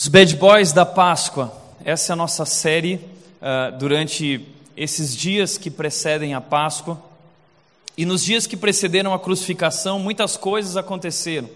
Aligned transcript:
Os 0.00 0.06
Bad 0.06 0.36
Boys 0.36 0.72
da 0.72 0.86
Páscoa. 0.86 1.52
Essa 1.84 2.12
é 2.12 2.14
a 2.14 2.16
nossa 2.16 2.44
série 2.44 3.00
uh, 3.42 3.76
durante 3.80 4.46
esses 4.76 5.16
dias 5.16 5.58
que 5.58 5.72
precedem 5.72 6.34
a 6.34 6.40
Páscoa. 6.40 7.02
E 7.96 8.06
nos 8.06 8.22
dias 8.22 8.46
que 8.46 8.56
precederam 8.56 9.12
a 9.12 9.18
crucificação, 9.18 9.98
muitas 9.98 10.36
coisas 10.36 10.76
aconteceram. 10.76 11.50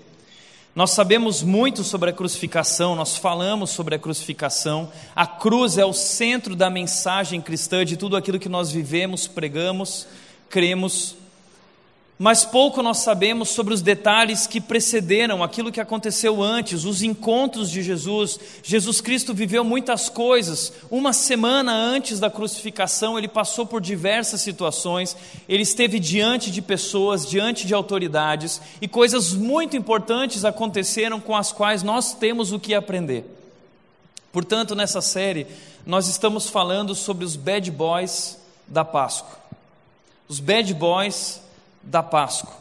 Nós 0.74 0.90
sabemos 0.90 1.40
muito 1.40 1.84
sobre 1.84 2.10
a 2.10 2.12
crucificação, 2.12 2.96
nós 2.96 3.16
falamos 3.16 3.70
sobre 3.70 3.94
a 3.94 3.98
crucificação. 3.98 4.90
A 5.14 5.24
cruz 5.24 5.78
é 5.78 5.84
o 5.84 5.92
centro 5.92 6.56
da 6.56 6.68
mensagem 6.68 7.40
cristã, 7.40 7.84
de 7.84 7.96
tudo 7.96 8.16
aquilo 8.16 8.40
que 8.40 8.48
nós 8.48 8.72
vivemos, 8.72 9.28
pregamos, 9.28 10.08
cremos 10.50 11.14
mas 12.22 12.44
pouco 12.44 12.84
nós 12.84 12.98
sabemos 12.98 13.48
sobre 13.48 13.74
os 13.74 13.82
detalhes 13.82 14.46
que 14.46 14.60
precederam 14.60 15.42
aquilo 15.42 15.72
que 15.72 15.80
aconteceu 15.80 16.40
antes, 16.40 16.84
os 16.84 17.02
encontros 17.02 17.68
de 17.68 17.82
Jesus. 17.82 18.38
Jesus 18.62 19.00
Cristo 19.00 19.34
viveu 19.34 19.64
muitas 19.64 20.08
coisas. 20.08 20.72
Uma 20.88 21.12
semana 21.12 21.72
antes 21.72 22.20
da 22.20 22.30
crucificação, 22.30 23.18
ele 23.18 23.26
passou 23.26 23.66
por 23.66 23.80
diversas 23.80 24.40
situações, 24.40 25.16
ele 25.48 25.64
esteve 25.64 25.98
diante 25.98 26.52
de 26.52 26.62
pessoas, 26.62 27.26
diante 27.26 27.66
de 27.66 27.74
autoridades, 27.74 28.60
e 28.80 28.86
coisas 28.86 29.32
muito 29.32 29.76
importantes 29.76 30.44
aconteceram 30.44 31.18
com 31.20 31.34
as 31.34 31.50
quais 31.50 31.82
nós 31.82 32.14
temos 32.14 32.52
o 32.52 32.60
que 32.60 32.72
aprender. 32.72 33.24
Portanto, 34.32 34.76
nessa 34.76 35.00
série, 35.00 35.44
nós 35.84 36.06
estamos 36.06 36.48
falando 36.48 36.94
sobre 36.94 37.24
os 37.24 37.34
bad 37.34 37.68
boys 37.72 38.38
da 38.68 38.84
Páscoa. 38.84 39.40
Os 40.28 40.38
bad 40.38 40.72
boys 40.72 41.41
da 41.82 42.02
Páscoa. 42.02 42.52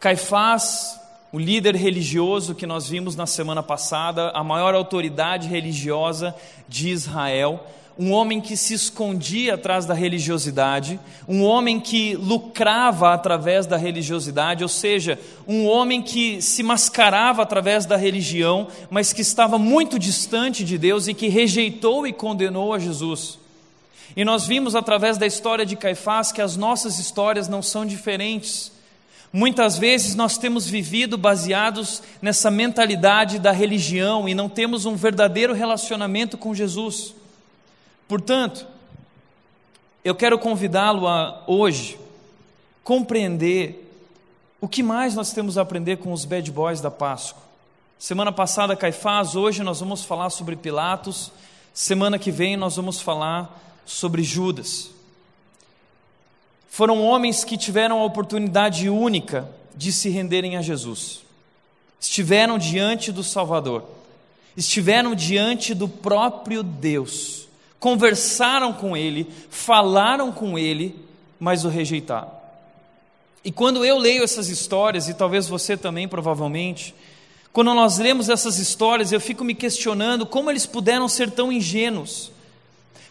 Caifás, 0.00 0.98
o 1.32 1.38
líder 1.38 1.74
religioso 1.74 2.54
que 2.54 2.66
nós 2.66 2.88
vimos 2.88 3.16
na 3.16 3.26
semana 3.26 3.62
passada, 3.62 4.30
a 4.30 4.42
maior 4.42 4.74
autoridade 4.74 5.48
religiosa 5.48 6.34
de 6.68 6.88
Israel, 6.88 7.64
um 7.98 8.12
homem 8.12 8.40
que 8.40 8.56
se 8.56 8.74
escondia 8.74 9.54
atrás 9.54 9.84
da 9.84 9.92
religiosidade, 9.92 11.00
um 11.26 11.42
homem 11.42 11.80
que 11.80 12.14
lucrava 12.14 13.12
através 13.12 13.66
da 13.66 13.76
religiosidade, 13.76 14.62
ou 14.62 14.68
seja, 14.68 15.18
um 15.48 15.66
homem 15.66 16.00
que 16.00 16.40
se 16.40 16.62
mascarava 16.62 17.42
através 17.42 17.84
da 17.84 17.96
religião, 17.96 18.68
mas 18.88 19.12
que 19.12 19.20
estava 19.20 19.58
muito 19.58 19.98
distante 19.98 20.64
de 20.64 20.78
Deus 20.78 21.08
e 21.08 21.14
que 21.14 21.26
rejeitou 21.26 22.06
e 22.06 22.12
condenou 22.12 22.72
a 22.72 22.78
Jesus. 22.78 23.38
E 24.18 24.24
nós 24.24 24.48
vimos 24.48 24.74
através 24.74 25.16
da 25.16 25.28
história 25.28 25.64
de 25.64 25.76
Caifás 25.76 26.32
que 26.32 26.42
as 26.42 26.56
nossas 26.56 26.98
histórias 26.98 27.46
não 27.46 27.62
são 27.62 27.86
diferentes. 27.86 28.72
Muitas 29.32 29.78
vezes 29.78 30.16
nós 30.16 30.36
temos 30.36 30.66
vivido 30.66 31.16
baseados 31.16 32.02
nessa 32.20 32.50
mentalidade 32.50 33.38
da 33.38 33.52
religião 33.52 34.28
e 34.28 34.34
não 34.34 34.48
temos 34.48 34.86
um 34.86 34.96
verdadeiro 34.96 35.54
relacionamento 35.54 36.36
com 36.36 36.52
Jesus. 36.52 37.14
Portanto, 38.08 38.66
eu 40.04 40.16
quero 40.16 40.36
convidá-lo 40.36 41.06
a 41.06 41.44
hoje 41.46 41.96
compreender 42.82 43.88
o 44.60 44.66
que 44.66 44.82
mais 44.82 45.14
nós 45.14 45.32
temos 45.32 45.56
a 45.56 45.62
aprender 45.62 45.98
com 45.98 46.12
os 46.12 46.24
bad 46.24 46.50
boys 46.50 46.80
da 46.80 46.90
Páscoa. 46.90 47.40
Semana 47.96 48.32
passada 48.32 48.74
Caifás, 48.74 49.36
hoje 49.36 49.62
nós 49.62 49.78
vamos 49.78 50.04
falar 50.04 50.30
sobre 50.30 50.56
Pilatos. 50.56 51.30
Semana 51.72 52.18
que 52.18 52.32
vem 52.32 52.56
nós 52.56 52.74
vamos 52.74 53.00
falar 53.00 53.67
sobre 53.88 54.22
Judas. 54.22 54.90
Foram 56.68 57.02
homens 57.02 57.42
que 57.42 57.56
tiveram 57.56 57.98
a 57.98 58.04
oportunidade 58.04 58.88
única 58.88 59.48
de 59.74 59.90
se 59.90 60.10
renderem 60.10 60.56
a 60.56 60.62
Jesus. 60.62 61.22
Estiveram 61.98 62.58
diante 62.58 63.10
do 63.10 63.24
Salvador, 63.24 63.82
estiveram 64.56 65.14
diante 65.14 65.74
do 65.74 65.88
próprio 65.88 66.62
Deus, 66.62 67.48
conversaram 67.80 68.74
com 68.74 68.94
Ele, 68.96 69.26
falaram 69.48 70.30
com 70.30 70.58
Ele, 70.58 70.94
mas 71.40 71.64
o 71.64 71.68
rejeitaram. 71.68 72.30
E 73.42 73.50
quando 73.50 73.84
eu 73.84 73.96
leio 73.96 74.22
essas 74.22 74.48
histórias, 74.50 75.08
e 75.08 75.14
talvez 75.14 75.48
você 75.48 75.76
também 75.76 76.06
provavelmente, 76.06 76.94
quando 77.54 77.72
nós 77.72 77.98
lemos 77.98 78.28
essas 78.28 78.58
histórias, 78.58 79.12
eu 79.12 79.20
fico 79.20 79.42
me 79.42 79.54
questionando 79.54 80.26
como 80.26 80.50
eles 80.50 80.66
puderam 80.66 81.08
ser 81.08 81.30
tão 81.30 81.50
ingênuos 81.50 82.30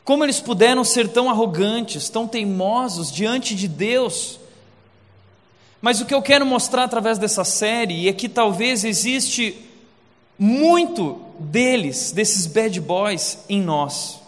como 0.08 0.24
eles 0.24 0.40
puderam 0.40 0.86
ser 0.86 1.10
tão 1.10 1.30
arrogantes, 1.30 2.08
tão 2.08 2.26
teimosos 2.26 3.12
diante 3.12 3.54
de 3.54 3.68
Deus? 3.68 4.40
Mas 5.82 6.00
o 6.00 6.06
que 6.06 6.14
eu 6.14 6.22
quero 6.22 6.46
mostrar 6.46 6.86
através 6.86 7.18
dessa 7.18 7.44
série 7.44 8.08
é 8.08 8.14
que 8.14 8.30
talvez 8.30 8.86
existe 8.86 9.62
muito 10.40 11.20
deles, 11.38 12.14
desses 12.14 12.48
bad 12.48 12.80
boys, 12.80 13.40
em 13.50 13.62
nós. 13.62 14.22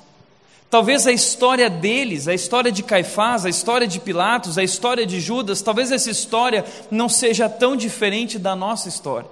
Talvez 0.70 1.08
a 1.08 1.14
história 1.14 1.70
deles, 1.70 2.28
a 2.28 2.34
história 2.34 2.74
de 2.74 2.84
Caifás, 2.84 3.46
a 3.46 3.50
história 3.50 3.88
de 3.88 4.02
Pilatos, 4.02 4.58
a 4.58 4.64
história 4.64 5.06
de 5.06 5.22
Judas, 5.22 5.62
talvez 5.62 5.94
essa 5.94 6.12
história 6.12 6.66
não 6.92 7.08
seja 7.08 7.48
tão 7.48 7.78
diferente 7.78 8.38
da 8.38 8.54
nossa 8.54 8.90
história. 8.90 9.30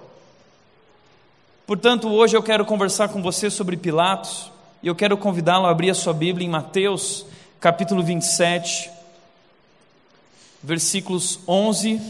Portanto, 1.66 2.08
hoje 2.08 2.38
eu 2.38 2.42
quero 2.42 2.66
conversar 2.66 3.10
com 3.10 3.22
você 3.22 3.50
sobre 3.50 3.76
Pilatos. 3.76 4.56
E 4.88 4.90
eu 4.90 4.96
quero 4.96 5.18
convidá-lo 5.18 5.66
a 5.66 5.70
abrir 5.70 5.90
a 5.90 5.94
sua 5.94 6.14
Bíblia 6.14 6.48
em 6.48 6.50
Mateus, 6.50 7.26
capítulo 7.60 8.02
27, 8.02 8.90
versículos 10.64 11.42
11 11.46 12.02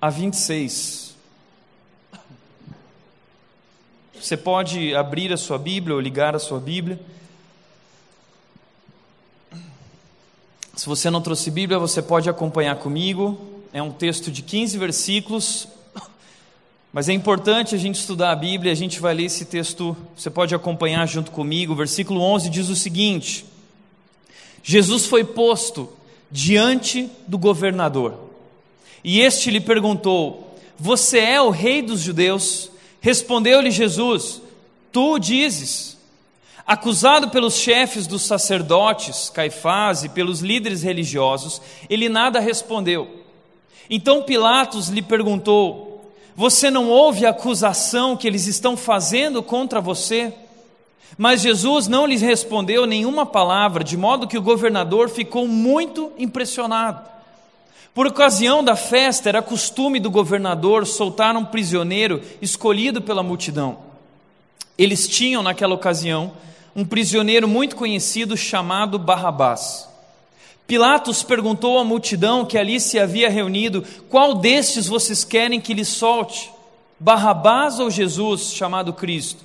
a 0.00 0.08
26. 0.08 1.16
Você 4.14 4.36
pode 4.36 4.94
abrir 4.94 5.32
a 5.32 5.36
sua 5.36 5.58
Bíblia 5.58 5.96
ou 5.96 6.00
ligar 6.00 6.36
a 6.36 6.38
sua 6.38 6.60
Bíblia. 6.60 7.00
Se 10.76 10.86
você 10.86 11.10
não 11.10 11.20
trouxe 11.20 11.50
Bíblia, 11.50 11.80
você 11.80 12.00
pode 12.00 12.30
acompanhar 12.30 12.76
comigo. 12.76 13.64
É 13.72 13.82
um 13.82 13.90
texto 13.90 14.30
de 14.30 14.42
15 14.42 14.78
versículos, 14.78 15.66
mas 16.92 17.08
é 17.08 17.12
importante 17.12 17.74
a 17.74 17.78
gente 17.78 17.96
estudar 17.96 18.30
a 18.30 18.36
Bíblia, 18.36 18.72
a 18.72 18.74
gente 18.74 19.00
vai 19.00 19.12
ler 19.14 19.24
esse 19.24 19.44
texto, 19.44 19.96
você 20.16 20.30
pode 20.30 20.54
acompanhar 20.54 21.06
junto 21.06 21.30
comigo. 21.30 21.74
Versículo 21.74 22.20
11 22.20 22.48
diz 22.48 22.68
o 22.68 22.76
seguinte: 22.76 23.44
Jesus 24.62 25.06
foi 25.06 25.22
posto 25.22 25.90
diante 26.30 27.10
do 27.26 27.36
governador, 27.36 28.14
e 29.04 29.20
este 29.20 29.50
lhe 29.50 29.60
perguntou: 29.60 30.56
Você 30.78 31.18
é 31.18 31.40
o 31.40 31.50
rei 31.50 31.82
dos 31.82 32.00
judeus? 32.00 32.70
Respondeu-lhe 33.00 33.70
Jesus: 33.70 34.40
Tu 34.92 35.18
dizes. 35.18 35.98
Acusado 36.66 37.30
pelos 37.30 37.54
chefes 37.54 38.06
dos 38.06 38.20
sacerdotes, 38.20 39.30
Caifás, 39.30 40.04
e 40.04 40.08
pelos 40.10 40.40
líderes 40.40 40.82
religiosos, 40.82 41.62
ele 41.88 42.10
nada 42.10 42.40
respondeu. 42.40 43.24
Então 43.88 44.22
Pilatos 44.22 44.88
lhe 44.88 45.00
perguntou: 45.00 45.97
você 46.38 46.70
não 46.70 46.88
ouve 46.88 47.26
a 47.26 47.30
acusação 47.30 48.16
que 48.16 48.24
eles 48.24 48.46
estão 48.46 48.76
fazendo 48.76 49.42
contra 49.42 49.80
você? 49.80 50.32
Mas 51.16 51.40
Jesus 51.40 51.88
não 51.88 52.06
lhes 52.06 52.22
respondeu 52.22 52.86
nenhuma 52.86 53.26
palavra, 53.26 53.82
de 53.82 53.96
modo 53.96 54.28
que 54.28 54.38
o 54.38 54.42
governador 54.42 55.08
ficou 55.08 55.48
muito 55.48 56.12
impressionado. 56.16 57.04
Por 57.92 58.06
ocasião 58.06 58.62
da 58.62 58.76
festa, 58.76 59.28
era 59.28 59.42
costume 59.42 59.98
do 59.98 60.12
governador 60.12 60.86
soltar 60.86 61.36
um 61.36 61.44
prisioneiro 61.44 62.22
escolhido 62.40 63.02
pela 63.02 63.24
multidão. 63.24 63.78
Eles 64.78 65.08
tinham, 65.08 65.42
naquela 65.42 65.74
ocasião, 65.74 66.34
um 66.72 66.84
prisioneiro 66.84 67.48
muito 67.48 67.74
conhecido 67.74 68.36
chamado 68.36 68.96
Barrabás. 68.96 69.87
Pilatos 70.68 71.22
perguntou 71.22 71.78
à 71.78 71.84
multidão 71.84 72.44
que 72.44 72.58
ali 72.58 72.78
se 72.78 72.98
havia 72.98 73.30
reunido: 73.30 73.82
Qual 74.10 74.34
destes 74.34 74.86
vocês 74.86 75.24
querem 75.24 75.58
que 75.62 75.72
lhe 75.72 75.84
solte? 75.84 76.50
Barrabás 77.00 77.80
ou 77.80 77.90
Jesus, 77.90 78.52
chamado 78.52 78.92
Cristo? 78.92 79.42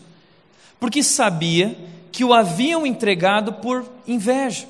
Porque 0.81 1.01
sabia 1.01 1.78
que 2.11 2.25
o 2.25 2.34
haviam 2.34 2.85
entregado 2.85 3.53
por 3.53 3.90
inveja. 4.05 4.67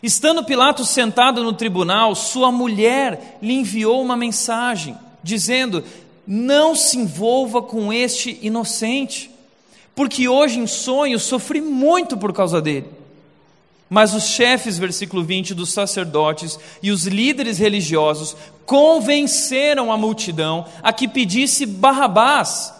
Estando 0.00 0.44
Pilatos 0.44 0.90
sentado 0.90 1.42
no 1.42 1.52
tribunal, 1.52 2.14
sua 2.14 2.52
mulher 2.52 3.36
lhe 3.42 3.54
enviou 3.54 4.00
uma 4.00 4.16
mensagem, 4.16 4.96
dizendo: 5.24 5.82
Não 6.24 6.76
se 6.76 6.98
envolva 6.98 7.60
com 7.60 7.92
este 7.92 8.38
inocente, 8.42 9.28
porque 9.92 10.28
hoje 10.28 10.60
em 10.60 10.68
sonho 10.68 11.18
sofri 11.18 11.60
muito 11.60 12.16
por 12.16 12.32
causa 12.32 12.62
dele. 12.62 12.97
Mas 13.90 14.12
os 14.14 14.24
chefes, 14.24 14.78
versículo 14.78 15.24
20, 15.24 15.54
dos 15.54 15.72
sacerdotes 15.72 16.58
e 16.82 16.90
os 16.90 17.06
líderes 17.06 17.58
religiosos 17.58 18.36
convenceram 18.66 19.90
a 19.90 19.96
multidão 19.96 20.66
a 20.82 20.92
que 20.92 21.08
pedisse 21.08 21.64
Barrabás 21.64 22.72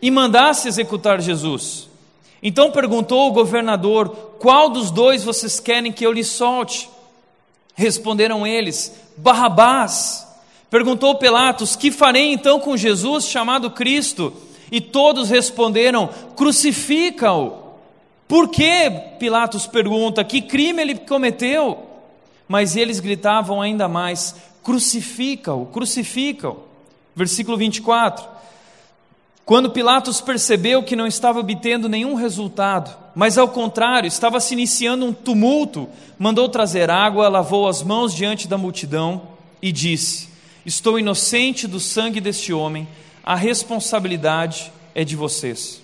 e 0.00 0.10
mandasse 0.10 0.66
executar 0.66 1.20
Jesus. 1.20 1.88
Então 2.42 2.70
perguntou 2.70 3.28
o 3.28 3.32
governador: 3.32 4.08
Qual 4.38 4.70
dos 4.70 4.90
dois 4.90 5.24
vocês 5.24 5.60
querem 5.60 5.92
que 5.92 6.06
eu 6.06 6.12
lhe 6.12 6.24
solte? 6.24 6.88
Responderam 7.74 8.46
eles: 8.46 8.94
Barrabás. 9.16 10.26
Perguntou 10.70 11.16
Pilatos: 11.16 11.76
Que 11.76 11.90
farei 11.90 12.32
então 12.32 12.58
com 12.58 12.76
Jesus 12.76 13.26
chamado 13.26 13.70
Cristo? 13.70 14.32
E 14.70 14.80
todos 14.80 15.28
responderam: 15.28 16.08
Crucifica-o. 16.34 17.65
Por 18.28 18.48
que? 18.48 18.90
Pilatos 19.18 19.66
pergunta: 19.66 20.24
Que 20.24 20.42
crime 20.42 20.82
ele 20.82 20.94
cometeu? 20.96 21.86
Mas 22.48 22.76
eles 22.76 23.00
gritavam 23.00 23.60
ainda 23.60 23.88
mais: 23.88 24.34
Crucifica-o, 24.62 25.66
crucifica-o. 25.66 26.64
Versículo 27.14 27.56
24. 27.56 28.36
Quando 29.44 29.70
Pilatos 29.70 30.20
percebeu 30.20 30.82
que 30.82 30.96
não 30.96 31.06
estava 31.06 31.38
obtendo 31.38 31.88
nenhum 31.88 32.14
resultado, 32.14 32.94
mas 33.14 33.38
ao 33.38 33.48
contrário, 33.48 34.08
estava 34.08 34.40
se 34.40 34.54
iniciando 34.54 35.06
um 35.06 35.12
tumulto, 35.12 35.88
mandou 36.18 36.48
trazer 36.48 36.90
água, 36.90 37.28
lavou 37.28 37.68
as 37.68 37.80
mãos 37.80 38.12
diante 38.12 38.48
da 38.48 38.58
multidão 38.58 39.22
e 39.62 39.70
disse: 39.70 40.28
Estou 40.66 40.98
inocente 40.98 41.68
do 41.68 41.78
sangue 41.78 42.20
deste 42.20 42.52
homem, 42.52 42.88
a 43.22 43.36
responsabilidade 43.36 44.72
é 44.96 45.04
de 45.04 45.14
vocês. 45.14 45.80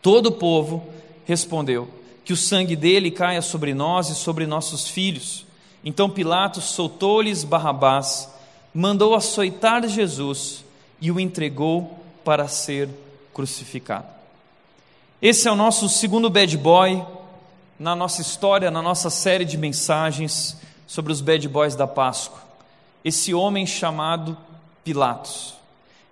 Todo 0.00 0.28
o 0.28 0.32
povo 0.32 0.88
respondeu: 1.30 1.88
Que 2.24 2.32
o 2.32 2.36
sangue 2.36 2.76
dele 2.76 3.10
caia 3.10 3.40
sobre 3.40 3.72
nós 3.72 4.08
e 4.08 4.14
sobre 4.14 4.46
nossos 4.46 4.88
filhos. 4.88 5.46
Então 5.84 6.10
Pilatos 6.10 6.64
soltou-lhes 6.64 7.44
Barrabás, 7.44 8.28
mandou 8.74 9.14
açoitar 9.14 9.86
Jesus 9.88 10.64
e 11.00 11.10
o 11.10 11.18
entregou 11.18 11.98
para 12.22 12.46
ser 12.48 12.88
crucificado. 13.32 14.06
Esse 15.22 15.48
é 15.48 15.52
o 15.52 15.56
nosso 15.56 15.88
segundo 15.88 16.28
bad 16.28 16.54
boy 16.58 17.02
na 17.78 17.96
nossa 17.96 18.20
história, 18.20 18.70
na 18.70 18.82
nossa 18.82 19.08
série 19.08 19.44
de 19.44 19.56
mensagens 19.56 20.56
sobre 20.86 21.12
os 21.12 21.20
bad 21.20 21.48
boys 21.48 21.74
da 21.74 21.86
Páscoa. 21.86 22.40
Esse 23.02 23.32
homem 23.32 23.66
chamado 23.66 24.36
Pilatos. 24.84 25.54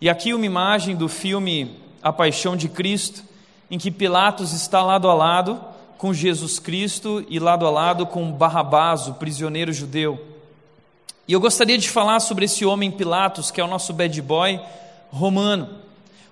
E 0.00 0.09
aqui 0.09 0.32
uma 0.32 0.47
imagem 0.47 0.97
do 0.97 1.09
filme 1.09 1.76
A 2.03 2.12
Paixão 2.12 2.56
de 2.56 2.69
Cristo, 2.69 3.23
em 3.70 3.79
que 3.79 3.91
Pilatos 3.91 4.53
está 4.53 4.82
lado 4.82 5.09
a 5.09 5.15
lado 5.15 5.61
com 5.99 6.15
Jesus 6.15 6.59
Cristo 6.59 7.25
e 7.29 7.38
lado 7.38 7.67
a 7.67 7.70
lado 7.70 8.06
com 8.06 8.31
Barrabás, 8.31 9.09
o 9.09 9.15
prisioneiro 9.15 9.73
judeu. 9.73 10.25
E 11.26 11.32
eu 11.32 11.41
gostaria 11.41 11.76
de 11.76 11.91
falar 11.91 12.20
sobre 12.20 12.47
esse 12.47 12.65
homem 12.65 12.91
Pilatos, 12.91 13.50
que 13.50 13.61
é 13.61 13.65
o 13.65 13.69
nosso 13.69 13.93
bad 13.93 14.23
boy 14.23 14.61
romano. 15.11 15.69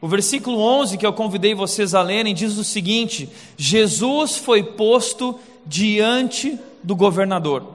O 0.01 0.09
versículo 0.09 0.59
11 0.59 0.97
que 0.97 1.05
eu 1.05 1.13
convidei 1.13 1.55
vocês 1.55 1.95
a 1.95 2.03
lerem 2.03 2.35
diz 2.35 2.57
o 2.57 2.65
seguinte: 2.65 3.29
Jesus 3.57 4.37
foi 4.37 4.63
posto 4.63 5.39
diante 5.67 6.59
do 6.83 6.95
governador. 6.95 7.75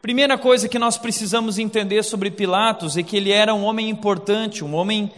Primeira 0.00 0.38
coisa 0.38 0.68
que 0.68 0.78
nós 0.78 0.96
precisamos 0.96 1.58
entender 1.58 2.04
sobre 2.04 2.30
Pilatos 2.30 2.96
é 2.96 3.02
que 3.02 3.16
ele 3.16 3.32
era 3.32 3.52
um 3.52 3.64
homem 3.64 3.90
importante, 3.90 4.62
um 4.62 4.74
homem 4.74 5.10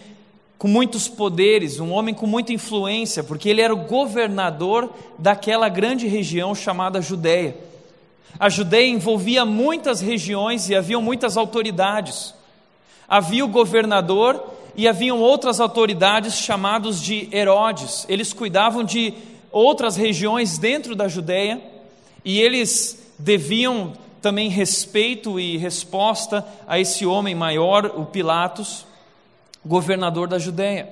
com 0.58 0.66
muitos 0.66 1.06
poderes, 1.06 1.78
um 1.78 1.92
homem 1.92 2.12
com 2.12 2.26
muita 2.26 2.52
influência, 2.52 3.22
porque 3.22 3.48
ele 3.48 3.60
era 3.60 3.72
o 3.72 3.84
governador 3.84 4.92
daquela 5.16 5.68
grande 5.68 6.08
região 6.08 6.52
chamada 6.52 7.00
Judéia. 7.00 7.56
A 8.40 8.48
Judéia 8.48 8.88
envolvia 8.88 9.44
muitas 9.44 10.00
regiões 10.00 10.68
e 10.68 10.74
haviam 10.74 11.00
muitas 11.00 11.36
autoridades. 11.36 12.34
Havia 13.08 13.44
o 13.44 13.48
governador 13.48 14.44
e 14.76 14.88
haviam 14.88 15.20
outras 15.20 15.60
autoridades 15.60 16.34
chamados 16.34 17.00
de 17.00 17.28
Herodes. 17.32 18.04
Eles 18.08 18.32
cuidavam 18.32 18.82
de 18.82 19.14
outras 19.52 19.96
regiões 19.96 20.58
dentro 20.58 20.96
da 20.96 21.06
Judéia 21.06 21.62
e 22.24 22.40
eles 22.40 23.12
deviam 23.18 23.92
também 24.20 24.48
respeito 24.48 25.38
e 25.38 25.56
resposta 25.56 26.44
a 26.66 26.78
esse 26.80 27.06
homem 27.06 27.34
maior, 27.34 27.86
o 27.86 28.04
Pilatos, 28.04 28.87
governador 29.64 30.28
da 30.28 30.38
Judéia. 30.38 30.88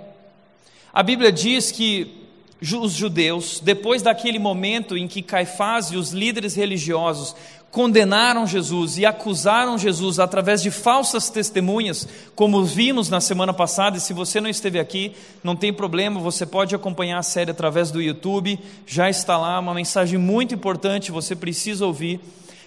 A 0.93 1.03
Bíblia 1.03 1.31
diz 1.31 1.71
que 1.71 2.27
os 2.61 2.93
judeus, 2.93 3.61
depois 3.61 4.03
daquele 4.03 4.39
momento 4.39 4.97
em 4.97 5.07
que 5.07 5.23
Caifás 5.23 5.91
e 5.91 5.97
os 5.97 6.13
líderes 6.13 6.55
religiosos 6.55 7.35
condenaram 7.71 8.47
Jesus 8.47 8.97
e 8.97 9.05
acusaram 9.05 9.77
Jesus 9.77 10.19
através 10.19 10.63
de 10.63 10.71
falsas 10.71 11.29
testemunhas, 11.29 12.09
como 12.35 12.65
vimos 12.65 13.11
na 13.11 13.21
semana 13.21 13.53
passada, 13.53 13.99
e 13.99 14.01
se 14.01 14.15
você 14.15 14.41
não 14.41 14.49
esteve 14.49 14.79
aqui, 14.79 15.13
não 15.45 15.55
tem 15.55 15.73
problema, 15.73 16.19
você 16.19 16.47
pode 16.47 16.75
acompanhar 16.75 17.19
a 17.19 17.23
série 17.23 17.51
através 17.51 17.91
do 17.91 18.01
YouTube, 18.01 18.59
já 18.87 19.11
está 19.11 19.37
lá, 19.37 19.59
uma 19.59 19.75
mensagem 19.75 20.19
muito 20.19 20.55
importante, 20.55 21.13
você 21.13 21.37
precisa 21.37 21.85
ouvir. 21.85 22.19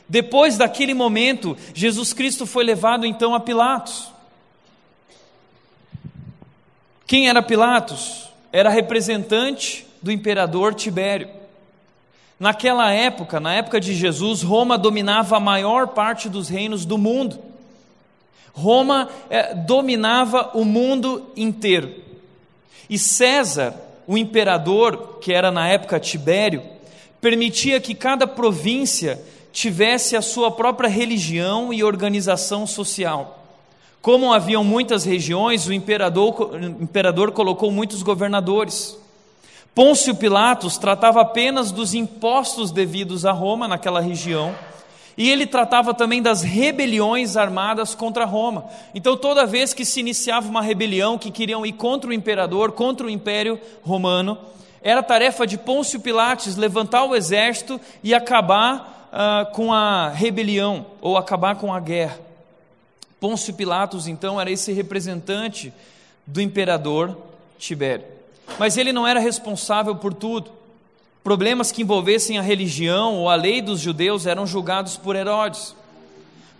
Depois 0.07 0.57
daquele 0.57 0.93
momento, 0.93 1.57
Jesus 1.73 2.13
Cristo 2.13 2.45
foi 2.45 2.63
levado 2.63 3.05
então 3.05 3.33
a 3.33 3.39
Pilatos. 3.39 4.18
Quem 7.09 7.27
era 7.27 7.41
Pilatos? 7.41 8.29
Era 8.53 8.69
representante 8.69 9.83
do 9.99 10.11
imperador 10.11 10.75
Tibério. 10.75 11.27
Naquela 12.39 12.91
época, 12.91 13.39
na 13.39 13.51
época 13.55 13.79
de 13.79 13.95
Jesus, 13.95 14.43
Roma 14.43 14.77
dominava 14.77 15.35
a 15.35 15.39
maior 15.39 15.87
parte 15.87 16.29
dos 16.29 16.49
reinos 16.49 16.85
do 16.85 16.99
mundo. 16.99 17.39
Roma 18.53 19.09
é, 19.27 19.55
dominava 19.55 20.51
o 20.53 20.63
mundo 20.63 21.31
inteiro. 21.35 21.95
E 22.87 22.99
César, 22.99 23.73
o 24.05 24.15
imperador, 24.15 25.17
que 25.19 25.33
era 25.33 25.49
na 25.49 25.67
época 25.67 25.99
Tibério, 25.99 26.61
permitia 27.19 27.81
que 27.81 27.95
cada 27.95 28.27
província 28.27 29.19
tivesse 29.51 30.15
a 30.15 30.21
sua 30.21 30.51
própria 30.51 30.87
religião 30.87 31.73
e 31.73 31.83
organização 31.83 32.67
social. 32.67 33.38
Como 34.01 34.31
haviam 34.31 34.63
muitas 34.63 35.03
regiões, 35.03 35.67
o 35.67 35.73
imperador, 35.73 36.51
o 36.53 36.83
imperador 36.83 37.31
colocou 37.31 37.69
muitos 37.69 38.01
governadores. 38.01 38.97
Pôncio 39.75 40.15
Pilatos 40.15 40.77
tratava 40.77 41.21
apenas 41.21 41.71
dos 41.71 41.93
impostos 41.93 42.71
devidos 42.71 43.25
a 43.25 43.33
Roma 43.33 43.67
naquela 43.67 43.99
região, 43.99 44.55
e 45.17 45.29
ele 45.29 45.45
tratava 45.45 45.93
também 45.93 46.21
das 46.21 46.43
rebeliões 46.43 47.35
armadas 47.35 47.93
contra 47.93 48.23
Roma. 48.23 48.65
Então, 48.95 49.17
toda 49.17 49.45
vez 49.45 49.73
que 49.73 49.83
se 49.83 49.99
iniciava 49.99 50.47
uma 50.47 50.61
rebelião 50.61 51.17
que 51.17 51.29
queriam 51.29 51.65
ir 51.65 51.73
contra 51.73 52.09
o 52.09 52.13
imperador, 52.13 52.71
contra 52.71 53.05
o 53.05 53.09
império 53.09 53.59
romano, 53.83 54.37
era 54.81 55.03
tarefa 55.03 55.45
de 55.45 55.57
Pôncio 55.57 55.99
Pilatos 55.99 56.55
levantar 56.55 57.03
o 57.03 57.13
exército 57.13 57.81
e 58.01 58.13
acabar 58.13 59.11
uh, 59.11 59.53
com 59.53 59.73
a 59.73 60.07
rebelião 60.07 60.85
ou 61.01 61.17
acabar 61.17 61.55
com 61.55 61.73
a 61.73 61.81
guerra. 61.81 62.28
Pôncio 63.19 63.53
Pilatos, 63.53 64.07
então, 64.07 64.39
era 64.39 64.49
esse 64.49 64.71
representante 64.71 65.73
do 66.25 66.41
imperador 66.41 67.17
Tibério. 67.57 68.05
Mas 68.57 68.77
ele 68.77 68.93
não 68.93 69.05
era 69.05 69.19
responsável 69.19 69.95
por 69.95 70.13
tudo. 70.13 70.51
Problemas 71.23 71.71
que 71.71 71.81
envolvessem 71.81 72.37
a 72.37 72.41
religião 72.41 73.15
ou 73.15 73.29
a 73.29 73.35
lei 73.35 73.61
dos 73.61 73.79
judeus 73.79 74.25
eram 74.25 74.47
julgados 74.47 74.97
por 74.97 75.15
Herodes. 75.15 75.75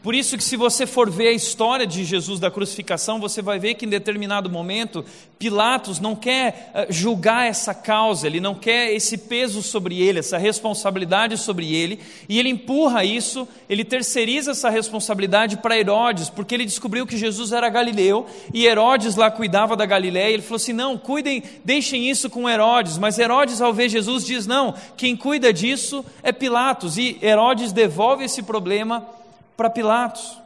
Por 0.02 0.16
isso 0.16 0.38
que 0.38 0.44
se 0.44 0.56
você 0.56 0.86
for 0.86 1.10
ver 1.10 1.28
a 1.28 1.34
história 1.34 1.86
de 1.86 2.06
Jesus 2.06 2.40
da 2.40 2.50
crucificação, 2.50 3.20
você 3.20 3.42
vai 3.42 3.60
ver 3.60 3.74
que 3.74 3.86
em 3.86 3.90
determinado 3.90 4.50
momento 4.50 5.04
Pilatos 5.38 6.00
não 6.00 6.16
quer 6.16 6.72
eh, 6.74 6.88
julgar 6.90 7.48
essa 7.48 7.74
causa, 7.74 8.26
ele 8.26 8.40
não 8.40 8.56
quer 8.56 8.94
esse 8.94 9.18
peso 9.18 9.62
sobre 9.62 10.02
ele, 10.02 10.20
essa 10.20 10.38
responsabilidade 10.38 11.38
sobre 11.38 11.74
ele, 11.74 12.00
e 12.30 12.40
ele 12.40 12.48
empurra 12.48 13.04
isso, 13.04 13.46
ele 13.70 13.84
terceiriza 13.84 14.52
essa 14.52 14.70
responsabilidade 14.70 15.58
para 15.58 15.78
Herodes, 15.78 16.30
porque 16.30 16.56
ele 16.56 16.66
descobriu 16.66 17.06
que 17.06 17.18
Jesus 17.18 17.52
era 17.52 17.68
galileu 17.68 18.26
e 18.54 18.66
Herodes 18.66 19.18
lá 19.18 19.30
cuidava 19.30 19.76
da 19.76 19.86
Galiléia, 19.86 20.34
ele 20.34 20.44
falou 20.44 20.58
assim: 20.58 20.74
"Não, 20.74 20.98
cuidem, 20.98 21.44
deixem 21.66 22.10
isso 22.10 22.30
com 22.30 22.50
Herodes". 22.50 22.98
Mas 22.98 23.20
Herodes 23.20 23.62
ao 23.62 23.74
ver 23.74 23.90
Jesus 23.90 24.26
diz: 24.26 24.48
"Não, 24.48 24.74
quem 24.96 25.18
cuida 25.18 25.52
disso 25.52 26.06
é 26.24 26.32
Pilatos". 26.32 26.98
E 26.98 27.18
Herodes 27.22 27.74
devolve 27.74 28.24
esse 28.24 28.44
problema 28.44 29.20
para 29.60 29.70
Pilatos. 29.70 30.38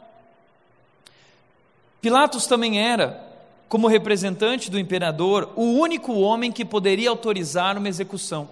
Pilatos 2.00 2.48
também 2.48 2.80
era, 2.80 3.24
como 3.68 3.86
representante 3.86 4.68
do 4.68 4.76
imperador, 4.76 5.52
o 5.54 5.66
único 5.78 6.14
homem 6.14 6.50
que 6.50 6.64
poderia 6.64 7.10
autorizar 7.10 7.78
uma 7.78 7.88
execução. 7.88 8.48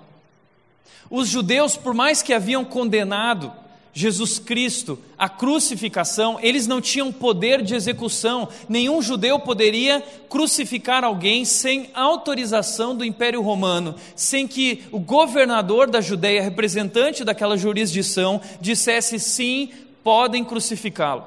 Os 1.11 1.27
judeus, 1.27 1.77
por 1.77 1.93
mais 1.93 2.23
que 2.23 2.33
haviam 2.33 2.65
condenado 2.65 3.53
Jesus 3.93 4.39
Cristo 4.39 4.97
à 5.19 5.29
crucificação, 5.29 6.39
eles 6.41 6.69
não 6.69 6.81
tinham 6.81 7.11
poder 7.11 7.61
de 7.61 7.75
execução. 7.75 8.49
Nenhum 8.69 9.03
judeu 9.03 9.41
poderia 9.41 10.01
crucificar 10.29 11.03
alguém 11.03 11.45
sem 11.45 11.91
autorização 11.93 12.95
do 12.95 13.05
Império 13.05 13.43
Romano, 13.43 13.97
sem 14.15 14.47
que 14.47 14.85
o 14.93 15.01
governador 15.01 15.91
da 15.91 16.01
Judéia, 16.01 16.41
representante 16.41 17.25
daquela 17.25 17.57
jurisdição, 17.57 18.41
dissesse 18.61 19.19
sim, 19.19 19.69
podem 20.03 20.45
crucificá-lo. 20.45 21.25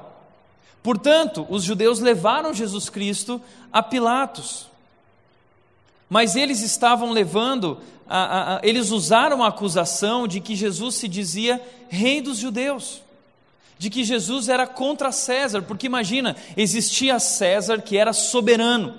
Portanto, 0.82 1.44
os 1.50 1.64
judeus 1.64 1.98
levaram 1.98 2.54
Jesus 2.54 2.88
Cristo 2.88 3.40
a 3.72 3.82
Pilatos. 3.82 4.68
Mas 6.08 6.36
eles 6.36 6.60
estavam 6.60 7.10
levando, 7.10 7.78
a, 8.08 8.18
a, 8.18 8.56
a, 8.56 8.60
eles 8.62 8.90
usaram 8.90 9.42
a 9.42 9.48
acusação 9.48 10.28
de 10.28 10.40
que 10.40 10.54
Jesus 10.54 10.94
se 10.94 11.08
dizia 11.08 11.60
rei 11.88 12.20
dos 12.20 12.38
judeus, 12.38 13.02
de 13.76 13.90
que 13.90 14.04
Jesus 14.04 14.48
era 14.48 14.66
contra 14.66 15.10
César, 15.10 15.62
porque 15.62 15.86
imagina, 15.86 16.36
existia 16.56 17.18
César 17.18 17.82
que 17.82 17.96
era 17.96 18.12
soberano. 18.12 18.94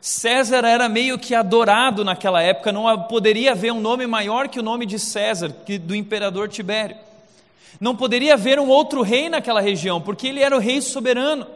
César 0.00 0.64
era 0.64 0.88
meio 0.88 1.18
que 1.18 1.34
adorado 1.34 2.04
naquela 2.04 2.40
época, 2.40 2.72
não 2.72 3.02
poderia 3.02 3.52
haver 3.52 3.72
um 3.72 3.80
nome 3.80 4.06
maior 4.06 4.48
que 4.48 4.58
o 4.58 4.62
nome 4.62 4.86
de 4.86 4.98
César, 4.98 5.52
que 5.66 5.78
do 5.78 5.94
imperador 5.94 6.48
Tibério. 6.48 6.96
Não 7.80 7.94
poderia 7.94 8.34
haver 8.34 8.58
um 8.58 8.68
outro 8.68 9.02
rei 9.02 9.28
naquela 9.28 9.60
região, 9.60 10.00
porque 10.00 10.28
ele 10.28 10.40
era 10.40 10.56
o 10.56 10.60
rei 10.60 10.80
soberano. 10.80 11.46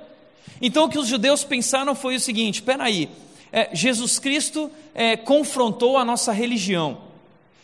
Então 0.60 0.84
o 0.84 0.88
que 0.88 0.98
os 0.98 1.06
judeus 1.06 1.44
pensaram 1.44 1.94
foi 1.94 2.16
o 2.16 2.20
seguinte: 2.20 2.56
espera 2.56 2.84
é, 3.52 3.70
Jesus 3.72 4.18
Cristo 4.18 4.70
é, 4.94 5.16
confrontou 5.16 5.96
a 5.96 6.04
nossa 6.04 6.32
religião, 6.32 6.98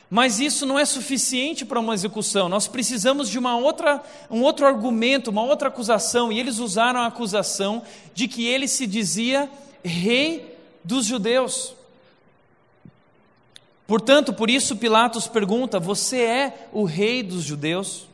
mas 0.09 0.41
isso 0.41 0.65
não 0.65 0.79
é 0.79 0.85
suficiente 0.85 1.65
para 1.65 1.81
uma 1.81 1.95
execução. 1.95 2.49
Nós 2.49 2.67
precisamos 2.67 3.29
de 3.29 3.39
uma 3.39 3.57
outra, 3.57 4.03
um 4.31 4.43
outro 4.43 4.67
argumento, 4.67 5.31
uma 5.31 5.43
outra 5.43 5.69
acusação. 5.69 6.33
E 6.33 6.39
eles 6.39 6.59
usaram 6.59 7.01
a 7.01 7.07
acusação 7.07 7.83
de 8.15 8.27
que 8.27 8.47
ele 8.47 8.67
se 8.69 8.87
dizia 8.87 9.51
rei 9.85 10.57
dos 10.83 11.07
judeus. 11.07 11.75
Portanto, 13.87 14.33
por 14.33 14.49
isso 14.49 14.77
Pilatos 14.77 15.29
pergunta: 15.29 15.79
Você 15.79 16.21
é 16.21 16.69
o 16.73 16.85
rei 16.85 17.23
dos 17.23 17.43
judeus? 17.45 18.07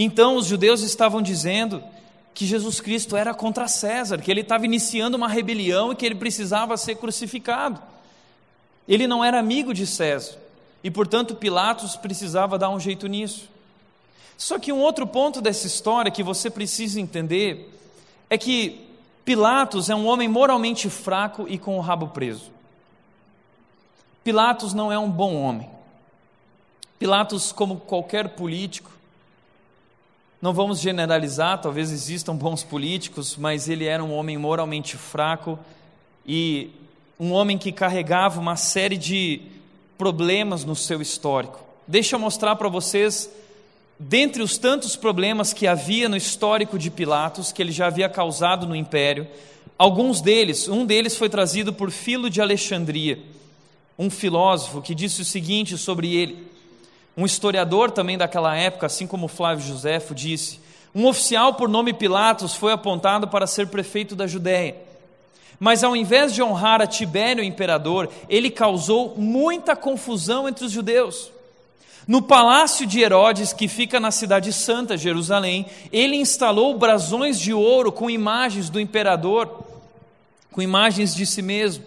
Então 0.00 0.36
os 0.36 0.46
judeus 0.46 0.82
estavam 0.82 1.20
dizendo 1.20 1.82
que 2.32 2.46
Jesus 2.46 2.80
Cristo 2.80 3.16
era 3.16 3.34
contra 3.34 3.66
César, 3.66 4.18
que 4.18 4.30
ele 4.30 4.42
estava 4.42 4.64
iniciando 4.64 5.16
uma 5.16 5.26
rebelião 5.26 5.90
e 5.90 5.96
que 5.96 6.06
ele 6.06 6.14
precisava 6.14 6.76
ser 6.76 6.94
crucificado. 6.94 7.82
Ele 8.86 9.08
não 9.08 9.24
era 9.24 9.40
amigo 9.40 9.74
de 9.74 9.84
César 9.84 10.38
e, 10.84 10.88
portanto, 10.88 11.34
Pilatos 11.34 11.96
precisava 11.96 12.56
dar 12.56 12.70
um 12.70 12.78
jeito 12.78 13.08
nisso. 13.08 13.48
Só 14.36 14.56
que 14.56 14.72
um 14.72 14.78
outro 14.78 15.04
ponto 15.04 15.40
dessa 15.40 15.66
história 15.66 16.12
que 16.12 16.22
você 16.22 16.48
precisa 16.48 17.00
entender 17.00 17.76
é 18.30 18.38
que 18.38 18.86
Pilatos 19.24 19.90
é 19.90 19.96
um 19.96 20.06
homem 20.06 20.28
moralmente 20.28 20.88
fraco 20.88 21.44
e 21.48 21.58
com 21.58 21.76
o 21.76 21.80
rabo 21.80 22.06
preso. 22.08 22.52
Pilatos 24.22 24.72
não 24.72 24.92
é 24.92 24.98
um 24.98 25.10
bom 25.10 25.34
homem. 25.34 25.68
Pilatos, 27.00 27.50
como 27.50 27.80
qualquer 27.80 28.28
político, 28.30 28.92
não 30.40 30.52
vamos 30.52 30.80
generalizar, 30.80 31.60
talvez 31.60 31.90
existam 31.90 32.34
bons 32.34 32.62
políticos, 32.62 33.36
mas 33.36 33.68
ele 33.68 33.86
era 33.86 34.02
um 34.02 34.12
homem 34.12 34.38
moralmente 34.38 34.96
fraco 34.96 35.58
e 36.24 36.70
um 37.18 37.32
homem 37.32 37.58
que 37.58 37.72
carregava 37.72 38.40
uma 38.40 38.54
série 38.54 38.96
de 38.96 39.40
problemas 39.96 40.64
no 40.64 40.76
seu 40.76 41.02
histórico. 41.02 41.58
Deixa 41.86 42.14
eu 42.14 42.20
mostrar 42.20 42.54
para 42.54 42.68
vocês, 42.68 43.28
dentre 43.98 44.40
os 44.40 44.56
tantos 44.56 44.94
problemas 44.94 45.52
que 45.52 45.66
havia 45.66 46.08
no 46.08 46.16
histórico 46.16 46.78
de 46.78 46.90
Pilatos, 46.90 47.50
que 47.50 47.60
ele 47.60 47.72
já 47.72 47.88
havia 47.88 48.08
causado 48.08 48.64
no 48.64 48.76
império, 48.76 49.26
alguns 49.76 50.20
deles, 50.20 50.68
um 50.68 50.86
deles 50.86 51.16
foi 51.16 51.28
trazido 51.28 51.72
por 51.72 51.90
Filo 51.90 52.30
de 52.30 52.40
Alexandria, 52.40 53.18
um 53.98 54.08
filósofo 54.08 54.80
que 54.80 54.94
disse 54.94 55.22
o 55.22 55.24
seguinte 55.24 55.76
sobre 55.76 56.14
ele: 56.14 56.46
um 57.18 57.26
historiador 57.26 57.90
também 57.90 58.16
daquela 58.16 58.56
época, 58.56 58.86
assim 58.86 59.04
como 59.04 59.26
Flávio 59.26 59.66
Josefo, 59.66 60.14
disse: 60.14 60.60
um 60.94 61.04
oficial 61.04 61.54
por 61.54 61.68
nome 61.68 61.92
Pilatos 61.92 62.54
foi 62.54 62.72
apontado 62.72 63.26
para 63.26 63.44
ser 63.44 63.66
prefeito 63.66 64.14
da 64.14 64.24
Judéia. 64.24 64.76
Mas 65.58 65.82
ao 65.82 65.96
invés 65.96 66.32
de 66.32 66.40
honrar 66.40 66.80
a 66.80 66.86
Tibério 66.86 67.42
imperador, 67.42 68.08
ele 68.28 68.52
causou 68.52 69.14
muita 69.16 69.74
confusão 69.74 70.48
entre 70.48 70.64
os 70.64 70.70
judeus. 70.70 71.32
No 72.06 72.22
palácio 72.22 72.86
de 72.86 73.00
Herodes, 73.00 73.52
que 73.52 73.66
fica 73.66 73.98
na 73.98 74.12
cidade 74.12 74.52
santa, 74.52 74.96
Jerusalém, 74.96 75.66
ele 75.92 76.14
instalou 76.14 76.78
brasões 76.78 77.40
de 77.40 77.52
ouro 77.52 77.90
com 77.90 78.08
imagens 78.08 78.70
do 78.70 78.78
imperador, 78.78 79.64
com 80.52 80.62
imagens 80.62 81.16
de 81.16 81.26
si 81.26 81.42
mesmo. 81.42 81.84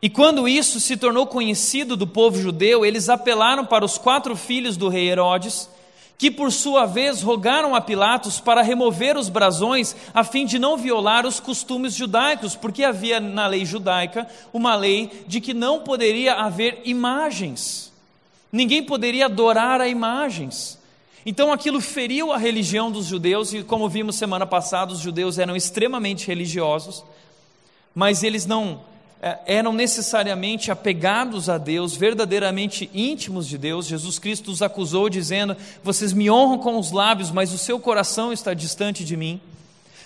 E 0.00 0.08
quando 0.08 0.48
isso 0.48 0.78
se 0.78 0.96
tornou 0.96 1.26
conhecido 1.26 1.96
do 1.96 2.06
povo 2.06 2.40
judeu, 2.40 2.86
eles 2.86 3.08
apelaram 3.08 3.66
para 3.66 3.84
os 3.84 3.98
quatro 3.98 4.36
filhos 4.36 4.76
do 4.76 4.88
rei 4.88 5.08
Herodes, 5.08 5.68
que 6.16 6.30
por 6.30 6.52
sua 6.52 6.86
vez 6.86 7.20
rogaram 7.20 7.74
a 7.74 7.80
Pilatos 7.80 8.38
para 8.38 8.62
remover 8.62 9.16
os 9.16 9.28
brasões, 9.28 9.94
a 10.14 10.22
fim 10.22 10.46
de 10.46 10.58
não 10.58 10.76
violar 10.76 11.26
os 11.26 11.40
costumes 11.40 11.94
judaicos, 11.94 12.54
porque 12.54 12.84
havia 12.84 13.18
na 13.18 13.46
lei 13.46 13.64
judaica 13.64 14.26
uma 14.52 14.74
lei 14.76 15.24
de 15.26 15.40
que 15.40 15.54
não 15.54 15.80
poderia 15.80 16.34
haver 16.34 16.80
imagens, 16.84 17.92
ninguém 18.52 18.82
poderia 18.82 19.26
adorar 19.26 19.80
a 19.80 19.88
imagens. 19.88 20.78
Então 21.26 21.52
aquilo 21.52 21.80
feriu 21.80 22.32
a 22.32 22.38
religião 22.38 22.90
dos 22.90 23.06
judeus, 23.06 23.52
e 23.52 23.62
como 23.62 23.88
vimos 23.88 24.16
semana 24.16 24.46
passada, 24.46 24.92
os 24.92 25.00
judeus 25.00 25.38
eram 25.38 25.54
extremamente 25.54 26.26
religiosos, 26.26 27.04
mas 27.94 28.22
eles 28.22 28.46
não 28.46 28.80
eram 29.46 29.72
necessariamente 29.72 30.70
apegados 30.70 31.48
a 31.48 31.58
Deus, 31.58 31.96
verdadeiramente 31.96 32.88
íntimos 32.94 33.48
de 33.48 33.58
Deus. 33.58 33.86
Jesus 33.86 34.18
Cristo 34.18 34.50
os 34.50 34.62
acusou 34.62 35.08
dizendo: 35.08 35.56
Vocês 35.82 36.12
me 36.12 36.30
honram 36.30 36.58
com 36.58 36.78
os 36.78 36.92
lábios, 36.92 37.30
mas 37.30 37.52
o 37.52 37.58
seu 37.58 37.80
coração 37.80 38.32
está 38.32 38.54
distante 38.54 39.04
de 39.04 39.16
mim. 39.16 39.40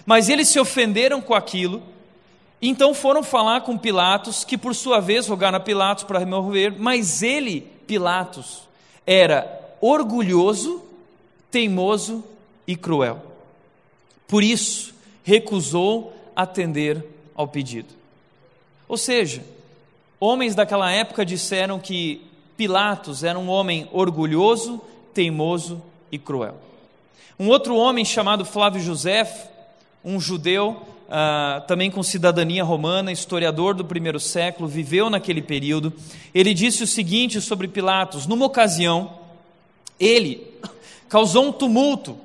Mas 0.07 0.29
eles 0.29 0.49
se 0.49 0.59
ofenderam 0.59 1.21
com 1.21 1.35
aquilo, 1.35 1.83
então 2.61 2.95
foram 2.95 3.23
falar 3.23 3.61
com 3.61 3.77
Pilatos, 3.77 4.45
que 4.45 4.57
por 4.57 4.75
sua 4.75 4.99
vez 4.99 5.29
rogaram 5.29 5.59
a 5.59 5.61
Pilatos 5.61 6.05
para 6.05 6.19
remover, 6.19 6.75
mas 6.79 7.23
ele, 7.23 7.61
Pilatos, 7.87 8.63
era 9.07 9.61
orgulhoso, 9.81 10.83
teimoso 11.51 12.25
e 12.67 12.75
cruel. 12.75 13.23
Por 14.27 14.43
isso, 14.43 14.95
recusou 15.23 16.15
atender 16.35 17.05
ao 17.35 17.47
pedido. 17.47 18.02
Ou 18.93 18.99
seja, 18.99 19.43
homens 20.21 20.55
daquela 20.55 20.91
época 20.93 21.25
disseram 21.25 21.81
que 21.81 22.21
Pilatos 22.59 23.25
era 23.25 23.39
um 23.39 23.49
homem 23.49 23.89
orgulhoso, 23.91 24.83
teimoso 25.15 25.83
e 26.11 26.19
cruel. 26.19 26.57
Um 27.39 27.49
outro 27.49 27.75
homem 27.75 28.05
chamado 28.05 28.45
Flávio 28.45 28.83
José, 28.83 29.49
um 30.05 30.21
judeu, 30.21 30.83
uh, 31.09 31.67
também 31.67 31.91
com 31.91 32.03
cidadania 32.03 32.63
romana, 32.63 33.11
historiador 33.11 33.73
do 33.73 33.83
primeiro 33.83 34.21
século, 34.21 34.69
viveu 34.69 35.09
naquele 35.09 35.41
período. 35.41 35.91
Ele 36.35 36.53
disse 36.53 36.85
o 36.85 36.87
seguinte 36.87 37.41
sobre 37.41 37.69
Pilatos: 37.69 38.27
numa 38.27 38.45
ocasião, 38.45 39.15
ele 39.99 40.47
causou 41.09 41.47
um 41.47 41.53
tumulto 41.53 42.19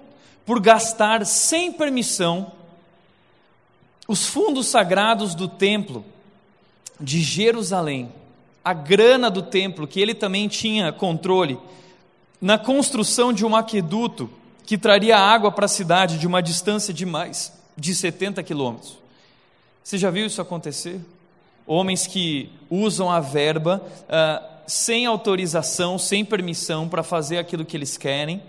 por 0.46 0.60
gastar 0.60 1.26
sem 1.26 1.72
permissão 1.72 2.52
os 4.06 4.26
fundos 4.26 4.68
sagrados 4.68 5.34
do 5.34 5.48
templo 5.48 6.04
de 7.00 7.22
Jerusalém, 7.22 8.12
a 8.64 8.74
grana 8.74 9.30
do 9.30 9.42
templo, 9.42 9.88
que 9.88 10.00
ele 10.00 10.14
também 10.14 10.48
tinha 10.48 10.92
controle, 10.92 11.58
na 12.42 12.58
construção 12.58 13.32
de 13.32 13.46
um 13.46 13.56
aqueduto 13.56 14.30
que 14.66 14.78
traria 14.78 15.18
água 15.18 15.52
para 15.52 15.66
a 15.66 15.70
cidade 15.70 16.20
de 16.20 16.28
uma 16.28 16.42
distância 16.42 16.94
de 16.94 17.06
mais 17.06 17.54
de 17.78 17.96
70 17.96 18.44
quilômetros. 18.44 18.98
Você 19.84 19.98
já 19.98 20.10
viu 20.10 20.26
isso 20.26 20.42
acontecer? 20.42 21.00
Homens 21.66 22.06
que 22.06 22.50
usam 22.70 23.10
a 23.10 23.20
verba 23.20 23.82
uh, 24.04 24.46
sem 24.68 25.06
autorização, 25.06 25.98
sem 25.98 26.26
permissão 26.26 26.90
para 26.90 27.04
fazer 27.04 27.38
aquilo 27.38 27.64
que 27.64 27.78
eles 27.78 27.98
querem, 27.98 28.42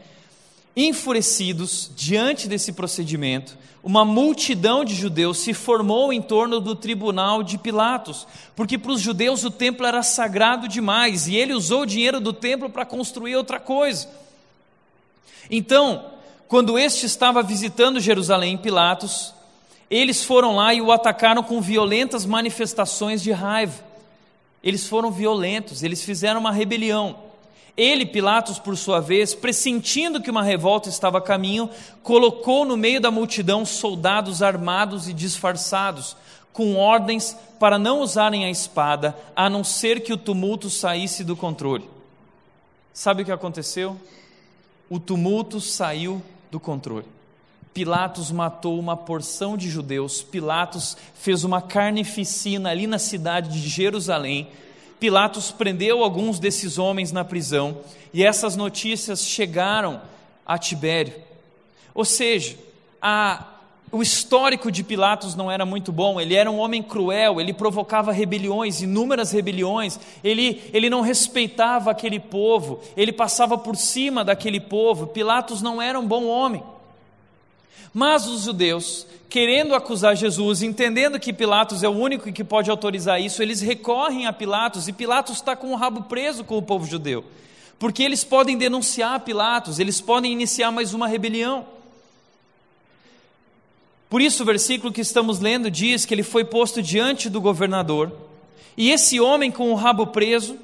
enfurecidos 0.86 1.90
diante 1.96 2.46
desse 2.46 2.72
procedimento, 2.72 3.58
uma 3.82 4.04
multidão 4.04 4.84
de 4.84 4.94
judeus 4.94 5.38
se 5.38 5.52
formou 5.52 6.12
em 6.12 6.22
torno 6.22 6.60
do 6.60 6.76
tribunal 6.76 7.42
de 7.42 7.58
Pilatos, 7.58 8.28
porque 8.54 8.78
para 8.78 8.92
os 8.92 9.00
judeus 9.00 9.42
o 9.42 9.50
templo 9.50 9.84
era 9.84 10.04
sagrado 10.04 10.68
demais 10.68 11.26
e 11.26 11.34
ele 11.34 11.52
usou 11.52 11.82
o 11.82 11.86
dinheiro 11.86 12.20
do 12.20 12.32
templo 12.32 12.70
para 12.70 12.84
construir 12.84 13.34
outra 13.34 13.58
coisa. 13.58 14.08
Então, 15.50 16.04
quando 16.46 16.78
este 16.78 17.06
estava 17.06 17.42
visitando 17.42 17.98
Jerusalém, 17.98 18.56
Pilatos, 18.56 19.34
eles 19.90 20.22
foram 20.22 20.54
lá 20.54 20.72
e 20.72 20.80
o 20.80 20.92
atacaram 20.92 21.42
com 21.42 21.60
violentas 21.60 22.24
manifestações 22.24 23.20
de 23.20 23.32
raiva. 23.32 23.82
Eles 24.62 24.86
foram 24.86 25.10
violentos, 25.10 25.82
eles 25.82 26.02
fizeram 26.02 26.38
uma 26.38 26.52
rebelião. 26.52 27.27
Ele, 27.78 28.04
Pilatos, 28.04 28.58
por 28.58 28.76
sua 28.76 28.98
vez, 28.98 29.36
pressentindo 29.36 30.20
que 30.20 30.32
uma 30.32 30.42
revolta 30.42 30.88
estava 30.88 31.18
a 31.18 31.22
caminho, 31.22 31.70
colocou 32.02 32.64
no 32.64 32.76
meio 32.76 33.00
da 33.00 33.08
multidão 33.08 33.64
soldados 33.64 34.42
armados 34.42 35.08
e 35.08 35.12
disfarçados, 35.12 36.16
com 36.52 36.74
ordens 36.74 37.36
para 37.60 37.78
não 37.78 38.00
usarem 38.00 38.44
a 38.44 38.50
espada, 38.50 39.16
a 39.36 39.48
não 39.48 39.62
ser 39.62 40.00
que 40.00 40.12
o 40.12 40.16
tumulto 40.16 40.68
saísse 40.68 41.22
do 41.22 41.36
controle. 41.36 41.88
Sabe 42.92 43.22
o 43.22 43.24
que 43.24 43.30
aconteceu? 43.30 43.96
O 44.90 44.98
tumulto 44.98 45.60
saiu 45.60 46.20
do 46.50 46.58
controle. 46.58 47.06
Pilatos 47.72 48.32
matou 48.32 48.76
uma 48.76 48.96
porção 48.96 49.56
de 49.56 49.70
judeus, 49.70 50.20
Pilatos 50.20 50.96
fez 51.14 51.44
uma 51.44 51.62
carnificina 51.62 52.70
ali 52.70 52.88
na 52.88 52.98
cidade 52.98 53.50
de 53.50 53.68
Jerusalém 53.68 54.48
Pilatos 54.98 55.50
prendeu 55.50 56.02
alguns 56.02 56.38
desses 56.38 56.78
homens 56.78 57.12
na 57.12 57.24
prisão 57.24 57.78
e 58.12 58.24
essas 58.24 58.56
notícias 58.56 59.24
chegaram 59.24 60.00
a 60.44 60.58
Tibério. 60.58 61.14
Ou 61.94 62.04
seja, 62.04 62.56
a 63.00 63.44
o 63.90 64.02
histórico 64.02 64.70
de 64.70 64.82
Pilatos 64.82 65.34
não 65.34 65.50
era 65.50 65.64
muito 65.64 65.90
bom, 65.90 66.20
ele 66.20 66.34
era 66.34 66.50
um 66.50 66.58
homem 66.58 66.82
cruel, 66.82 67.40
ele 67.40 67.54
provocava 67.54 68.12
rebeliões, 68.12 68.82
inúmeras 68.82 69.32
rebeliões, 69.32 69.98
ele, 70.22 70.62
ele 70.74 70.90
não 70.90 71.00
respeitava 71.00 71.90
aquele 71.90 72.20
povo, 72.20 72.80
ele 72.96 73.12
passava 73.12 73.56
por 73.56 73.76
cima 73.76 74.24
daquele 74.24 74.60
povo. 74.60 75.06
Pilatos 75.06 75.62
não 75.62 75.80
era 75.80 75.98
um 75.98 76.06
bom 76.06 76.26
homem. 76.26 76.62
Mas 77.92 78.26
os 78.26 78.42
judeus, 78.42 79.06
querendo 79.28 79.74
acusar 79.74 80.16
Jesus, 80.16 80.62
entendendo 80.62 81.18
que 81.18 81.32
Pilatos 81.32 81.82
é 81.82 81.88
o 81.88 81.92
único 81.92 82.32
que 82.32 82.44
pode 82.44 82.70
autorizar 82.70 83.20
isso, 83.20 83.42
eles 83.42 83.60
recorrem 83.60 84.26
a 84.26 84.32
Pilatos 84.32 84.88
e 84.88 84.92
Pilatos 84.92 85.36
está 85.36 85.56
com 85.56 85.72
o 85.72 85.76
rabo 85.76 86.02
preso 86.02 86.44
com 86.44 86.56
o 86.56 86.62
povo 86.62 86.86
judeu, 86.86 87.24
porque 87.78 88.02
eles 88.02 88.24
podem 88.24 88.56
denunciar 88.56 89.20
Pilatos, 89.20 89.78
eles 89.78 90.00
podem 90.00 90.32
iniciar 90.32 90.70
mais 90.70 90.94
uma 90.94 91.08
rebelião. 91.08 91.66
Por 94.08 94.22
isso, 94.22 94.42
o 94.42 94.46
versículo 94.46 94.92
que 94.92 95.02
estamos 95.02 95.38
lendo 95.38 95.70
diz 95.70 96.06
que 96.06 96.14
ele 96.14 96.22
foi 96.22 96.44
posto 96.44 96.82
diante 96.82 97.28
do 97.28 97.40
governador, 97.40 98.10
e 98.76 98.90
esse 98.90 99.20
homem 99.20 99.50
com 99.50 99.70
o 99.70 99.74
rabo 99.74 100.06
preso, 100.06 100.56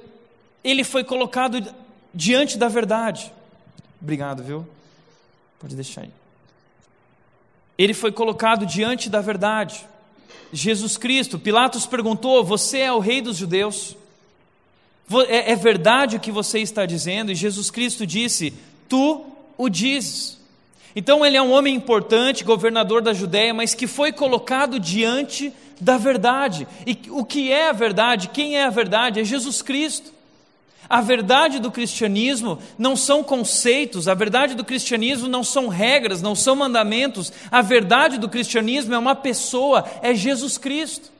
ele 0.62 0.84
foi 0.84 1.04
colocado 1.04 1.74
diante 2.14 2.56
da 2.56 2.68
verdade. 2.68 3.30
Obrigado, 4.00 4.42
viu? 4.42 4.66
Pode 5.58 5.74
deixar 5.74 6.02
aí. 6.02 6.23
Ele 7.76 7.94
foi 7.94 8.12
colocado 8.12 8.64
diante 8.64 9.10
da 9.10 9.20
verdade. 9.20 9.86
Jesus 10.52 10.96
Cristo, 10.96 11.38
Pilatos 11.38 11.86
perguntou: 11.86 12.44
Você 12.44 12.78
é 12.78 12.92
o 12.92 13.00
rei 13.00 13.20
dos 13.20 13.36
judeus? 13.36 13.96
É, 15.28 15.52
é 15.52 15.56
verdade 15.56 16.16
o 16.16 16.20
que 16.20 16.30
você 16.30 16.60
está 16.60 16.86
dizendo? 16.86 17.32
E 17.32 17.34
Jesus 17.34 17.70
Cristo 17.70 18.06
disse: 18.06 18.54
Tu 18.88 19.24
o 19.58 19.68
dizes. 19.68 20.38
Então 20.96 21.26
ele 21.26 21.36
é 21.36 21.42
um 21.42 21.52
homem 21.52 21.74
importante, 21.74 22.44
governador 22.44 23.02
da 23.02 23.12
Judéia, 23.12 23.52
mas 23.52 23.74
que 23.74 23.86
foi 23.86 24.12
colocado 24.12 24.78
diante 24.78 25.52
da 25.80 25.98
verdade. 25.98 26.68
E 26.86 26.98
o 27.10 27.24
que 27.24 27.50
é 27.50 27.68
a 27.68 27.72
verdade? 27.72 28.28
Quem 28.28 28.56
é 28.56 28.64
a 28.64 28.70
verdade? 28.70 29.20
É 29.20 29.24
Jesus 29.24 29.60
Cristo. 29.60 30.12
A 30.88 31.00
verdade 31.00 31.58
do 31.58 31.70
cristianismo 31.70 32.58
não 32.78 32.96
são 32.96 33.22
conceitos, 33.24 34.06
a 34.08 34.14
verdade 34.14 34.54
do 34.54 34.64
cristianismo 34.64 35.28
não 35.28 35.42
são 35.42 35.68
regras, 35.68 36.20
não 36.20 36.34
são 36.34 36.54
mandamentos. 36.54 37.32
A 37.50 37.62
verdade 37.62 38.18
do 38.18 38.28
cristianismo 38.28 38.94
é 38.94 38.98
uma 38.98 39.14
pessoa, 39.14 39.84
é 40.02 40.14
Jesus 40.14 40.58
Cristo. 40.58 41.10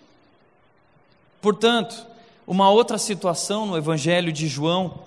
Portanto, 1.40 2.06
uma 2.47 2.71
outra 2.71 2.99
situação 2.99 3.66
no 3.66 3.76
Evangelho 3.76 4.33
de 4.33 4.49
João 4.49 5.04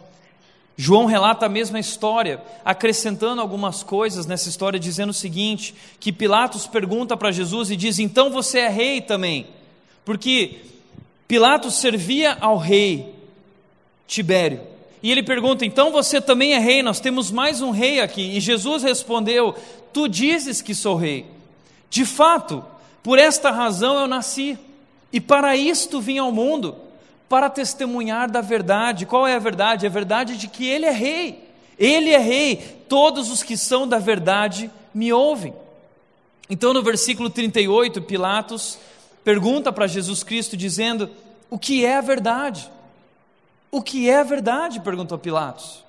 João 0.79 1.07
relata 1.07 1.47
a 1.47 1.49
mesma 1.49 1.79
história, 1.79 2.39
acrescentando 2.63 3.41
algumas 3.41 3.81
coisas 3.81 4.27
nessa 4.27 4.47
história, 4.47 4.79
dizendo 4.79 5.09
o 5.09 5.13
seguinte: 5.13 5.73
que 5.99 6.13
Pilatos 6.13 6.67
pergunta 6.67 7.17
para 7.17 7.31
Jesus 7.31 7.71
e 7.71 7.75
diz: 7.75 7.97
Então 7.97 8.29
você 8.29 8.59
é 8.59 8.69
rei 8.69 9.01
também? 9.01 9.47
Porque 10.05 10.61
Pilatos 11.27 11.79
servia 11.79 12.37
ao 12.39 12.57
rei 12.57 13.16
Tibério. 14.07 14.61
E 15.03 15.11
ele 15.11 15.21
pergunta: 15.21 15.65
Então 15.65 15.91
você 15.91 16.19
também 16.19 16.53
é 16.53 16.59
rei? 16.59 16.81
Nós 16.81 16.99
temos 16.99 17.29
mais 17.29 17.61
um 17.61 17.71
rei 17.71 17.99
aqui. 17.99 18.35
E 18.35 18.39
Jesus 18.39 18.81
respondeu: 18.83 19.53
Tu 19.93 20.07
dizes 20.07 20.61
que 20.61 20.73
sou 20.73 20.95
rei. 20.95 21.25
De 21.89 22.05
fato, 22.05 22.63
por 23.03 23.19
esta 23.19 23.51
razão 23.51 23.99
eu 23.99 24.07
nasci, 24.07 24.57
e 25.11 25.21
para 25.21 25.55
isto 25.55 26.01
vim 26.01 26.17
ao 26.17 26.31
mundo 26.31 26.75
para 27.29 27.49
testemunhar 27.49 28.29
da 28.29 28.41
verdade. 28.41 29.05
Qual 29.05 29.27
é 29.27 29.35
a 29.35 29.39
verdade? 29.39 29.85
A 29.85 29.89
verdade 29.89 30.37
de 30.37 30.47
que 30.47 30.65
Ele 30.67 30.85
é 30.85 30.91
Rei. 30.91 31.43
Ele 31.77 32.11
é 32.11 32.17
Rei. 32.17 32.55
Todos 32.87 33.29
os 33.29 33.43
que 33.43 33.57
são 33.57 33.87
da 33.87 33.99
verdade 33.99 34.71
me 34.93 35.11
ouvem. 35.11 35.53
Então, 36.49 36.73
no 36.73 36.81
versículo 36.81 37.29
38, 37.29 38.01
Pilatos 38.01 38.79
pergunta 39.23 39.71
para 39.71 39.87
Jesus 39.87 40.23
Cristo, 40.23 40.55
dizendo: 40.55 41.09
O 41.49 41.59
que 41.59 41.85
é 41.85 41.97
a 41.97 42.01
verdade? 42.01 42.69
O 43.71 43.81
que 43.81 44.09
é 44.09 44.19
a 44.19 44.23
verdade? 44.23 44.79
perguntou 44.79 45.17
Pilatos. 45.17 45.83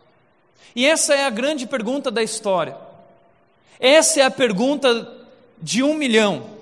E 0.74 0.86
essa 0.86 1.14
é 1.14 1.24
a 1.24 1.30
grande 1.30 1.66
pergunta 1.66 2.10
da 2.10 2.22
história. 2.22 2.76
Essa 3.80 4.20
é 4.20 4.24
a 4.24 4.30
pergunta 4.30 5.12
de 5.60 5.82
um 5.82 5.94
milhão. 5.94 6.58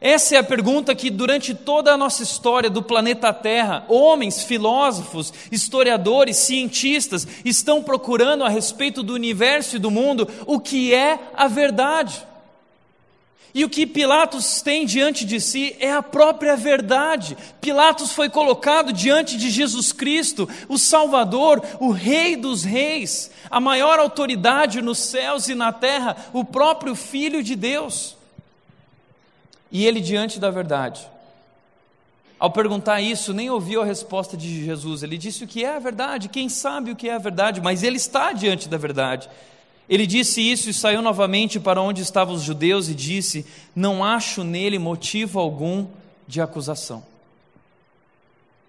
Essa 0.00 0.36
é 0.36 0.38
a 0.38 0.44
pergunta 0.44 0.94
que, 0.94 1.08
durante 1.08 1.54
toda 1.54 1.92
a 1.92 1.96
nossa 1.96 2.22
história 2.22 2.68
do 2.68 2.82
planeta 2.82 3.32
Terra, 3.32 3.86
homens, 3.88 4.44
filósofos, 4.44 5.32
historiadores, 5.50 6.36
cientistas 6.36 7.26
estão 7.42 7.82
procurando 7.82 8.44
a 8.44 8.50
respeito 8.50 9.02
do 9.02 9.14
universo 9.14 9.76
e 9.76 9.78
do 9.78 9.90
mundo 9.90 10.28
o 10.46 10.60
que 10.60 10.92
é 10.92 11.18
a 11.34 11.48
verdade. 11.48 12.22
E 13.54 13.64
o 13.64 13.70
que 13.70 13.86
Pilatos 13.86 14.60
tem 14.60 14.84
diante 14.84 15.24
de 15.24 15.40
si 15.40 15.76
é 15.78 15.92
a 15.92 16.02
própria 16.02 16.56
verdade. 16.56 17.38
Pilatos 17.60 18.12
foi 18.12 18.28
colocado 18.28 18.92
diante 18.92 19.36
de 19.36 19.48
Jesus 19.48 19.92
Cristo, 19.92 20.48
o 20.68 20.76
Salvador, 20.76 21.64
o 21.78 21.92
Rei 21.92 22.34
dos 22.34 22.64
Reis, 22.64 23.30
a 23.48 23.60
maior 23.60 24.00
autoridade 24.00 24.82
nos 24.82 24.98
céus 24.98 25.48
e 25.48 25.54
na 25.54 25.72
terra, 25.72 26.16
o 26.32 26.44
próprio 26.44 26.96
Filho 26.96 27.44
de 27.44 27.54
Deus. 27.54 28.16
E 29.70 29.86
ele, 29.86 30.00
diante 30.00 30.40
da 30.40 30.50
verdade, 30.50 31.08
ao 32.40 32.50
perguntar 32.50 33.00
isso, 33.00 33.32
nem 33.32 33.50
ouviu 33.50 33.82
a 33.82 33.84
resposta 33.84 34.36
de 34.36 34.64
Jesus. 34.64 35.04
Ele 35.04 35.16
disse 35.16 35.44
o 35.44 35.46
que 35.46 35.64
é 35.64 35.76
a 35.76 35.78
verdade, 35.78 36.28
quem 36.28 36.48
sabe 36.48 36.90
o 36.90 36.96
que 36.96 37.08
é 37.08 37.14
a 37.14 37.18
verdade, 37.18 37.60
mas 37.60 37.84
ele 37.84 37.98
está 37.98 38.32
diante 38.32 38.68
da 38.68 38.76
verdade. 38.76 39.30
Ele 39.88 40.06
disse 40.06 40.40
isso 40.40 40.70
e 40.70 40.74
saiu 40.74 41.02
novamente 41.02 41.60
para 41.60 41.80
onde 41.80 42.00
estavam 42.00 42.34
os 42.34 42.42
judeus 42.42 42.88
e 42.88 42.94
disse: 42.94 43.46
Não 43.76 44.02
acho 44.02 44.42
nele 44.42 44.78
motivo 44.78 45.38
algum 45.38 45.86
de 46.26 46.40
acusação. 46.40 47.04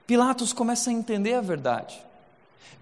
Pilatos 0.06 0.54
começa 0.54 0.90
a 0.90 0.94
entender 0.94 1.34
a 1.34 1.42
verdade. 1.42 1.96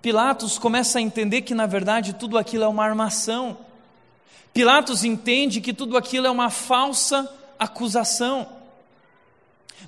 Pilatos 0.02 0.58
começa 0.58 1.00
a 1.00 1.02
entender 1.02 1.44
que, 1.44 1.56
na 1.56 1.66
verdade, 1.66 2.14
tudo 2.14 2.38
aquilo 2.38 2.66
é 2.66 2.68
uma 2.68 2.84
armação. 2.84 3.58
Pilatos 4.54 5.04
entende 5.04 5.62
que 5.62 5.74
tudo 5.74 5.96
aquilo 5.96 6.28
é 6.28 6.32
uma 6.32 6.50
falsa 6.50 7.32
acusação. 7.58 8.48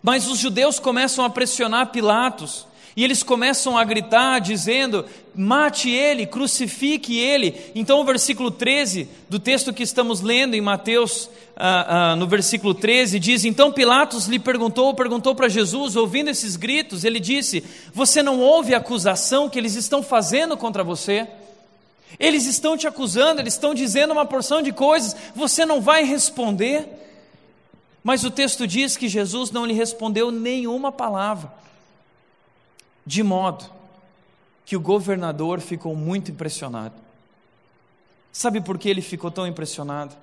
Mas 0.02 0.28
os 0.28 0.38
judeus 0.38 0.80
começam 0.80 1.26
a 1.26 1.30
pressionar 1.30 1.92
Pilatos, 1.92 2.66
e 2.96 3.04
eles 3.04 3.24
começam 3.24 3.78
a 3.78 3.84
gritar, 3.84 4.40
dizendo: 4.40 5.06
mate 5.36 5.90
ele, 5.90 6.26
crucifique 6.26 7.18
ele. 7.18 7.72
Então, 7.76 8.00
o 8.00 8.06
versículo 8.06 8.50
13 8.50 9.10
do 9.30 9.38
texto 9.38 9.74
que 9.74 9.84
estamos 9.84 10.22
lendo 10.22 10.54
em 10.54 10.62
Mateus, 10.62 11.30
ah, 11.58 12.12
ah, 12.12 12.16
no 12.16 12.28
versículo 12.28 12.74
13, 12.74 13.20
diz: 13.20 13.44
Então 13.44 13.72
Pilatos 13.72 14.28
lhe 14.28 14.40
perguntou, 14.40 14.94
perguntou 14.94 15.36
para 15.36 15.50
Jesus, 15.50 15.96
ouvindo 15.96 16.30
esses 16.30 16.56
gritos, 16.56 17.04
ele 17.04 17.20
disse: 17.20 17.64
Você 17.94 18.24
não 18.24 18.40
ouve 18.40 18.74
a 18.74 18.78
acusação 18.78 19.50
que 19.50 19.60
eles 19.60 19.76
estão 19.76 20.02
fazendo 20.02 20.56
contra 20.56 20.84
você? 20.84 21.28
Eles 22.20 22.46
estão 22.46 22.78
te 22.78 22.88
acusando, 22.88 23.42
eles 23.42 23.54
estão 23.54 23.74
dizendo 23.74 24.14
uma 24.14 24.26
porção 24.26 24.62
de 24.62 24.72
coisas, 24.72 25.16
você 25.36 25.66
não 25.66 25.82
vai 25.82 26.04
responder? 26.04 26.88
Mas 28.04 28.24
o 28.24 28.32
texto 28.32 28.68
diz 28.68 28.96
que 28.96 29.10
Jesus 29.10 29.52
não 29.52 29.66
lhe 29.66 29.74
respondeu 29.74 30.32
nenhuma 30.32 30.92
palavra, 30.92 31.52
de 33.06 33.22
modo 33.24 33.66
que 34.66 34.76
o 34.76 34.80
governador 34.80 35.60
ficou 35.60 35.96
muito 35.96 36.32
impressionado. 36.32 36.96
Sabe 38.32 38.60
por 38.62 38.78
que 38.78 38.90
ele 38.90 39.02
ficou 39.02 39.30
tão 39.30 39.48
impressionado? 39.48 40.16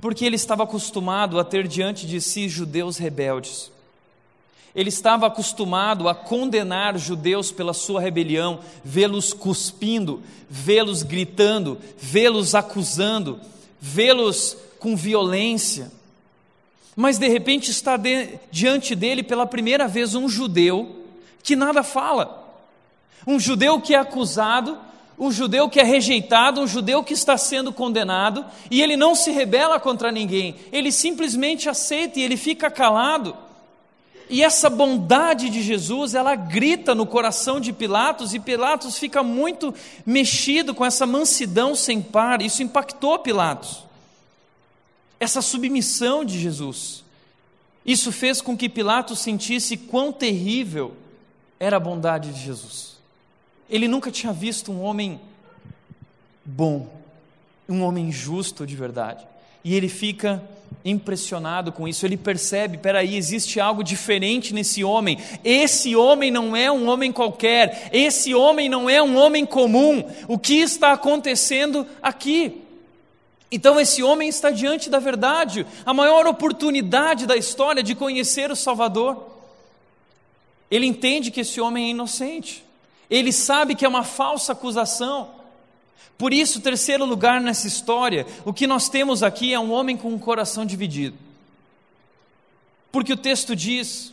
Porque 0.00 0.24
ele 0.24 0.36
estava 0.36 0.64
acostumado 0.64 1.40
a 1.40 1.44
ter 1.44 1.66
diante 1.66 2.06
de 2.06 2.20
si 2.20 2.48
judeus 2.48 2.98
rebeldes. 2.98 3.72
Ele 4.74 4.90
estava 4.90 5.26
acostumado 5.26 6.08
a 6.08 6.14
condenar 6.14 6.96
judeus 6.98 7.50
pela 7.50 7.72
sua 7.72 8.00
rebelião, 8.00 8.60
vê-los 8.84 9.32
cuspindo, 9.32 10.22
vê-los 10.48 11.02
gritando, 11.02 11.78
vê-los 11.98 12.54
acusando, 12.54 13.40
vê-los 13.80 14.56
com 14.78 14.94
violência 14.94 15.90
mas 17.00 17.16
de 17.16 17.28
repente 17.28 17.70
está 17.70 17.96
de, 17.96 18.40
diante 18.50 18.96
dele 18.96 19.22
pela 19.22 19.46
primeira 19.46 19.86
vez 19.86 20.16
um 20.16 20.28
judeu 20.28 20.96
que 21.42 21.56
nada 21.56 21.82
fala, 21.82 22.46
um 23.26 23.38
judeu 23.38 23.80
que 23.80 23.94
é 23.94 23.98
acusado, 23.98 24.78
um 25.18 25.32
judeu 25.32 25.68
que 25.68 25.80
é 25.80 25.82
rejeitado, 25.82 26.60
um 26.60 26.66
judeu 26.66 27.02
que 27.02 27.12
está 27.12 27.36
sendo 27.36 27.72
condenado, 27.72 28.44
e 28.70 28.80
ele 28.80 28.96
não 28.96 29.14
se 29.14 29.30
rebela 29.30 29.80
contra 29.80 30.12
ninguém, 30.12 30.56
ele 30.70 30.92
simplesmente 30.92 31.68
aceita 31.68 32.18
e 32.18 32.22
ele 32.22 32.36
fica 32.36 32.70
calado. 32.70 33.36
E 34.30 34.42
essa 34.42 34.68
bondade 34.68 35.48
de 35.48 35.62
Jesus, 35.62 36.14
ela 36.14 36.34
grita 36.34 36.94
no 36.94 37.06
coração 37.06 37.58
de 37.58 37.72
Pilatos, 37.72 38.34
e 38.34 38.38
Pilatos 38.38 38.98
fica 38.98 39.22
muito 39.22 39.74
mexido 40.04 40.74
com 40.74 40.84
essa 40.84 41.06
mansidão 41.06 41.74
sem 41.74 42.02
par. 42.02 42.42
Isso 42.42 42.62
impactou 42.62 43.18
Pilatos 43.18 43.88
essa 45.20 45.42
submissão 45.42 46.24
de 46.24 46.38
Jesus. 46.38 47.04
Isso 47.84 48.12
fez 48.12 48.40
com 48.40 48.56
que 48.56 48.68
Pilatos 48.68 49.18
sentisse 49.18 49.76
quão 49.76 50.12
terrível 50.12 50.94
era 51.60 51.76
a 51.76 51.80
bondade 51.80 52.32
de 52.32 52.40
Jesus. 52.40 52.96
Ele 53.68 53.88
nunca 53.88 54.10
tinha 54.10 54.32
visto 54.32 54.72
um 54.72 54.82
homem 54.82 55.20
bom, 56.44 56.88
um 57.68 57.82
homem 57.82 58.10
justo 58.10 58.66
de 58.66 58.76
verdade. 58.76 59.26
e 59.64 59.74
ele 59.74 59.88
fica 59.88 60.42
impressionado 60.84 61.72
com 61.72 61.86
isso, 61.86 62.06
ele 62.06 62.16
percebe: 62.16 62.78
peraí, 62.78 63.16
existe 63.16 63.60
algo 63.60 63.82
diferente 63.82 64.54
nesse 64.54 64.82
homem. 64.84 65.18
Esse 65.44 65.94
homem 65.96 66.30
não 66.30 66.56
é 66.56 66.70
um 66.70 66.88
homem 66.88 67.12
qualquer, 67.12 67.90
esse 67.92 68.34
homem 68.34 68.68
não 68.68 68.88
é 68.88 69.02
um 69.02 69.16
homem 69.16 69.44
comum. 69.44 70.04
O 70.26 70.38
que 70.38 70.54
está 70.54 70.92
acontecendo 70.92 71.86
aqui? 72.02 72.62
Então, 73.50 73.80
esse 73.80 74.02
homem 74.02 74.28
está 74.28 74.50
diante 74.50 74.90
da 74.90 74.98
verdade, 74.98 75.66
a 75.84 75.94
maior 75.94 76.26
oportunidade 76.26 77.26
da 77.26 77.36
história 77.36 77.82
de 77.82 77.94
conhecer 77.94 78.50
o 78.50 78.56
Salvador. 78.56 79.37
Ele 80.70 80.86
entende 80.86 81.30
que 81.30 81.40
esse 81.40 81.60
homem 81.60 81.86
é 81.86 81.90
inocente, 81.90 82.64
ele 83.10 83.32
sabe 83.32 83.74
que 83.74 83.84
é 83.84 83.88
uma 83.88 84.04
falsa 84.04 84.52
acusação. 84.52 85.30
Por 86.18 86.34
isso, 86.34 86.60
terceiro 86.60 87.04
lugar 87.04 87.40
nessa 87.40 87.66
história, 87.66 88.26
o 88.44 88.52
que 88.52 88.66
nós 88.66 88.88
temos 88.88 89.22
aqui 89.22 89.54
é 89.54 89.60
um 89.60 89.72
homem 89.72 89.96
com 89.96 90.08
um 90.08 90.18
coração 90.18 90.66
dividido. 90.66 91.16
Porque 92.90 93.12
o 93.12 93.16
texto 93.16 93.54
diz 93.54 94.12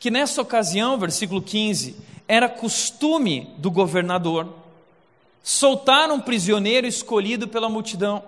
que 0.00 0.10
nessa 0.10 0.40
ocasião, 0.40 0.98
versículo 0.98 1.42
15, 1.42 1.96
era 2.26 2.48
costume 2.48 3.52
do 3.58 3.70
governador 3.70 4.48
soltar 5.42 6.10
um 6.10 6.20
prisioneiro 6.20 6.86
escolhido 6.86 7.48
pela 7.48 7.68
multidão 7.68 8.22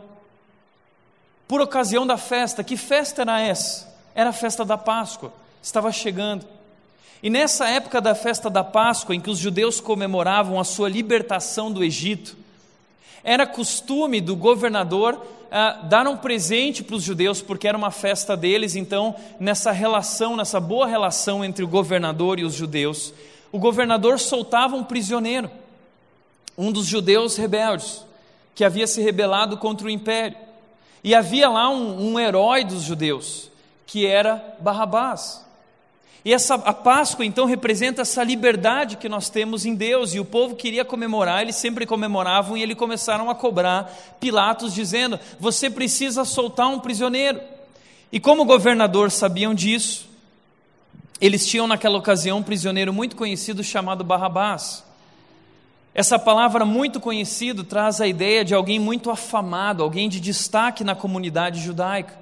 por 1.47 1.61
ocasião 1.61 2.07
da 2.07 2.17
festa. 2.17 2.63
Que 2.63 2.77
festa 2.77 3.23
era 3.23 3.41
essa? 3.41 3.93
Era 4.15 4.31
a 4.31 4.33
festa 4.33 4.65
da 4.65 4.79
Páscoa, 4.79 5.33
estava 5.63 5.91
chegando. 5.91 6.47
E 7.23 7.29
nessa 7.29 7.69
época 7.69 8.01
da 8.01 8.15
festa 8.15 8.49
da 8.49 8.65
Páscoa, 8.65 9.15
em 9.15 9.21
que 9.21 9.31
os 9.31 9.39
judeus 9.39 9.81
comemoravam 9.81 10.59
a 10.59 10.65
sua 10.65 10.89
libertação 10.89 11.71
do 11.71 11.85
Egito, 11.85 12.37
era 13.23 13.47
costume 13.47 14.21
do 14.21 14.35
governador 14.35 15.21
ah, 15.51 15.81
dar 15.83 16.07
um 16.07 16.17
presente 16.17 16.83
para 16.83 16.97
os 16.97 17.03
judeus, 17.03 17.43
porque 17.43 17.69
era 17.69 17.77
uma 17.77 17.91
festa 17.91 18.37
deles, 18.37 18.77
então, 18.77 19.15
nessa 19.39 19.73
relação, 19.73 20.37
nessa 20.37 20.61
boa 20.61 20.87
relação 20.87 21.45
entre 21.45 21.65
o 21.65 21.69
governador 21.69 22.39
e 22.39 22.45
os 22.45 22.55
judeus, 22.55 23.13
o 23.53 23.59
governador 23.59 24.19
soltava 24.19 24.77
um 24.77 24.85
prisioneiro, 24.85 25.51
um 26.57 26.71
dos 26.71 26.87
judeus 26.87 27.37
rebeldes, 27.37 28.05
que 28.55 28.65
havia 28.65 28.87
se 28.87 29.03
rebelado 29.03 29.57
contra 29.57 29.87
o 29.87 29.91
império. 29.91 30.37
E 31.03 31.15
havia 31.15 31.49
lá 31.49 31.69
um, 31.69 32.13
um 32.13 32.21
herói 32.21 32.63
dos 32.63 32.83
judeus, 32.83 33.51
que 33.87 34.07
era 34.07 34.57
Barrabás. 34.61 35.45
E 36.25 36.35
essa, 36.35 36.55
a 36.55 36.73
Páscoa 36.75 37.25
então 37.25 37.47
representa 37.47 38.03
essa 38.03 38.23
liberdade 38.23 38.97
que 38.97 39.09
nós 39.09 39.31
temos 39.31 39.65
em 39.65 39.75
Deus, 39.75 40.15
e 40.15 40.21
o 40.21 40.25
povo 40.25 40.55
queria 40.55 40.85
comemorar, 40.85 41.41
eles 41.41 41.57
sempre 41.57 41.87
comemoravam, 41.87 42.57
e 42.57 42.63
eles 42.63 42.77
começaram 42.77 43.31
a 43.31 43.35
cobrar 43.35 43.91
Pilatos, 44.21 44.75
dizendo: 44.75 45.19
Você 45.39 45.71
precisa 45.71 46.25
soltar 46.25 46.69
um 46.69 46.79
prisioneiro. 46.79 47.41
E 48.13 48.21
como 48.21 48.43
o 48.43 48.47
governador 48.47 49.11
sabiam 49.11 49.55
disso, 49.55 50.09
eles 51.21 51.47
tinham 51.47 51.67
naquela 51.67 51.99
ocasião 51.99 52.39
um 52.39 52.43
prisioneiro 52.43 52.93
muito 52.93 53.17
conhecido 53.17 53.63
chamado 53.65 54.05
Barrabás. 54.05 54.85
Essa 55.95 56.19
palavra 56.19 56.65
muito 56.65 57.01
conhecido 57.01 57.65
traz 57.65 58.01
a 58.01 58.07
ideia 58.07 58.45
de 58.45 58.55
alguém 58.55 58.79
muito 58.79 59.11
afamado, 59.11 59.83
alguém 59.83 60.09
de 60.09 60.21
destaque 60.21 60.85
na 60.85 60.95
comunidade 60.95 61.61
judaica. 61.61 62.20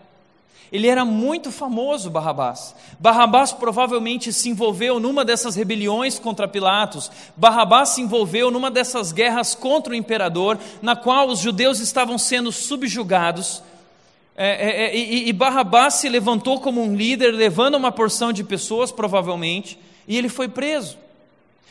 Ele 0.71 0.87
era 0.87 1.05
muito 1.05 1.51
famoso, 1.51 2.11
Barrabás. 2.11 2.75
Barrabás 3.01 3.53
provavelmente 3.53 4.33
se 4.33 4.51
envolveu 4.51 5.01
numa 5.01 5.25
dessas 5.25 5.57
rebeliões 5.57 6.19
contra 6.19 6.47
Pilatos. 6.47 7.11
Barrabás 7.37 7.91
se 7.91 8.03
envolveu 8.03 8.51
numa 8.51 8.71
dessas 8.71 9.11
guerras 9.11 9.55
contra 9.55 9.93
o 9.93 9.97
imperador, 9.97 10.59
na 10.83 10.95
qual 10.95 11.29
os 11.29 11.39
judeus 11.39 11.81
estavam 11.81 12.19
sendo 12.19 12.53
subjugados. 12.53 13.63
É, 14.37 14.47
é, 14.47 14.85
é, 14.85 14.97
e, 14.97 15.29
e 15.29 15.33
Barrabás 15.33 15.95
se 15.95 16.09
levantou 16.09 16.61
como 16.61 16.83
um 16.83 16.95
líder, 16.95 17.33
levando 17.33 17.77
uma 17.77 17.91
porção 17.91 18.33
de 18.33 18.45
pessoas, 18.45 18.93
provavelmente, 18.93 19.79
e 20.07 20.17
ele 20.17 20.29
foi 20.29 20.49
preso. 20.49 20.99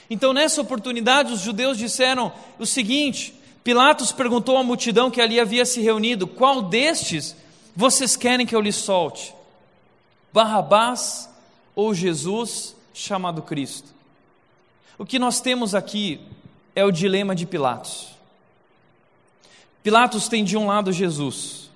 Então, 0.09 0.33
nessa 0.33 0.61
oportunidade, 0.61 1.33
os 1.33 1.41
judeus 1.41 1.77
disseram 1.77 2.31
o 2.57 2.65
seguinte: 2.65 3.33
Pilatos 3.63 4.11
perguntou 4.11 4.57
à 4.57 4.63
multidão 4.63 5.11
que 5.11 5.21
ali 5.21 5.39
havia 5.39 5.65
se 5.65 5.81
reunido: 5.81 6.25
qual 6.25 6.61
destes 6.61 7.35
vocês 7.77 8.15
querem 8.15 8.43
que 8.43 8.55
eu 8.55 8.59
lhe 8.59 8.73
solte? 8.73 9.35
Barrabás 10.33 11.29
ou 11.75 11.93
Jesus 11.93 12.75
chamado 12.91 13.43
Cristo? 13.43 13.93
O 14.97 15.05
que 15.05 15.19
nós 15.19 15.39
temos 15.39 15.75
aqui 15.75 16.19
é 16.75 16.83
o 16.83 16.89
dilema 16.89 17.35
de 17.35 17.45
Pilatos. 17.45 18.07
Pilatos 19.83 20.27
tem 20.27 20.43
de 20.43 20.57
um 20.57 20.65
lado 20.65 20.91
Jesus, 20.91 21.69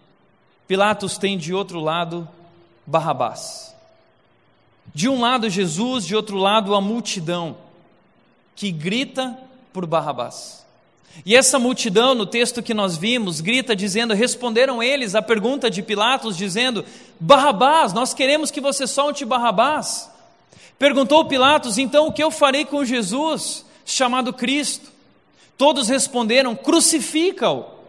Pilatos 0.67 1.19
tem 1.19 1.37
de 1.37 1.53
outro 1.53 1.79
lado 1.79 2.27
Barrabás. 2.83 3.75
De 4.95 5.07
um 5.07 5.21
lado 5.21 5.51
Jesus, 5.51 6.03
de 6.03 6.15
outro 6.15 6.35
lado 6.35 6.73
a 6.73 6.81
multidão 6.81 7.55
que 8.55 8.71
grita 8.71 9.37
por 9.71 9.85
Barrabás. 9.85 10.60
E 11.25 11.35
essa 11.35 11.59
multidão, 11.59 12.15
no 12.15 12.25
texto 12.25 12.63
que 12.63 12.73
nós 12.73 12.97
vimos, 12.97 13.41
grita 13.41 13.75
dizendo: 13.75 14.13
Responderam 14.13 14.81
eles 14.81 15.13
à 15.13 15.21
pergunta 15.21 15.69
de 15.69 15.83
Pilatos, 15.83 16.35
dizendo: 16.35 16.83
Barrabás, 17.19 17.93
nós 17.93 18.13
queremos 18.13 18.49
que 18.49 18.61
você 18.61 18.87
solte 18.87 19.25
Barrabás. 19.25 20.09
Perguntou 20.79 21.25
Pilatos: 21.25 21.77
Então 21.77 22.07
o 22.07 22.13
que 22.13 22.23
eu 22.23 22.31
farei 22.31 22.65
com 22.65 22.83
Jesus, 22.83 23.65
chamado 23.85 24.33
Cristo? 24.33 24.91
Todos 25.57 25.89
responderam: 25.89 26.55
Crucifica-o. 26.55 27.81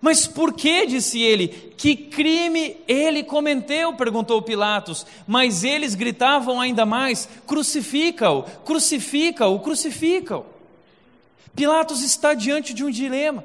Mas 0.00 0.26
por 0.26 0.54
que, 0.54 0.86
disse 0.86 1.20
ele, 1.20 1.48
que 1.76 1.94
crime 1.94 2.76
ele 2.88 3.22
cometeu? 3.22 3.92
perguntou 3.92 4.40
Pilatos. 4.40 5.06
Mas 5.28 5.62
eles 5.62 5.94
gritavam 5.94 6.60
ainda 6.60 6.86
mais: 6.86 7.28
crucifica-o, 7.46 8.42
crucifica-o, 8.64 9.60
crucifica-o. 9.60 10.46
Pilatos 11.54 12.02
está 12.02 12.34
diante 12.34 12.72
de 12.72 12.84
um 12.84 12.90
dilema. 12.90 13.44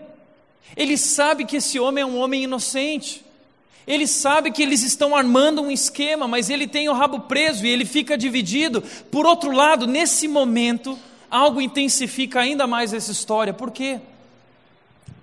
Ele 0.75 0.97
sabe 0.97 1.45
que 1.45 1.57
esse 1.57 1.79
homem 1.79 2.01
é 2.01 2.05
um 2.05 2.17
homem 2.17 2.43
inocente. 2.43 3.23
Ele 3.87 4.07
sabe 4.07 4.51
que 4.51 4.63
eles 4.63 4.81
estão 4.83 5.15
armando 5.15 5.61
um 5.61 5.71
esquema, 5.71 6.27
mas 6.27 6.49
ele 6.49 6.67
tem 6.67 6.89
o 6.89 6.93
rabo 6.93 7.21
preso 7.21 7.65
e 7.65 7.69
ele 7.69 7.85
fica 7.85 8.17
dividido. 8.17 8.81
Por 9.11 9.25
outro 9.25 9.51
lado, 9.51 9.85
nesse 9.85 10.27
momento, 10.27 10.97
algo 11.29 11.61
intensifica 11.61 12.39
ainda 12.39 12.65
mais 12.65 12.93
essa 12.93 13.11
história. 13.11 13.53
Por 13.53 13.71
quê? 13.71 13.99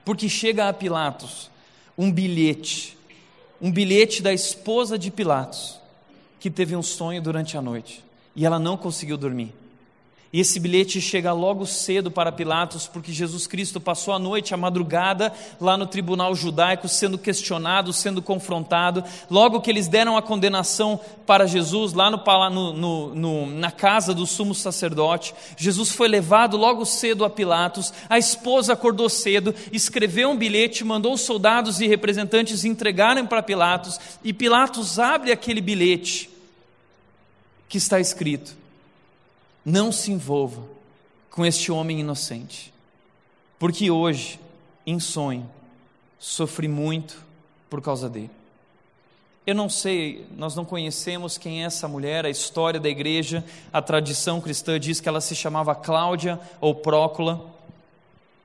Porque 0.04 0.28
chega 0.28 0.68
a 0.68 0.72
Pilatos 0.72 1.50
um 1.96 2.10
bilhete, 2.10 2.96
um 3.60 3.70
bilhete 3.70 4.22
da 4.22 4.32
esposa 4.32 4.98
de 4.98 5.10
Pilatos, 5.10 5.78
que 6.40 6.50
teve 6.50 6.74
um 6.74 6.82
sonho 6.82 7.20
durante 7.20 7.56
a 7.56 7.62
noite 7.62 8.02
e 8.34 8.44
ela 8.44 8.58
não 8.58 8.76
conseguiu 8.76 9.16
dormir. 9.16 9.52
E 10.32 10.40
esse 10.40 10.58
bilhete 10.58 10.98
chega 10.98 11.30
logo 11.34 11.66
cedo 11.66 12.10
para 12.10 12.32
Pilatos, 12.32 12.86
porque 12.86 13.12
Jesus 13.12 13.46
Cristo 13.46 13.78
passou 13.78 14.14
a 14.14 14.18
noite, 14.18 14.54
a 14.54 14.56
madrugada, 14.56 15.30
lá 15.60 15.76
no 15.76 15.86
tribunal 15.86 16.34
judaico, 16.34 16.88
sendo 16.88 17.18
questionado, 17.18 17.92
sendo 17.92 18.22
confrontado. 18.22 19.04
Logo 19.30 19.60
que 19.60 19.70
eles 19.70 19.88
deram 19.88 20.16
a 20.16 20.22
condenação 20.22 20.98
para 21.26 21.46
Jesus, 21.46 21.92
lá 21.92 22.10
no, 22.10 22.72
no, 22.72 23.14
no, 23.14 23.46
na 23.46 23.70
casa 23.70 24.14
do 24.14 24.26
sumo 24.26 24.54
sacerdote, 24.54 25.34
Jesus 25.54 25.90
foi 25.90 26.08
levado 26.08 26.56
logo 26.56 26.86
cedo 26.86 27.26
a 27.26 27.30
Pilatos. 27.30 27.92
A 28.08 28.16
esposa 28.16 28.72
acordou 28.72 29.10
cedo, 29.10 29.54
escreveu 29.70 30.30
um 30.30 30.36
bilhete, 30.36 30.82
mandou 30.82 31.12
os 31.12 31.20
soldados 31.20 31.78
e 31.78 31.86
representantes 31.86 32.64
entregarem 32.64 33.26
para 33.26 33.42
Pilatos. 33.42 34.00
E 34.24 34.32
Pilatos 34.32 34.98
abre 34.98 35.30
aquele 35.30 35.60
bilhete 35.60 36.30
que 37.68 37.76
está 37.76 38.00
escrito 38.00 38.61
não 39.64 39.92
se 39.92 40.10
envolva 40.10 40.62
com 41.30 41.46
este 41.46 41.72
homem 41.72 42.00
inocente, 42.00 42.72
porque 43.58 43.90
hoje, 43.90 44.38
em 44.86 44.98
sonho, 44.98 45.48
sofri 46.18 46.68
muito 46.68 47.24
por 47.70 47.80
causa 47.80 48.08
dele. 48.08 48.30
Eu 49.44 49.54
não 49.56 49.68
sei, 49.68 50.24
nós 50.36 50.54
não 50.54 50.64
conhecemos 50.64 51.36
quem 51.36 51.62
é 51.62 51.66
essa 51.66 51.88
mulher, 51.88 52.24
a 52.24 52.30
história 52.30 52.78
da 52.78 52.88
igreja, 52.88 53.44
a 53.72 53.82
tradição 53.82 54.40
cristã 54.40 54.78
diz 54.78 55.00
que 55.00 55.08
ela 55.08 55.20
se 55.20 55.34
chamava 55.34 55.74
Cláudia 55.74 56.38
ou 56.60 56.74
Prócula, 56.74 57.44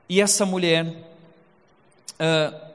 e 0.10 0.22
essa 0.22 0.46
mulher 0.46 0.88
uh, 0.88 2.68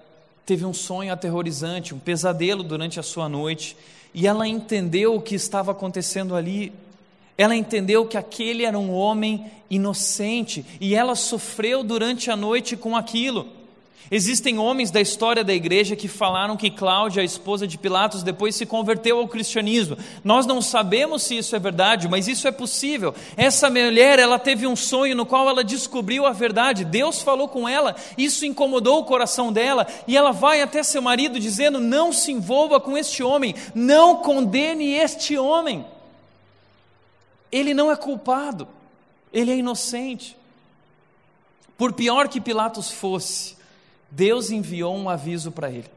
teve 0.45 0.65
um 0.65 0.75
sonho 0.75 1.13
aterrorizante, 1.13 1.95
um 1.95 1.99
pesadelo 1.99 2.63
durante 2.63 3.01
a 3.01 3.03
sua 3.03 3.29
noite, 3.29 3.77
e 4.15 4.27
ela 4.27 4.47
entendeu 4.47 5.15
o 5.15 5.23
que 5.23 5.35
estava 5.35 5.73
acontecendo 5.73 6.37
ali 6.37 6.73
ela 7.37 7.57
entendeu 7.57 8.07
que 8.07 8.17
aquele 8.17 8.65
era 8.65 8.79
um 8.79 8.93
homem 8.93 9.47
inocente 9.71 10.65
e 10.81 10.95
ela 10.95 11.15
sofreu 11.15 11.83
durante 11.83 12.31
a 12.31 12.37
noite 12.37 12.77
com 12.77 12.97
aquilo. 12.97 13.47
Existem 14.15 14.59
homens 14.59 14.91
da 14.91 15.01
história 15.01 15.43
da 15.43 15.55
igreja 15.55 15.97
que 15.97 16.07
falaram 16.07 16.55
que 16.55 16.71
Cláudia, 16.71 17.23
a 17.23 17.25
esposa 17.25 17.67
de 17.67 17.79
Pilatos, 17.79 18.23
depois 18.23 18.55
se 18.55 18.67
converteu 18.67 19.19
ao 19.19 19.27
cristianismo. 19.27 19.97
Nós 20.23 20.45
não 20.45 20.61
sabemos 20.61 21.23
se 21.23 21.39
isso 21.39 21.57
é 21.57 21.59
verdade, 21.59 22.07
mas 22.09 22.29
isso 22.29 22.47
é 22.47 22.53
possível. 22.53 23.15
Essa 23.39 23.71
mulher, 23.71 24.19
ela 24.19 24.39
teve 24.39 24.67
um 24.67 24.77
sonho 24.77 25.17
no 25.17 25.25
qual 25.25 25.49
ela 25.49 25.65
descobriu 25.65 26.27
a 26.27 26.33
verdade. 26.33 26.85
Deus 26.85 27.23
falou 27.23 27.49
com 27.49 27.67
ela, 27.67 27.97
isso 28.19 28.45
incomodou 28.45 29.01
o 29.01 29.05
coração 29.05 29.51
dela, 29.51 29.87
e 30.07 30.15
ela 30.15 30.31
vai 30.31 30.61
até 30.61 30.83
seu 30.83 31.01
marido 31.01 31.41
dizendo: 31.41 31.81
"Não 31.81 32.13
se 32.13 32.33
envolva 32.33 32.79
com 32.79 32.99
este 32.99 33.23
homem, 33.23 33.55
não 33.75 34.17
condene 34.17 34.93
este 34.93 35.39
homem. 35.39 35.87
Ele 37.53 37.75
não 37.75 37.93
é 37.93 37.97
culpado, 37.97 38.67
ele 39.33 39.53
é 39.53 39.57
inocente." 39.57 40.37
Por 41.77 41.93
pior 41.93 42.29
que 42.29 42.41
Pilatos 42.41 42.91
fosse, 42.91 43.57
Deus 44.11 44.51
enviou 44.51 44.97
um 44.97 45.09
aviso 45.09 45.53
para 45.53 45.71
ele. 45.71 45.91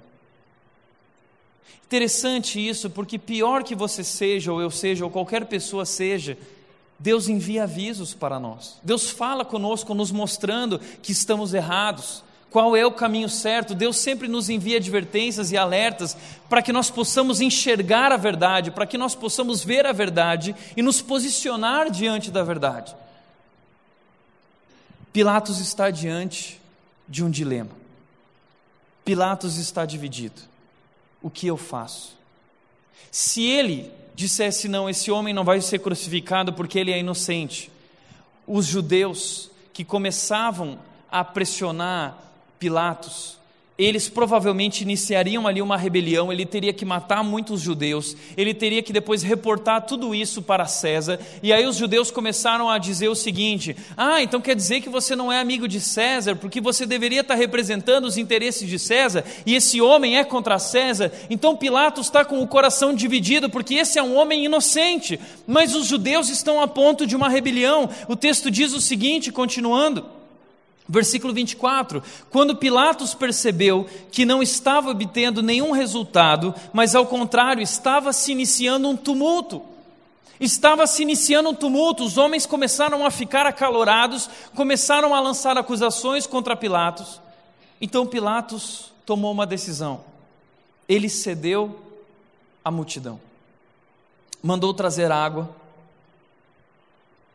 Interessante 1.86 2.60
isso, 2.60 2.90
porque 2.90 3.20
pior 3.20 3.64
que 3.64 3.76
você 3.76 4.04
seja, 4.04 4.52
ou 4.52 4.60
eu 4.60 4.72
seja, 4.72 5.06
ou 5.06 5.12
qualquer 5.12 5.46
pessoa 5.46 5.86
seja, 5.86 6.38
Deus 6.98 7.30
envia 7.30 7.64
avisos 7.64 8.14
para 8.16 8.40
nós. 8.40 8.80
Deus 8.82 9.10
fala 9.10 9.46
conosco, 9.46 9.94
nos 9.94 10.12
mostrando 10.12 10.80
que 10.80 11.12
estamos 11.12 11.54
errados, 11.54 12.24
qual 12.56 12.74
é 12.74 12.86
o 12.86 12.92
caminho 12.94 13.28
certo. 13.28 13.76
Deus 13.76 13.98
sempre 13.98 14.30
nos 14.30 14.50
envia 14.50 14.78
advertências 14.78 15.52
e 15.52 15.58
alertas 15.58 16.16
para 16.48 16.62
que 16.62 16.72
nós 16.72 16.90
possamos 16.90 17.42
enxergar 17.42 18.14
a 18.14 18.18
verdade, 18.18 18.72
para 18.72 18.88
que 18.88 18.98
nós 18.98 19.14
possamos 19.14 19.62
ver 19.62 19.86
a 19.86 19.92
verdade 19.92 20.56
e 20.78 20.82
nos 20.82 21.02
posicionar 21.02 21.92
diante 21.92 22.32
da 22.32 22.44
verdade. 22.44 22.96
Pilatos 25.12 25.60
está 25.60 25.92
diante 25.92 26.62
de 27.10 27.26
um 27.26 27.30
dilema. 27.30 27.72
Pilatos 29.04 29.58
está 29.58 29.86
dividido. 29.86 30.42
O 31.22 31.30
que 31.30 31.48
eu 31.48 31.58
faço? 31.58 32.16
Se 33.12 33.44
ele 33.44 33.92
dissesse 34.16 34.70
não, 34.70 34.90
esse 34.90 35.12
homem 35.12 35.34
não 35.34 35.44
vai 35.44 35.60
ser 35.60 35.80
crucificado 35.80 36.54
porque 36.54 36.80
ele 36.80 36.94
é 36.94 37.00
inocente, 37.00 37.70
os 38.48 38.66
judeus 38.66 39.52
que 39.74 39.84
começavam 39.84 40.80
a 41.12 41.22
pressionar 41.22 42.24
Pilatos 42.66 43.36
eles 43.78 44.08
provavelmente 44.08 44.84
iniciariam 44.84 45.46
ali 45.46 45.62
uma 45.62 45.76
rebelião, 45.76 46.32
ele 46.32 46.46
teria 46.46 46.72
que 46.72 46.86
matar 46.86 47.22
muitos 47.24 47.60
judeus, 47.60 48.16
ele 48.38 48.54
teria 48.54 48.82
que 48.82 48.94
depois 48.94 49.22
reportar 49.22 49.86
tudo 49.86 50.16
isso 50.16 50.42
para 50.42 50.66
César, 50.66 51.20
e 51.44 51.52
aí 51.52 51.66
os 51.66 51.76
judeus 51.76 52.10
começaram 52.10 52.70
a 52.70 52.78
dizer 52.78 53.10
o 53.10 53.16
seguinte: 53.16 53.76
ah, 53.98 54.22
então 54.24 54.40
quer 54.40 54.56
dizer 54.56 54.80
que 54.80 54.88
você 54.88 55.14
não 55.14 55.32
é 55.32 55.42
amigo 55.42 55.68
de 55.68 55.82
César, 55.82 56.38
porque 56.38 56.62
você 56.62 56.86
deveria 56.86 57.20
estar 57.20 57.36
representando 57.36 58.06
os 58.06 58.18
interesses 58.18 58.68
de 58.70 58.80
César, 58.80 59.26
e 59.46 59.56
esse 59.56 59.82
homem 59.82 60.18
é 60.18 60.24
contra 60.24 60.58
César, 60.58 61.12
então 61.30 61.58
Pilatos 61.58 62.08
está 62.08 62.24
com 62.24 62.42
o 62.42 62.48
coração 62.48 62.94
dividido, 62.94 63.50
porque 63.50 63.76
esse 63.76 64.00
é 64.00 64.04
um 64.04 64.16
homem 64.16 64.46
inocente, 64.46 65.20
mas 65.46 65.76
os 65.76 65.86
judeus 65.86 66.30
estão 66.30 66.62
a 66.62 66.68
ponto 66.68 67.06
de 67.06 67.16
uma 67.16 67.28
rebelião. 67.28 67.90
O 68.08 68.16
texto 68.16 68.50
diz 68.50 68.74
o 68.74 68.80
seguinte, 68.80 69.34
continuando. 69.34 70.15
Versículo 70.88 71.34
24: 71.34 72.04
Quando 72.30 72.56
Pilatos 72.56 73.14
percebeu 73.16 73.88
que 74.12 74.26
não 74.26 74.44
estava 74.44 74.92
obtendo 74.92 75.42
nenhum 75.42 75.72
resultado, 75.72 76.54
mas 76.72 76.94
ao 76.94 77.08
contrário, 77.08 77.62
estava 77.62 78.14
se 78.14 78.32
iniciando 78.32 78.88
um 78.88 78.96
tumulto. 78.96 79.62
Estava 80.40 80.86
se 80.86 81.02
iniciando 81.02 81.50
um 81.50 81.56
tumulto, 81.56 82.04
os 82.04 82.18
homens 82.18 82.46
começaram 82.46 83.06
a 83.06 83.10
ficar 83.10 83.46
acalorados, 83.46 84.30
começaram 84.54 85.16
a 85.16 85.20
lançar 85.20 85.58
acusações 85.58 86.28
contra 86.28 86.58
Pilatos. 86.58 87.22
Então 87.80 88.06
Pilatos 88.06 88.92
tomou 89.06 89.32
uma 89.32 89.46
decisão. 89.46 90.04
Ele 90.90 91.10
cedeu 91.10 91.80
à 92.64 92.70
multidão. 92.70 93.20
Mandou 94.44 94.74
trazer 94.74 95.10
água, 95.12 95.50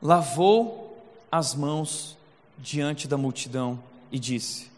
lavou 0.00 0.96
as 1.32 1.54
mãos 1.54 2.19
diante 2.62 3.08
da 3.08 3.16
multidão 3.16 3.78
e 4.12 4.18
disse: 4.18 4.70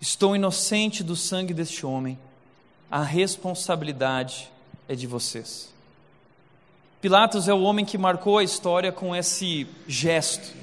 Estou 0.00 0.36
inocente 0.36 1.02
do 1.02 1.16
sangue 1.16 1.54
deste 1.54 1.86
homem, 1.86 2.18
a 2.90 3.02
responsabilidade 3.02 4.50
é 4.88 4.94
de 4.94 5.06
vocês. 5.06 5.72
Pilatos 7.00 7.48
é 7.48 7.54
o 7.54 7.62
homem 7.62 7.84
que 7.84 7.98
marcou 7.98 8.38
a 8.38 8.44
história 8.44 8.90
com 8.90 9.14
esse 9.14 9.66
gesto, 9.86 10.54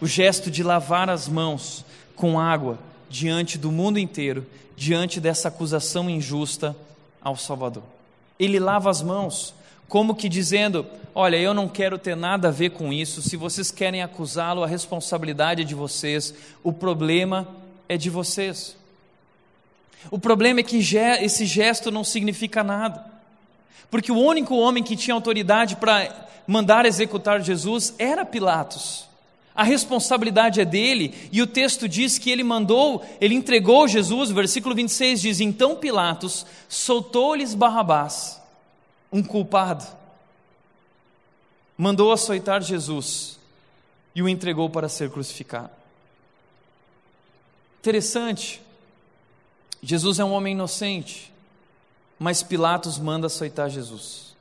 o 0.00 0.06
gesto 0.06 0.50
de 0.50 0.62
lavar 0.62 1.08
as 1.08 1.28
mãos 1.28 1.84
com 2.16 2.40
água 2.40 2.78
diante 3.08 3.58
do 3.58 3.70
mundo 3.70 3.98
inteiro, 3.98 4.46
diante 4.76 5.20
dessa 5.20 5.48
acusação 5.48 6.08
injusta 6.08 6.76
ao 7.20 7.36
Salvador. 7.36 7.82
Ele 8.38 8.58
lava 8.58 8.90
as 8.90 9.02
mãos, 9.02 9.54
como 9.90 10.14
que 10.14 10.28
dizendo: 10.28 10.86
Olha, 11.14 11.36
eu 11.36 11.52
não 11.52 11.68
quero 11.68 11.98
ter 11.98 12.16
nada 12.16 12.48
a 12.48 12.52
ver 12.52 12.70
com 12.70 12.92
isso. 12.92 13.20
Se 13.20 13.36
vocês 13.36 13.70
querem 13.70 14.02
acusá-lo, 14.02 14.62
a 14.62 14.66
responsabilidade 14.66 15.62
é 15.62 15.64
de 15.64 15.74
vocês. 15.74 16.32
O 16.62 16.72
problema 16.72 17.46
é 17.88 17.98
de 17.98 18.08
vocês. 18.08 18.76
O 20.08 20.18
problema 20.18 20.60
é 20.60 20.62
que 20.62 20.78
esse 20.78 21.44
gesto 21.44 21.90
não 21.90 22.04
significa 22.04 22.62
nada. 22.62 23.04
Porque 23.90 24.12
o 24.12 24.18
único 24.18 24.54
homem 24.54 24.84
que 24.84 24.96
tinha 24.96 25.12
autoridade 25.12 25.74
para 25.76 26.28
mandar 26.46 26.86
executar 26.86 27.42
Jesus 27.42 27.92
era 27.98 28.24
Pilatos. 28.24 29.08
A 29.52 29.64
responsabilidade 29.64 30.60
é 30.60 30.64
dele, 30.64 31.12
e 31.32 31.42
o 31.42 31.46
texto 31.46 31.88
diz 31.88 32.16
que 32.16 32.30
ele 32.30 32.44
mandou, 32.44 33.04
ele 33.20 33.34
entregou 33.34 33.88
Jesus, 33.88 34.30
versículo 34.30 34.74
26 34.74 35.20
diz: 35.20 35.40
Então 35.40 35.74
Pilatos 35.74 36.46
soltou-lhes 36.68 37.54
Barrabás, 37.54 38.39
um 39.12 39.22
culpado 39.22 39.86
mandou 41.80 42.12
açoitar 42.12 42.60
Jesus 42.60 43.38
e 44.14 44.22
o 44.22 44.28
entregou 44.28 44.68
para 44.68 44.86
ser 44.86 45.10
crucificado. 45.10 45.70
Interessante, 47.80 48.60
Jesus 49.82 50.18
é 50.18 50.24
um 50.24 50.32
homem 50.32 50.52
inocente, 50.52 51.32
mas 52.18 52.42
Pilatos 52.42 52.98
manda 52.98 53.28
açoitar 53.28 53.70
Jesus. 53.70 54.34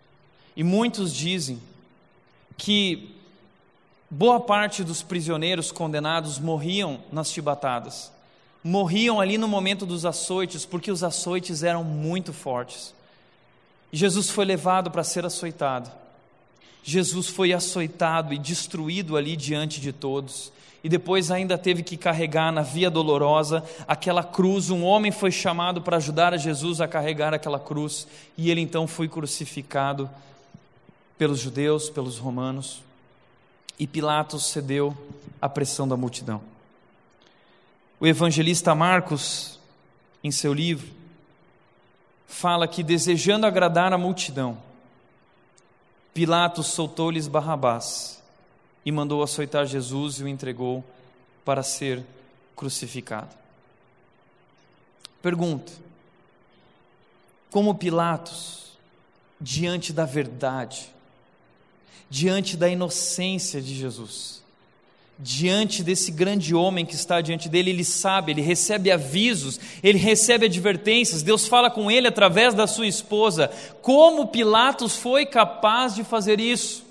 E 0.53 0.65
muitos 0.65 1.13
dizem 1.13 1.61
que 2.57 3.15
boa 4.09 4.41
parte 4.41 4.83
dos 4.83 5.01
prisioneiros 5.01 5.71
condenados 5.71 6.37
morriam 6.39 6.99
nas 7.09 7.31
chibatadas. 7.31 8.11
Morriam 8.61 9.21
ali 9.21 9.37
no 9.37 9.47
momento 9.47 9.85
dos 9.85 10.05
açoites, 10.05 10.65
porque 10.65 10.91
os 10.91 11.05
açoites 11.05 11.63
eram 11.63 11.85
muito 11.85 12.33
fortes. 12.33 12.93
Jesus 13.91 14.29
foi 14.29 14.45
levado 14.45 14.91
para 14.91 15.03
ser 15.03 15.25
açoitado. 15.25 15.91
Jesus 16.83 17.27
foi 17.27 17.53
açoitado 17.53 18.33
e 18.33 18.37
destruído 18.37 19.17
ali 19.17 19.35
diante 19.35 19.81
de 19.81 19.91
todos. 19.91 20.51
E 20.83 20.87
depois 20.87 21.29
ainda 21.29 21.57
teve 21.57 21.83
que 21.83 21.97
carregar 21.97 22.51
na 22.51 22.61
via 22.61 22.89
dolorosa 22.89 23.63
aquela 23.87 24.23
cruz. 24.23 24.69
Um 24.69 24.83
homem 24.83 25.11
foi 25.11 25.31
chamado 25.31 25.81
para 25.81 25.97
ajudar 25.97 26.33
a 26.33 26.37
Jesus 26.37 26.79
a 26.79 26.87
carregar 26.87 27.33
aquela 27.33 27.59
cruz. 27.59 28.07
E 28.37 28.49
ele 28.49 28.61
então 28.61 28.87
foi 28.87 29.07
crucificado 29.07 30.09
pelos 31.17 31.39
judeus, 31.39 31.89
pelos 31.89 32.17
romanos. 32.17 32.81
E 33.77 33.85
Pilatos 33.85 34.45
cedeu 34.45 34.97
à 35.41 35.49
pressão 35.49 35.87
da 35.87 35.97
multidão. 35.97 36.41
O 37.99 38.07
evangelista 38.07 38.73
Marcos, 38.73 39.59
em 40.23 40.31
seu 40.31 40.53
livro, 40.53 40.98
fala 42.29 42.67
que 42.67 42.83
desejando 42.83 43.47
agradar 43.47 43.91
a 43.91 43.97
multidão, 43.97 44.57
Pilatos 46.13 46.67
soltou-lhes 46.67 47.27
Barrabás 47.27 48.21
e 48.85 48.91
mandou 48.91 49.23
açoitar 49.23 49.65
Jesus 49.65 50.19
e 50.19 50.23
o 50.23 50.27
entregou 50.27 50.83
para 51.43 51.63
ser 51.63 52.05
crucificado. 52.55 53.29
Pergunta: 55.21 55.71
como 57.49 57.75
Pilatos, 57.75 58.77
diante 59.41 59.91
da 59.91 60.05
verdade, 60.05 60.93
diante 62.09 62.55
da 62.55 62.69
inocência 62.69 63.59
de 63.59 63.73
Jesus, 63.75 64.43
diante 65.19 65.83
desse 65.83 66.11
grande 66.11 66.55
homem 66.55 66.85
que 66.85 66.95
está 66.95 67.19
diante 67.19 67.49
dele, 67.49 67.71
ele 67.71 67.83
sabe, 67.83 68.31
ele 68.31 68.41
recebe 68.41 68.89
avisos, 68.89 69.59
ele 69.83 69.97
recebe 69.97 70.45
advertências, 70.45 71.21
Deus 71.21 71.45
fala 71.45 71.69
com 71.69 71.91
ele 71.91 72.07
através 72.07 72.53
da 72.53 72.65
sua 72.65 72.87
esposa. 72.87 73.51
Como 73.81 74.27
Pilatos 74.27 74.95
foi 74.95 75.25
capaz 75.25 75.93
de 75.93 76.05
fazer 76.05 76.39
isso? 76.39 76.88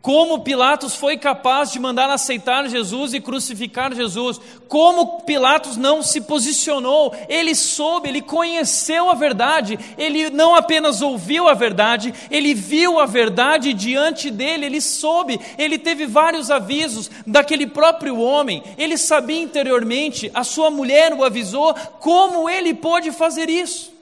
Como 0.00 0.40
Pilatos 0.40 0.94
foi 0.94 1.16
capaz 1.16 1.70
de 1.70 1.78
mandar 1.78 2.08
aceitar 2.08 2.68
Jesus 2.68 3.12
e 3.12 3.20
crucificar 3.20 3.94
Jesus? 3.94 4.40
Como 4.66 5.20
Pilatos 5.20 5.76
não 5.76 6.02
se 6.02 6.22
posicionou? 6.22 7.14
Ele 7.28 7.54
soube, 7.54 8.08
ele 8.08 8.22
conheceu 8.22 9.10
a 9.10 9.14
verdade, 9.14 9.78
ele 9.98 10.30
não 10.30 10.54
apenas 10.54 11.02
ouviu 11.02 11.48
a 11.48 11.54
verdade, 11.54 12.14
ele 12.30 12.54
viu 12.54 12.98
a 12.98 13.06
verdade 13.06 13.72
diante 13.74 14.30
dele, 14.30 14.66
ele 14.66 14.80
soube, 14.80 15.38
ele 15.58 15.78
teve 15.78 16.06
vários 16.06 16.50
avisos 16.50 17.10
daquele 17.26 17.66
próprio 17.66 18.18
homem, 18.18 18.62
ele 18.78 18.96
sabia 18.96 19.42
interiormente, 19.42 20.30
a 20.32 20.42
sua 20.42 20.70
mulher 20.70 21.12
o 21.12 21.22
avisou, 21.22 21.74
como 22.00 22.48
ele 22.48 22.72
pôde 22.72 23.12
fazer 23.12 23.48
isso? 23.50 23.92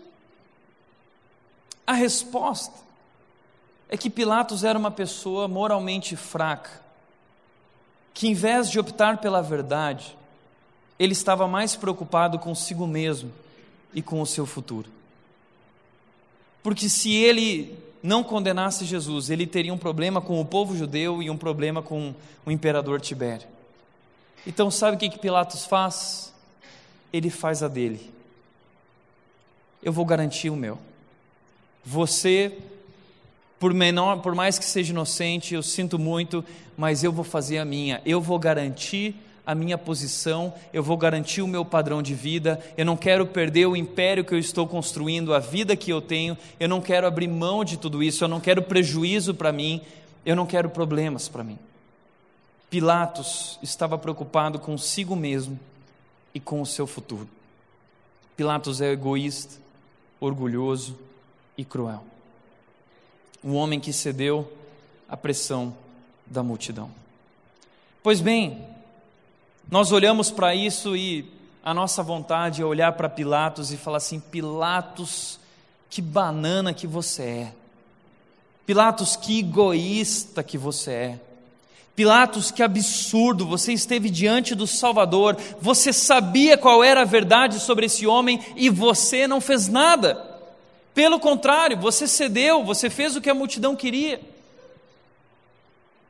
A 1.86 1.92
resposta 1.92 2.79
é 3.90 3.96
que 3.96 4.08
Pilatos 4.08 4.62
era 4.62 4.78
uma 4.78 4.92
pessoa 4.92 5.48
moralmente 5.48 6.14
fraca, 6.14 6.80
que 8.14 8.28
em 8.28 8.34
vez 8.34 8.70
de 8.70 8.78
optar 8.78 9.18
pela 9.18 9.42
verdade, 9.42 10.16
ele 10.96 11.12
estava 11.12 11.48
mais 11.48 11.74
preocupado 11.74 12.38
consigo 12.38 12.86
mesmo 12.86 13.32
e 13.92 14.00
com 14.00 14.22
o 14.22 14.26
seu 14.26 14.46
futuro. 14.46 14.88
Porque 16.62 16.88
se 16.88 17.12
ele 17.12 17.76
não 18.00 18.22
condenasse 18.22 18.84
Jesus, 18.84 19.28
ele 19.28 19.44
teria 19.44 19.74
um 19.74 19.78
problema 19.78 20.20
com 20.20 20.40
o 20.40 20.44
povo 20.44 20.76
judeu 20.76 21.20
e 21.20 21.28
um 21.28 21.36
problema 21.36 21.82
com 21.82 22.14
o 22.46 22.50
imperador 22.50 23.00
Tibério. 23.00 23.48
Então, 24.46 24.70
sabe 24.70 24.96
o 24.96 25.00
que, 25.00 25.08
que 25.08 25.18
Pilatos 25.18 25.66
faz? 25.66 26.32
Ele 27.12 27.28
faz 27.28 27.60
a 27.60 27.66
dele. 27.66 28.14
Eu 29.82 29.92
vou 29.92 30.04
garantir 30.04 30.48
o 30.48 30.56
meu. 30.56 30.78
Você 31.84 32.56
por 33.60 33.74
menor, 33.74 34.22
por 34.22 34.34
mais 34.34 34.58
que 34.58 34.64
seja 34.64 34.90
inocente, 34.90 35.54
eu 35.54 35.62
sinto 35.62 35.98
muito, 35.98 36.42
mas 36.78 37.04
eu 37.04 37.12
vou 37.12 37.22
fazer 37.22 37.58
a 37.58 37.64
minha. 37.64 38.00
Eu 38.06 38.18
vou 38.18 38.38
garantir 38.38 39.14
a 39.46 39.54
minha 39.54 39.76
posição, 39.76 40.54
eu 40.72 40.82
vou 40.82 40.96
garantir 40.96 41.42
o 41.42 41.46
meu 41.46 41.62
padrão 41.62 42.02
de 42.02 42.14
vida. 42.14 42.58
Eu 42.74 42.86
não 42.86 42.96
quero 42.96 43.26
perder 43.26 43.66
o 43.66 43.76
império 43.76 44.24
que 44.24 44.32
eu 44.32 44.38
estou 44.38 44.66
construindo, 44.66 45.34
a 45.34 45.38
vida 45.38 45.76
que 45.76 45.90
eu 45.90 46.00
tenho. 46.00 46.38
Eu 46.58 46.70
não 46.70 46.80
quero 46.80 47.06
abrir 47.06 47.28
mão 47.28 47.62
de 47.62 47.76
tudo 47.76 48.02
isso, 48.02 48.24
eu 48.24 48.28
não 48.28 48.40
quero 48.40 48.62
prejuízo 48.62 49.34
para 49.34 49.52
mim, 49.52 49.82
eu 50.24 50.34
não 50.34 50.46
quero 50.46 50.70
problemas 50.70 51.28
para 51.28 51.44
mim. 51.44 51.58
Pilatos 52.70 53.58
estava 53.62 53.98
preocupado 53.98 54.58
consigo 54.58 55.14
mesmo 55.14 55.60
e 56.34 56.40
com 56.40 56.62
o 56.62 56.66
seu 56.66 56.86
futuro. 56.86 57.28
Pilatos 58.38 58.80
é 58.80 58.90
egoísta, 58.90 59.56
orgulhoso 60.18 60.96
e 61.58 61.64
cruel 61.64 62.09
um 63.42 63.54
homem 63.54 63.80
que 63.80 63.92
cedeu 63.92 64.50
à 65.08 65.16
pressão 65.16 65.74
da 66.26 66.42
multidão. 66.42 66.90
Pois 68.02 68.20
bem, 68.20 68.64
nós 69.70 69.92
olhamos 69.92 70.30
para 70.30 70.54
isso 70.54 70.96
e 70.96 71.30
a 71.62 71.74
nossa 71.74 72.02
vontade 72.02 72.62
é 72.62 72.64
olhar 72.64 72.92
para 72.92 73.08
Pilatos 73.08 73.72
e 73.72 73.76
falar 73.76 73.98
assim: 73.98 74.20
Pilatos, 74.20 75.38
que 75.88 76.00
banana 76.00 76.72
que 76.72 76.86
você 76.86 77.22
é. 77.22 77.52
Pilatos, 78.64 79.16
que 79.16 79.40
egoísta 79.40 80.42
que 80.42 80.56
você 80.56 80.90
é. 80.92 81.20
Pilatos, 81.94 82.50
que 82.50 82.62
absurdo, 82.62 83.44
você 83.44 83.72
esteve 83.72 84.08
diante 84.08 84.54
do 84.54 84.66
Salvador, 84.66 85.36
você 85.60 85.92
sabia 85.92 86.56
qual 86.56 86.82
era 86.82 87.02
a 87.02 87.04
verdade 87.04 87.58
sobre 87.58 87.86
esse 87.86 88.06
homem 88.06 88.40
e 88.56 88.70
você 88.70 89.26
não 89.26 89.40
fez 89.40 89.68
nada. 89.68 90.29
Pelo 90.94 91.20
contrário, 91.20 91.76
você 91.78 92.06
cedeu, 92.06 92.64
você 92.64 92.90
fez 92.90 93.16
o 93.16 93.20
que 93.20 93.30
a 93.30 93.34
multidão 93.34 93.76
queria. 93.76 94.20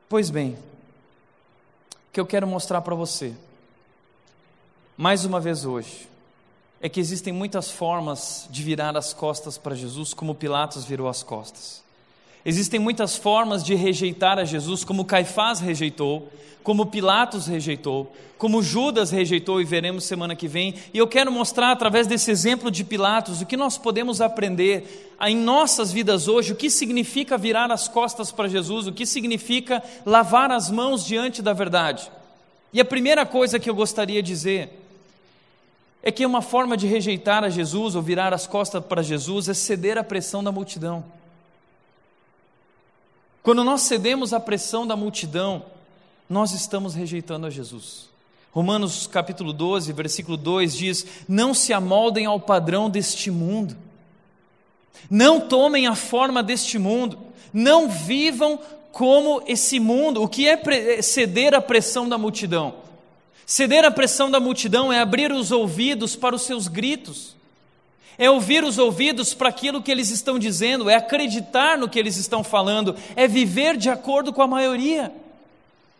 Pois 0.08 0.30
bem, 0.30 0.58
o 2.08 2.12
que 2.12 2.20
eu 2.20 2.26
quero 2.26 2.46
mostrar 2.46 2.80
para 2.80 2.94
você, 2.94 3.34
mais 4.96 5.24
uma 5.24 5.40
vez 5.40 5.64
hoje, 5.64 6.08
é 6.80 6.88
que 6.88 6.98
existem 6.98 7.32
muitas 7.32 7.70
formas 7.70 8.46
de 8.50 8.62
virar 8.62 8.96
as 8.96 9.12
costas 9.12 9.58
para 9.58 9.74
Jesus, 9.74 10.14
como 10.14 10.34
Pilatos 10.34 10.84
virou 10.84 11.08
as 11.08 11.22
costas. 11.22 11.82
Existem 12.44 12.80
muitas 12.80 13.16
formas 13.16 13.62
de 13.62 13.74
rejeitar 13.74 14.38
a 14.38 14.44
Jesus, 14.44 14.82
como 14.84 15.04
Caifás 15.04 15.60
rejeitou, 15.60 16.30
como 16.62 16.86
Pilatos 16.86 17.46
rejeitou, 17.46 18.14
como 18.38 18.62
Judas 18.62 19.10
rejeitou, 19.10 19.60
e 19.60 19.64
veremos 19.64 20.04
semana 20.04 20.34
que 20.34 20.48
vem. 20.48 20.74
E 20.94 20.98
eu 20.98 21.06
quero 21.06 21.30
mostrar, 21.30 21.70
através 21.70 22.06
desse 22.06 22.30
exemplo 22.30 22.70
de 22.70 22.84
Pilatos, 22.84 23.42
o 23.42 23.46
que 23.46 23.56
nós 23.56 23.76
podemos 23.76 24.20
aprender 24.20 25.14
em 25.22 25.36
nossas 25.36 25.92
vidas 25.92 26.28
hoje, 26.28 26.52
o 26.52 26.56
que 26.56 26.70
significa 26.70 27.36
virar 27.36 27.70
as 27.70 27.88
costas 27.88 28.32
para 28.32 28.48
Jesus, 28.48 28.86
o 28.86 28.92
que 28.92 29.04
significa 29.04 29.82
lavar 30.06 30.50
as 30.50 30.70
mãos 30.70 31.04
diante 31.04 31.42
da 31.42 31.52
verdade. 31.52 32.10
E 32.72 32.80
a 32.80 32.84
primeira 32.84 33.26
coisa 33.26 33.58
que 33.58 33.68
eu 33.68 33.74
gostaria 33.74 34.22
de 34.22 34.32
dizer 34.32 34.80
é 36.02 36.10
que 36.10 36.24
uma 36.24 36.40
forma 36.40 36.76
de 36.76 36.86
rejeitar 36.86 37.44
a 37.44 37.50
Jesus 37.50 37.94
ou 37.94 38.00
virar 38.00 38.32
as 38.32 38.46
costas 38.46 38.82
para 38.82 39.02
Jesus 39.02 39.48
é 39.48 39.54
ceder 39.54 39.98
à 39.98 40.04
pressão 40.04 40.42
da 40.42 40.50
multidão. 40.50 41.04
Quando 43.42 43.64
nós 43.64 43.82
cedemos 43.82 44.32
à 44.34 44.40
pressão 44.40 44.86
da 44.86 44.94
multidão, 44.94 45.64
nós 46.28 46.52
estamos 46.52 46.94
rejeitando 46.94 47.46
a 47.46 47.50
Jesus. 47.50 48.08
Romanos 48.52 49.06
capítulo 49.06 49.52
12, 49.52 49.92
versículo 49.92 50.36
2 50.36 50.76
diz: 50.76 51.06
Não 51.28 51.54
se 51.54 51.72
amoldem 51.72 52.26
ao 52.26 52.38
padrão 52.38 52.90
deste 52.90 53.30
mundo, 53.30 53.76
não 55.10 55.40
tomem 55.40 55.86
a 55.86 55.94
forma 55.94 56.42
deste 56.42 56.78
mundo, 56.78 57.18
não 57.52 57.88
vivam 57.88 58.58
como 58.92 59.42
esse 59.46 59.80
mundo. 59.80 60.22
O 60.22 60.28
que 60.28 60.46
é 60.46 61.00
ceder 61.00 61.54
à 61.54 61.62
pressão 61.62 62.08
da 62.08 62.18
multidão? 62.18 62.74
Ceder 63.46 63.84
à 63.84 63.90
pressão 63.90 64.30
da 64.30 64.38
multidão 64.38 64.92
é 64.92 65.00
abrir 65.00 65.32
os 65.32 65.50
ouvidos 65.50 66.14
para 66.14 66.36
os 66.36 66.42
seus 66.42 66.68
gritos 66.68 67.39
é 68.20 68.30
ouvir 68.30 68.62
os 68.62 68.76
ouvidos 68.76 69.32
para 69.32 69.48
aquilo 69.48 69.82
que 69.82 69.90
eles 69.90 70.10
estão 70.10 70.38
dizendo, 70.38 70.90
é 70.90 70.94
acreditar 70.94 71.78
no 71.78 71.88
que 71.88 71.98
eles 71.98 72.18
estão 72.18 72.44
falando, 72.44 72.94
é 73.16 73.26
viver 73.26 73.78
de 73.78 73.88
acordo 73.88 74.30
com 74.30 74.42
a 74.42 74.46
maioria. 74.46 75.10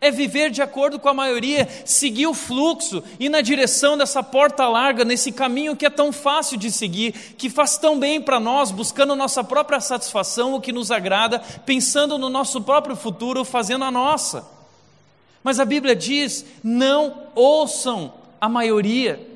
É 0.02 0.11
viver 0.11 0.50
de 0.50 0.61
acordo 0.61 0.98
com 0.98 1.09
a 1.09 1.14
maioria, 1.14 1.66
seguir 1.85 2.26
o 2.26 2.35
fluxo, 2.35 3.02
ir 3.18 3.28
na 3.30 3.40
direção 3.40 3.96
dessa 3.96 4.22
porta 4.22 4.66
larga, 4.68 5.04
nesse 5.04 5.33
caminho 5.33 5.74
que 5.76 5.85
é 5.85 5.90
tão 5.90 6.12
fácil 6.12 6.59
de 6.59 6.70
seguir, 6.70 7.12
que 7.38 7.48
faz 7.48 7.78
tão 7.78 7.98
bem 7.98 8.20
para 8.20 8.38
nós, 8.38 8.70
buscando 8.70 9.16
nossa 9.16 9.42
própria 9.42 9.80
satisfação, 9.80 10.54
o 10.54 10.61
que 10.61 10.72
nos 10.72 10.90
agrada, 10.90 11.38
pensando 11.64 12.18
no 12.18 12.28
nosso 12.28 12.61
próprio 12.61 12.96
futuro, 12.96 13.44
fazendo 13.44 13.85
a 13.85 13.90
nossa. 13.90 14.46
Mas 15.42 15.59
a 15.59 15.64
Bíblia 15.66 15.96
diz: 15.96 16.44
não 16.62 17.14
ouçam 17.35 18.12
a 18.40 18.48
maioria, 18.48 19.29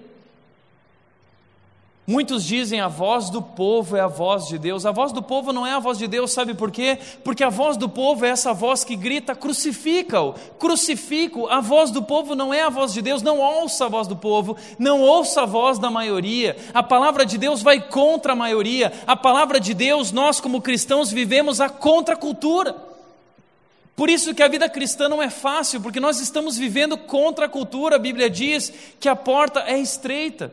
Muitos 2.07 2.45
dizem 2.45 2.81
a 2.81 2.89
voz 2.89 3.31
do 3.31 3.41
povo 3.41 3.97
é 3.97 4.01
a 4.01 4.07
voz 4.07 4.47
de 4.47 4.59
Deus. 4.59 4.85
A 4.85 4.93
voz 4.93 5.11
do 5.11 5.23
povo 5.23 5.55
não 5.55 5.67
é 5.67 5.73
a 5.73 5.79
voz 5.79 5.97
de 5.97 6.07
Deus, 6.07 6.33
sabe 6.33 6.53
por 6.53 6.71
quê? 6.71 6.99
Porque 7.25 7.43
a 7.43 7.49
voz 7.49 7.79
do 7.79 7.89
povo 7.89 8.27
é 8.27 8.29
essa 8.29 8.53
voz 8.53 8.85
que 8.85 8.95
grita: 8.95 9.35
crucifica-o, 9.35 10.35
crucifico. 10.59 11.47
A 11.47 11.63
voz 11.63 11.91
do 11.91 12.03
povo 12.03 12.35
não 12.35 12.53
é 12.53 12.61
a 12.61 12.69
voz 12.69 12.93
de 12.93 13.01
Deus, 13.01 13.23
não 13.23 13.39
ouça 13.41 13.87
a 13.87 13.89
voz 13.89 14.07
do 14.07 14.17
povo, 14.17 14.55
não 14.79 15.01
ouça 15.01 15.43
a 15.43 15.47
voz 15.47 15.79
da 15.79 15.91
maioria. 15.91 16.55
A 16.75 16.83
palavra 16.83 17.25
de 17.25 17.39
Deus 17.39 17.63
vai 17.63 17.81
contra 17.81 18.35
a 18.35 18.37
maioria. 18.37 18.93
A 19.07 19.17
palavra 19.17 19.59
de 19.59 19.73
Deus, 19.73 20.13
nós 20.13 20.41
como 20.41 20.61
cristãos 20.61 21.11
vivemos 21.11 21.59
a 21.59 21.71
contracultura. 21.71 22.77
Por 23.97 24.11
isso 24.11 24.35
que 24.35 24.43
a 24.43 24.49
vida 24.49 24.69
cristã 24.69 25.09
não 25.09 25.23
é 25.23 25.31
fácil, 25.31 25.81
porque 25.81 26.01
nós 26.01 26.21
estamos 26.21 26.59
vivendo 26.59 26.99
contra 26.99 27.47
a 27.47 27.49
cultura. 27.49 27.97
A 27.97 27.99
Bíblia 27.99 28.29
diz 28.29 28.71
que 29.01 29.09
a 29.09 29.17
porta 29.17 29.61
é 29.67 29.79
estreita. 29.79 30.53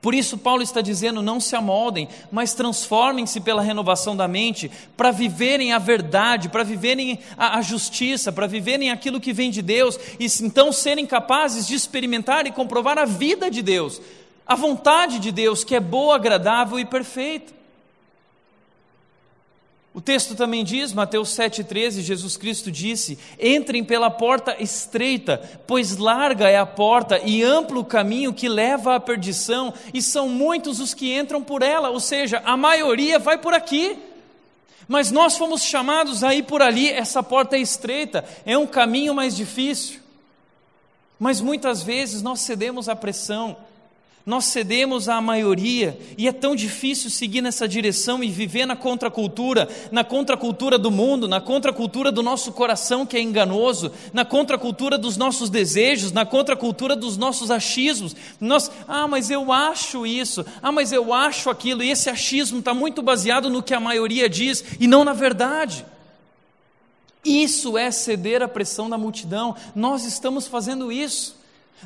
Por 0.00 0.14
isso, 0.14 0.38
Paulo 0.38 0.62
está 0.62 0.80
dizendo: 0.80 1.22
não 1.22 1.40
se 1.40 1.56
amoldem, 1.56 2.08
mas 2.30 2.54
transformem-se 2.54 3.40
pela 3.40 3.62
renovação 3.62 4.16
da 4.16 4.28
mente, 4.28 4.70
para 4.96 5.10
viverem 5.10 5.72
a 5.72 5.78
verdade, 5.78 6.48
para 6.48 6.62
viverem 6.62 7.18
a, 7.36 7.58
a 7.58 7.62
justiça, 7.62 8.30
para 8.30 8.46
viverem 8.46 8.90
aquilo 8.90 9.20
que 9.20 9.32
vem 9.32 9.50
de 9.50 9.62
Deus, 9.62 9.98
e 10.18 10.26
então 10.42 10.72
serem 10.72 11.06
capazes 11.06 11.66
de 11.66 11.74
experimentar 11.74 12.46
e 12.46 12.52
comprovar 12.52 12.98
a 12.98 13.04
vida 13.04 13.50
de 13.50 13.62
Deus, 13.62 14.00
a 14.46 14.54
vontade 14.54 15.18
de 15.18 15.32
Deus, 15.32 15.64
que 15.64 15.74
é 15.74 15.80
boa, 15.80 16.14
agradável 16.14 16.78
e 16.78 16.84
perfeita. 16.84 17.57
O 19.94 20.00
texto 20.00 20.34
também 20.34 20.62
diz, 20.62 20.92
Mateus 20.92 21.30
7,13, 21.30 22.02
Jesus 22.02 22.36
Cristo 22.36 22.70
disse: 22.70 23.18
Entrem 23.40 23.82
pela 23.82 24.10
porta 24.10 24.56
estreita, 24.62 25.38
pois 25.66 25.96
larga 25.96 26.48
é 26.48 26.58
a 26.58 26.66
porta 26.66 27.18
e 27.24 27.42
amplo 27.42 27.80
o 27.80 27.84
caminho 27.84 28.32
que 28.32 28.48
leva 28.48 28.94
à 28.94 29.00
perdição, 29.00 29.72
e 29.92 30.02
são 30.02 30.28
muitos 30.28 30.78
os 30.78 30.94
que 30.94 31.18
entram 31.18 31.42
por 31.42 31.62
ela, 31.62 31.90
ou 31.90 32.00
seja, 32.00 32.42
a 32.44 32.56
maioria 32.56 33.18
vai 33.18 33.38
por 33.38 33.54
aqui. 33.54 33.98
Mas 34.86 35.10
nós 35.10 35.36
fomos 35.36 35.62
chamados 35.62 36.24
a 36.24 36.34
ir 36.34 36.44
por 36.44 36.62
ali, 36.62 36.88
essa 36.90 37.22
porta 37.22 37.56
é 37.56 37.60
estreita, 37.60 38.24
é 38.46 38.56
um 38.56 38.66
caminho 38.66 39.14
mais 39.14 39.36
difícil. 39.36 40.00
Mas 41.18 41.40
muitas 41.40 41.82
vezes 41.82 42.22
nós 42.22 42.40
cedemos 42.40 42.88
à 42.88 42.94
pressão, 42.94 43.56
nós 44.28 44.44
cedemos 44.44 45.08
à 45.08 45.22
maioria 45.22 45.98
e 46.18 46.28
é 46.28 46.32
tão 46.32 46.54
difícil 46.54 47.08
seguir 47.08 47.40
nessa 47.40 47.66
direção 47.66 48.22
e 48.22 48.28
viver 48.28 48.66
na 48.66 48.76
contracultura, 48.76 49.66
na 49.90 50.04
contracultura 50.04 50.76
do 50.76 50.90
mundo, 50.90 51.26
na 51.26 51.40
contracultura 51.40 52.12
do 52.12 52.22
nosso 52.22 52.52
coração 52.52 53.06
que 53.06 53.16
é 53.16 53.22
enganoso, 53.22 53.90
na 54.12 54.26
contracultura 54.26 54.98
dos 54.98 55.16
nossos 55.16 55.48
desejos, 55.48 56.12
na 56.12 56.26
contracultura 56.26 56.94
dos 56.94 57.16
nossos 57.16 57.50
achismos. 57.50 58.14
Nós, 58.38 58.70
ah, 58.86 59.08
mas 59.08 59.30
eu 59.30 59.50
acho 59.50 60.06
isso, 60.06 60.44
ah, 60.62 60.70
mas 60.70 60.92
eu 60.92 61.14
acho 61.14 61.48
aquilo, 61.48 61.82
e 61.82 61.88
esse 61.88 62.10
achismo 62.10 62.58
está 62.58 62.74
muito 62.74 63.00
baseado 63.00 63.48
no 63.48 63.62
que 63.62 63.72
a 63.72 63.80
maioria 63.80 64.28
diz 64.28 64.62
e 64.78 64.86
não 64.86 65.04
na 65.04 65.14
verdade. 65.14 65.86
Isso 67.24 67.78
é 67.78 67.90
ceder 67.90 68.42
à 68.42 68.48
pressão 68.48 68.90
da 68.90 68.98
multidão, 68.98 69.56
nós 69.74 70.04
estamos 70.04 70.46
fazendo 70.46 70.92
isso. 70.92 71.37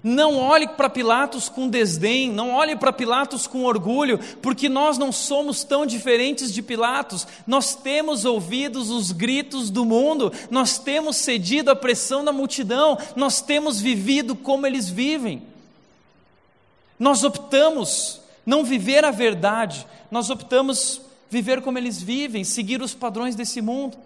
Não 0.02 0.36
olhe 0.36 0.68
para 0.68 0.88
Pilatos 0.88 1.48
com 1.48 1.68
desdém, 1.68 2.30
não 2.30 2.52
olhe 2.52 2.74
para 2.74 2.92
Pilatos 2.92 3.46
com 3.46 3.64
orgulho, 3.64 4.18
porque 4.40 4.68
nós 4.68 4.96
não 4.96 5.12
somos 5.12 5.64
tão 5.64 5.84
diferentes 5.84 6.52
de 6.52 6.62
Pilatos. 6.62 7.26
Nós 7.46 7.74
temos 7.74 8.24
ouvido 8.24 8.80
os 8.80 9.12
gritos 9.12 9.70
do 9.70 9.84
mundo, 9.84 10.32
nós 10.50 10.78
temos 10.78 11.16
cedido 11.16 11.70
à 11.70 11.76
pressão 11.76 12.24
da 12.24 12.32
multidão, 12.32 12.98
nós 13.14 13.42
temos 13.42 13.80
vivido 13.80 14.34
como 14.34 14.66
eles 14.66 14.88
vivem. 14.88 15.42
Nós 16.98 17.22
optamos 17.22 18.20
não 18.46 18.64
viver 18.64 19.04
a 19.04 19.10
verdade, 19.10 19.86
nós 20.10 20.30
optamos 20.30 21.00
viver 21.28 21.62
como 21.62 21.78
eles 21.78 22.02
vivem, 22.02 22.44
seguir 22.44 22.82
os 22.82 22.94
padrões 22.94 23.34
desse 23.34 23.60
mundo. 23.60 23.96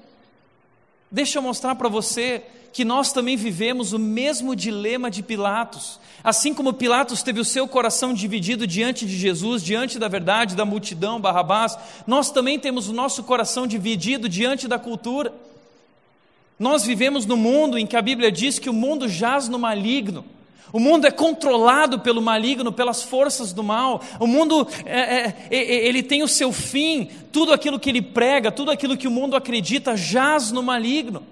Deixa 1.10 1.38
eu 1.38 1.42
mostrar 1.42 1.74
para 1.74 1.88
você 1.88 2.42
que 2.76 2.84
nós 2.84 3.10
também 3.10 3.38
vivemos 3.38 3.94
o 3.94 3.98
mesmo 3.98 4.54
dilema 4.54 5.10
de 5.10 5.22
Pilatos. 5.22 5.98
Assim 6.22 6.52
como 6.52 6.74
Pilatos 6.74 7.22
teve 7.22 7.40
o 7.40 7.44
seu 7.44 7.66
coração 7.66 8.12
dividido 8.12 8.66
diante 8.66 9.06
de 9.06 9.16
Jesus, 9.16 9.62
diante 9.62 9.98
da 9.98 10.08
verdade, 10.08 10.54
da 10.54 10.66
multidão, 10.66 11.18
Barrabás, 11.18 11.78
nós 12.06 12.30
também 12.30 12.58
temos 12.58 12.86
o 12.90 12.92
nosso 12.92 13.22
coração 13.22 13.66
dividido 13.66 14.28
diante 14.28 14.68
da 14.68 14.78
cultura. 14.78 15.32
Nós 16.58 16.84
vivemos 16.84 17.24
no 17.24 17.34
mundo 17.34 17.78
em 17.78 17.86
que 17.86 17.96
a 17.96 18.02
Bíblia 18.02 18.30
diz 18.30 18.58
que 18.58 18.68
o 18.68 18.74
mundo 18.74 19.08
jaz 19.08 19.48
no 19.48 19.58
maligno. 19.58 20.22
O 20.70 20.78
mundo 20.78 21.06
é 21.06 21.10
controlado 21.10 22.00
pelo 22.00 22.20
maligno, 22.20 22.70
pelas 22.70 23.02
forças 23.02 23.54
do 23.54 23.62
mal. 23.62 24.02
O 24.20 24.26
mundo 24.26 24.68
é, 24.84 25.00
é, 25.00 25.36
é, 25.50 25.56
é, 25.56 25.86
ele 25.88 26.02
tem 26.02 26.22
o 26.22 26.28
seu 26.28 26.52
fim. 26.52 27.08
Tudo 27.32 27.54
aquilo 27.54 27.80
que 27.80 27.88
ele 27.88 28.02
prega, 28.02 28.52
tudo 28.52 28.70
aquilo 28.70 28.98
que 28.98 29.08
o 29.08 29.10
mundo 29.10 29.34
acredita, 29.34 29.96
jaz 29.96 30.52
no 30.52 30.62
maligno 30.62 31.22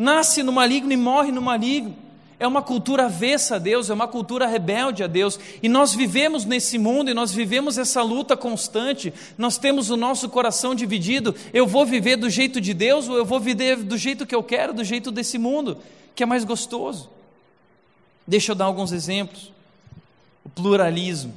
nasce 0.00 0.42
no 0.42 0.50
maligno 0.50 0.90
e 0.92 0.96
morre 0.96 1.30
no 1.30 1.42
maligno. 1.42 1.94
É 2.38 2.46
uma 2.46 2.62
cultura 2.62 3.04
avessa 3.04 3.56
a 3.56 3.58
Deus, 3.58 3.90
é 3.90 3.92
uma 3.92 4.08
cultura 4.08 4.46
rebelde 4.46 5.02
a 5.02 5.06
Deus. 5.06 5.38
E 5.62 5.68
nós 5.68 5.94
vivemos 5.94 6.46
nesse 6.46 6.78
mundo 6.78 7.10
e 7.10 7.14
nós 7.14 7.32
vivemos 7.32 7.76
essa 7.76 8.02
luta 8.02 8.34
constante. 8.34 9.12
Nós 9.36 9.58
temos 9.58 9.90
o 9.90 9.98
nosso 9.98 10.26
coração 10.30 10.74
dividido. 10.74 11.34
Eu 11.52 11.66
vou 11.66 11.84
viver 11.84 12.16
do 12.16 12.30
jeito 12.30 12.62
de 12.62 12.72
Deus 12.72 13.10
ou 13.10 13.16
eu 13.18 13.26
vou 13.26 13.38
viver 13.38 13.76
do 13.76 13.98
jeito 13.98 14.26
que 14.26 14.34
eu 14.34 14.42
quero, 14.42 14.72
do 14.72 14.82
jeito 14.82 15.10
desse 15.12 15.36
mundo, 15.36 15.76
que 16.14 16.22
é 16.22 16.26
mais 16.26 16.44
gostoso. 16.44 17.10
Deixa 18.26 18.52
eu 18.52 18.56
dar 18.56 18.64
alguns 18.64 18.92
exemplos. 18.92 19.52
O 20.42 20.48
pluralismo. 20.48 21.34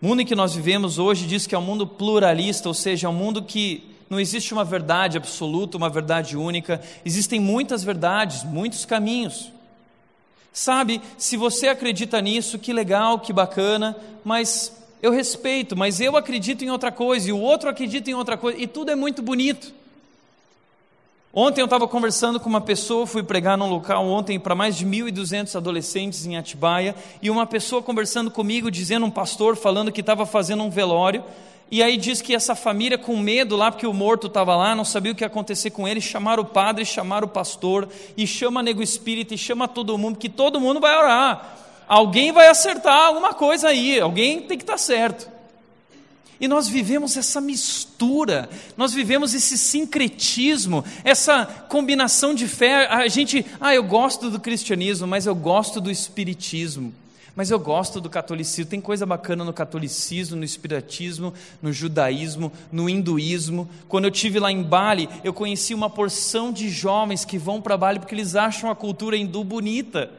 O 0.00 0.06
mundo 0.06 0.22
em 0.22 0.24
que 0.24 0.36
nós 0.36 0.54
vivemos 0.54 1.00
hoje 1.00 1.26
diz 1.26 1.48
que 1.48 1.54
é 1.56 1.58
um 1.58 1.62
mundo 1.62 1.84
pluralista, 1.84 2.68
ou 2.68 2.74
seja, 2.74 3.08
é 3.08 3.10
um 3.10 3.12
mundo 3.12 3.42
que 3.42 3.89
não 4.10 4.18
existe 4.18 4.52
uma 4.52 4.64
verdade 4.64 5.16
absoluta, 5.16 5.76
uma 5.76 5.88
verdade 5.88 6.36
única, 6.36 6.82
existem 7.04 7.38
muitas 7.38 7.84
verdades, 7.84 8.42
muitos 8.42 8.84
caminhos. 8.84 9.52
Sabe, 10.52 11.00
se 11.16 11.36
você 11.36 11.68
acredita 11.68 12.20
nisso, 12.20 12.58
que 12.58 12.72
legal, 12.72 13.20
que 13.20 13.32
bacana, 13.32 13.96
mas 14.24 14.76
eu 15.00 15.12
respeito, 15.12 15.76
mas 15.76 16.00
eu 16.00 16.16
acredito 16.16 16.64
em 16.64 16.70
outra 16.70 16.90
coisa 16.90 17.28
e 17.28 17.32
o 17.32 17.38
outro 17.38 17.70
acredita 17.70 18.10
em 18.10 18.14
outra 18.14 18.36
coisa, 18.36 18.58
e 18.60 18.66
tudo 18.66 18.90
é 18.90 18.96
muito 18.96 19.22
bonito. 19.22 19.72
Ontem 21.32 21.60
eu 21.60 21.66
estava 21.66 21.86
conversando 21.86 22.40
com 22.40 22.48
uma 22.48 22.60
pessoa, 22.60 23.06
fui 23.06 23.22
pregar 23.22 23.56
num 23.56 23.68
local 23.68 24.04
ontem 24.04 24.40
para 24.40 24.56
mais 24.56 24.76
de 24.76 24.84
1.200 24.84 25.54
adolescentes 25.54 26.26
em 26.26 26.36
Atibaia, 26.36 26.96
e 27.22 27.30
uma 27.30 27.46
pessoa 27.46 27.80
conversando 27.80 28.28
comigo, 28.28 28.68
dizendo, 28.72 29.06
um 29.06 29.10
pastor 29.10 29.54
falando 29.54 29.92
que 29.92 30.00
estava 30.00 30.26
fazendo 30.26 30.64
um 30.64 30.70
velório, 30.70 31.22
e 31.70 31.82
aí 31.84 31.96
diz 31.96 32.20
que 32.20 32.34
essa 32.34 32.56
família, 32.56 32.98
com 32.98 33.16
medo 33.16 33.56
lá, 33.56 33.70
porque 33.70 33.86
o 33.86 33.92
morto 33.92 34.26
estava 34.26 34.56
lá, 34.56 34.74
não 34.74 34.84
sabia 34.84 35.12
o 35.12 35.14
que 35.14 35.22
ia 35.22 35.28
acontecer 35.28 35.70
com 35.70 35.86
ele, 35.86 36.00
chamaram 36.00 36.42
o 36.42 36.46
padre, 36.46 36.84
chamaram 36.84 37.28
o 37.28 37.30
pastor, 37.30 37.88
e 38.16 38.26
chama 38.26 38.62
nego 38.62 38.82
espírita, 38.82 39.34
e 39.34 39.38
chama 39.38 39.68
todo 39.68 39.96
mundo, 39.96 40.18
que 40.18 40.28
todo 40.28 40.60
mundo 40.60 40.80
vai 40.80 40.96
orar. 40.96 41.58
Alguém 41.86 42.32
vai 42.32 42.48
acertar 42.48 43.06
alguma 43.06 43.34
coisa 43.34 43.68
aí, 43.68 44.00
alguém 44.00 44.42
tem 44.42 44.58
que 44.58 44.64
estar 44.64 44.72
tá 44.72 44.78
certo. 44.78 45.30
E 46.40 46.48
nós 46.48 46.66
vivemos 46.66 47.16
essa 47.16 47.40
mistura, 47.40 48.48
nós 48.76 48.92
vivemos 48.92 49.34
esse 49.34 49.58
sincretismo, 49.58 50.84
essa 51.04 51.44
combinação 51.68 52.34
de 52.34 52.48
fé. 52.48 52.86
A 52.86 53.06
gente, 53.08 53.44
ah, 53.60 53.74
eu 53.74 53.84
gosto 53.84 54.30
do 54.30 54.40
cristianismo, 54.40 55.06
mas 55.06 55.26
eu 55.26 55.34
gosto 55.34 55.80
do 55.80 55.90
espiritismo. 55.90 56.94
Mas 57.40 57.50
eu 57.50 57.58
gosto 57.58 58.02
do 58.02 58.10
catolicismo, 58.10 58.70
tem 58.70 58.82
coisa 58.82 59.06
bacana 59.06 59.42
no 59.42 59.52
catolicismo, 59.54 60.36
no 60.36 60.44
espiritismo, 60.44 61.32
no 61.62 61.72
judaísmo, 61.72 62.52
no 62.70 62.86
hinduísmo. 62.86 63.66
Quando 63.88 64.04
eu 64.04 64.10
tive 64.10 64.38
lá 64.38 64.52
em 64.52 64.62
Bali, 64.62 65.08
eu 65.24 65.32
conheci 65.32 65.72
uma 65.72 65.88
porção 65.88 66.52
de 66.52 66.68
jovens 66.68 67.24
que 67.24 67.38
vão 67.38 67.58
para 67.58 67.78
Bali 67.78 67.98
porque 67.98 68.14
eles 68.14 68.36
acham 68.36 68.70
a 68.70 68.76
cultura 68.76 69.16
hindu 69.16 69.42
bonita. 69.42 70.10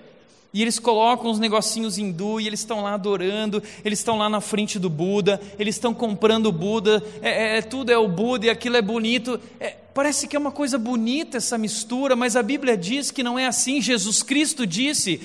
E 0.51 0.63
eles 0.63 0.79
colocam 0.79 1.29
uns 1.29 1.37
negocinhos 1.37 1.99
hindu 1.99 2.41
e 2.41 2.47
eles 2.47 2.61
estão 2.61 2.81
lá 2.81 2.95
adorando, 2.95 3.61
eles 3.85 3.99
estão 3.99 4.17
lá 4.17 4.27
na 4.27 4.41
frente 4.41 4.79
do 4.79 4.89
Buda, 4.89 5.39
eles 5.59 5.75
estão 5.75 5.93
comprando 5.93 6.47
o 6.47 6.51
Buda, 6.51 7.03
é, 7.21 7.29
é, 7.29 7.57
é, 7.59 7.61
tudo 7.61 7.91
é 7.91 7.97
o 7.99 8.07
Buda 8.07 8.47
e 8.47 8.49
aquilo 8.49 8.77
é 8.77 8.81
bonito. 8.81 9.39
É, 9.59 9.75
parece 9.93 10.27
que 10.27 10.35
é 10.35 10.39
uma 10.39 10.51
coisa 10.51 10.79
bonita 10.79 11.37
essa 11.37 11.55
mistura, 11.55 12.15
mas 12.15 12.35
a 12.35 12.41
Bíblia 12.41 12.75
diz 12.75 13.11
que 13.11 13.21
não 13.21 13.37
é 13.37 13.45
assim. 13.45 13.79
Jesus 13.79 14.23
Cristo 14.23 14.65
disse: 14.65 15.21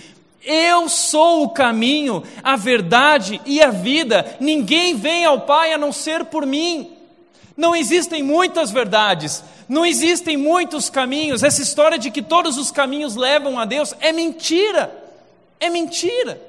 eu 0.47 0.88
sou 0.88 1.42
o 1.42 1.49
caminho, 1.51 2.22
a 2.42 2.55
verdade 2.55 3.40
e 3.44 3.61
a 3.61 3.70
vida. 3.70 4.36
Ninguém 4.38 4.94
vem 4.94 5.24
ao 5.24 5.40
Pai 5.40 5.72
a 5.72 5.78
não 5.78 5.92
ser 5.92 6.24
por 6.26 6.47
mim. 6.47 6.92
Não 7.57 7.74
existem 7.74 8.22
muitas 8.22 8.70
verdades, 8.70 9.42
não 9.68 9.84
existem 9.84 10.36
muitos 10.36 10.88
caminhos. 10.88 11.42
Essa 11.42 11.62
história 11.62 11.99
de 11.99 12.11
que 12.11 12.22
todos 12.22 12.57
os 12.57 12.70
caminhos 12.70 13.16
levam 13.16 13.59
a 13.59 13.64
Deus 13.64 13.94
é 13.99 14.12
mentira. 14.12 14.94
É 15.59 15.68
mentira. 15.68 16.40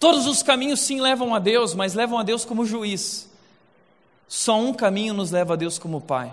Todos 0.00 0.26
os 0.26 0.42
caminhos 0.42 0.80
sim 0.80 1.00
levam 1.00 1.34
a 1.34 1.38
Deus, 1.38 1.74
mas 1.74 1.94
levam 1.94 2.18
a 2.18 2.22
Deus 2.22 2.44
como 2.44 2.66
juiz. 2.66 3.28
Só 4.26 4.58
um 4.58 4.72
caminho 4.72 5.14
nos 5.14 5.30
leva 5.30 5.54
a 5.54 5.56
Deus 5.56 5.78
como 5.78 6.00
Pai: 6.00 6.32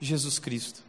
Jesus 0.00 0.38
Cristo. 0.38 0.87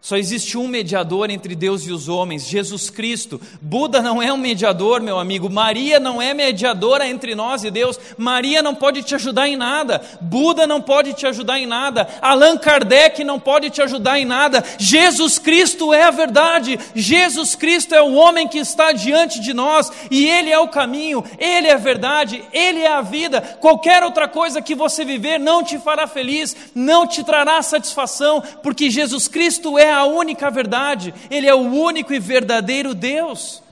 Só 0.00 0.16
existe 0.16 0.56
um 0.56 0.68
mediador 0.68 1.30
entre 1.30 1.56
Deus 1.56 1.82
e 1.82 1.90
os 1.90 2.08
homens, 2.08 2.46
Jesus 2.46 2.88
Cristo. 2.88 3.40
Buda 3.60 4.00
não 4.00 4.22
é 4.22 4.32
um 4.32 4.36
mediador, 4.36 5.00
meu 5.00 5.18
amigo. 5.18 5.50
Maria 5.50 5.98
não 5.98 6.22
é 6.22 6.32
mediadora 6.32 7.08
entre 7.08 7.34
nós 7.34 7.64
e 7.64 7.72
Deus. 7.72 7.98
Maria 8.16 8.62
não 8.62 8.72
pode 8.72 9.02
te 9.02 9.16
ajudar 9.16 9.48
em 9.48 9.56
nada. 9.56 10.00
Buda 10.20 10.64
não 10.64 10.80
pode 10.80 11.12
te 11.12 11.26
ajudar 11.26 11.58
em 11.58 11.66
nada. 11.66 12.08
Allan 12.22 12.56
Kardec 12.56 13.24
não 13.24 13.40
pode 13.40 13.68
te 13.70 13.82
ajudar 13.82 14.20
em 14.20 14.24
nada. 14.24 14.62
Jesus 14.78 15.40
Cristo 15.40 15.92
é 15.92 16.04
a 16.04 16.12
verdade. 16.12 16.78
Jesus 16.94 17.56
Cristo 17.56 17.92
é 17.92 18.00
o 18.00 18.14
homem 18.14 18.46
que 18.46 18.58
está 18.58 18.92
diante 18.92 19.40
de 19.40 19.52
nós 19.52 19.90
e 20.08 20.24
Ele 20.24 20.50
é 20.50 20.58
o 20.58 20.68
caminho, 20.68 21.24
Ele 21.36 21.66
é 21.66 21.72
a 21.72 21.78
verdade, 21.78 22.44
Ele 22.52 22.80
é 22.80 22.92
a 22.92 23.02
vida. 23.02 23.40
Qualquer 23.60 24.04
outra 24.04 24.28
coisa 24.28 24.62
que 24.62 24.74
você 24.76 25.04
viver 25.04 25.38
não 25.40 25.64
te 25.64 25.78
fará 25.78 26.06
feliz, 26.06 26.54
não 26.74 27.08
te 27.08 27.24
trará 27.24 27.60
satisfação, 27.60 28.40
porque 28.62 28.88
Jesus 28.88 29.26
Cristo 29.26 29.76
é 29.76 29.85
a 29.92 30.04
única 30.04 30.50
verdade, 30.50 31.14
Ele 31.30 31.46
é 31.46 31.54
o 31.54 31.72
único 31.72 32.12
e 32.12 32.18
verdadeiro 32.18 32.94
Deus. 32.94 33.62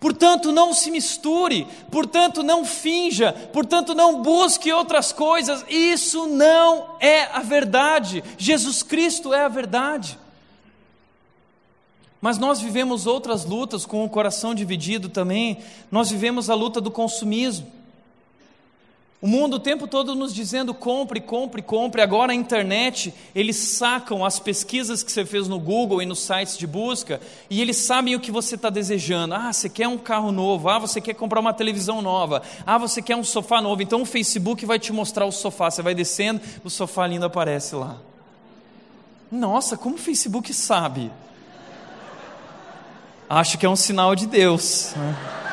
Portanto, 0.00 0.52
não 0.52 0.72
se 0.72 0.90
misture, 0.92 1.66
portanto, 1.90 2.42
não 2.44 2.64
finja, 2.64 3.32
portanto, 3.52 3.94
não 3.94 4.22
busque 4.22 4.72
outras 4.72 5.12
coisas, 5.12 5.64
isso 5.68 6.28
não 6.28 6.96
é 7.00 7.24
a 7.24 7.40
verdade. 7.40 8.22
Jesus 8.36 8.82
Cristo 8.82 9.34
é 9.34 9.44
a 9.44 9.48
verdade. 9.48 10.16
Mas 12.20 12.38
nós 12.38 12.60
vivemos 12.60 13.06
outras 13.06 13.44
lutas 13.44 13.84
com 13.84 14.04
o 14.04 14.08
coração 14.08 14.54
dividido 14.54 15.08
também, 15.08 15.58
nós 15.90 16.10
vivemos 16.10 16.48
a 16.48 16.54
luta 16.54 16.80
do 16.80 16.90
consumismo. 16.90 17.77
O 19.20 19.26
mundo 19.26 19.54
o 19.54 19.58
tempo 19.58 19.88
todo 19.88 20.14
nos 20.14 20.32
dizendo 20.32 20.72
compre, 20.72 21.20
compre, 21.20 21.60
compre. 21.60 22.00
Agora 22.00 22.30
a 22.30 22.34
internet, 22.34 23.12
eles 23.34 23.56
sacam 23.56 24.24
as 24.24 24.38
pesquisas 24.38 25.02
que 25.02 25.10
você 25.10 25.26
fez 25.26 25.48
no 25.48 25.58
Google 25.58 26.00
e 26.00 26.06
nos 26.06 26.20
sites 26.20 26.56
de 26.56 26.68
busca 26.68 27.20
e 27.50 27.60
eles 27.60 27.78
sabem 27.78 28.14
o 28.14 28.20
que 28.20 28.30
você 28.30 28.54
está 28.54 28.70
desejando. 28.70 29.34
Ah, 29.34 29.52
você 29.52 29.68
quer 29.68 29.88
um 29.88 29.98
carro 29.98 30.30
novo. 30.30 30.68
Ah, 30.68 30.78
você 30.78 31.00
quer 31.00 31.14
comprar 31.14 31.40
uma 31.40 31.52
televisão 31.52 32.00
nova. 32.00 32.42
Ah, 32.64 32.78
você 32.78 33.02
quer 33.02 33.16
um 33.16 33.24
sofá 33.24 33.60
novo. 33.60 33.82
Então 33.82 34.02
o 34.02 34.06
Facebook 34.06 34.64
vai 34.64 34.78
te 34.78 34.92
mostrar 34.92 35.26
o 35.26 35.32
sofá. 35.32 35.68
Você 35.68 35.82
vai 35.82 35.96
descendo, 35.96 36.40
o 36.62 36.70
sofá 36.70 37.04
lindo 37.04 37.26
aparece 37.26 37.74
lá. 37.74 37.96
Nossa, 39.32 39.76
como 39.76 39.96
o 39.96 39.98
Facebook 39.98 40.54
sabe? 40.54 41.10
Acho 43.28 43.58
que 43.58 43.66
é 43.66 43.68
um 43.68 43.76
sinal 43.76 44.14
de 44.14 44.28
Deus. 44.28 44.94
Né? 44.96 45.47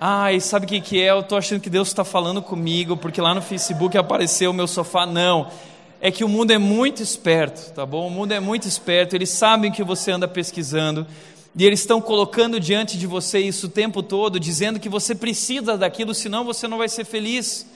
Ai, 0.00 0.38
sabe 0.38 0.64
o 0.64 0.68
que, 0.68 0.80
que 0.80 1.00
é? 1.02 1.10
Eu 1.10 1.20
estou 1.20 1.36
achando 1.36 1.60
que 1.60 1.68
Deus 1.68 1.88
está 1.88 2.04
falando 2.04 2.40
comigo, 2.40 2.96
porque 2.96 3.20
lá 3.20 3.34
no 3.34 3.42
Facebook 3.42 3.98
apareceu 3.98 4.52
o 4.52 4.54
meu 4.54 4.68
sofá. 4.68 5.04
Não. 5.04 5.50
É 6.00 6.12
que 6.12 6.22
o 6.22 6.28
mundo 6.28 6.52
é 6.52 6.58
muito 6.58 7.02
esperto, 7.02 7.72
tá 7.72 7.84
bom? 7.84 8.06
O 8.06 8.10
mundo 8.10 8.30
é 8.30 8.38
muito 8.38 8.68
esperto, 8.68 9.16
eles 9.16 9.30
sabem 9.30 9.72
que 9.72 9.82
você 9.82 10.12
anda 10.12 10.28
pesquisando, 10.28 11.04
e 11.56 11.66
eles 11.66 11.80
estão 11.80 12.00
colocando 12.00 12.60
diante 12.60 12.96
de 12.96 13.08
você 13.08 13.40
isso 13.40 13.66
o 13.66 13.70
tempo 13.70 14.00
todo, 14.00 14.38
dizendo 14.38 14.78
que 14.78 14.88
você 14.88 15.12
precisa 15.16 15.76
daquilo, 15.76 16.14
senão 16.14 16.44
você 16.44 16.68
não 16.68 16.78
vai 16.78 16.88
ser 16.88 17.04
feliz. 17.04 17.66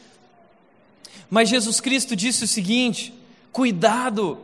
Mas 1.29 1.49
Jesus 1.49 1.81
Cristo 1.81 2.15
disse 2.15 2.45
o 2.45 2.49
seguinte: 2.49 3.13
cuidado, 3.51 4.39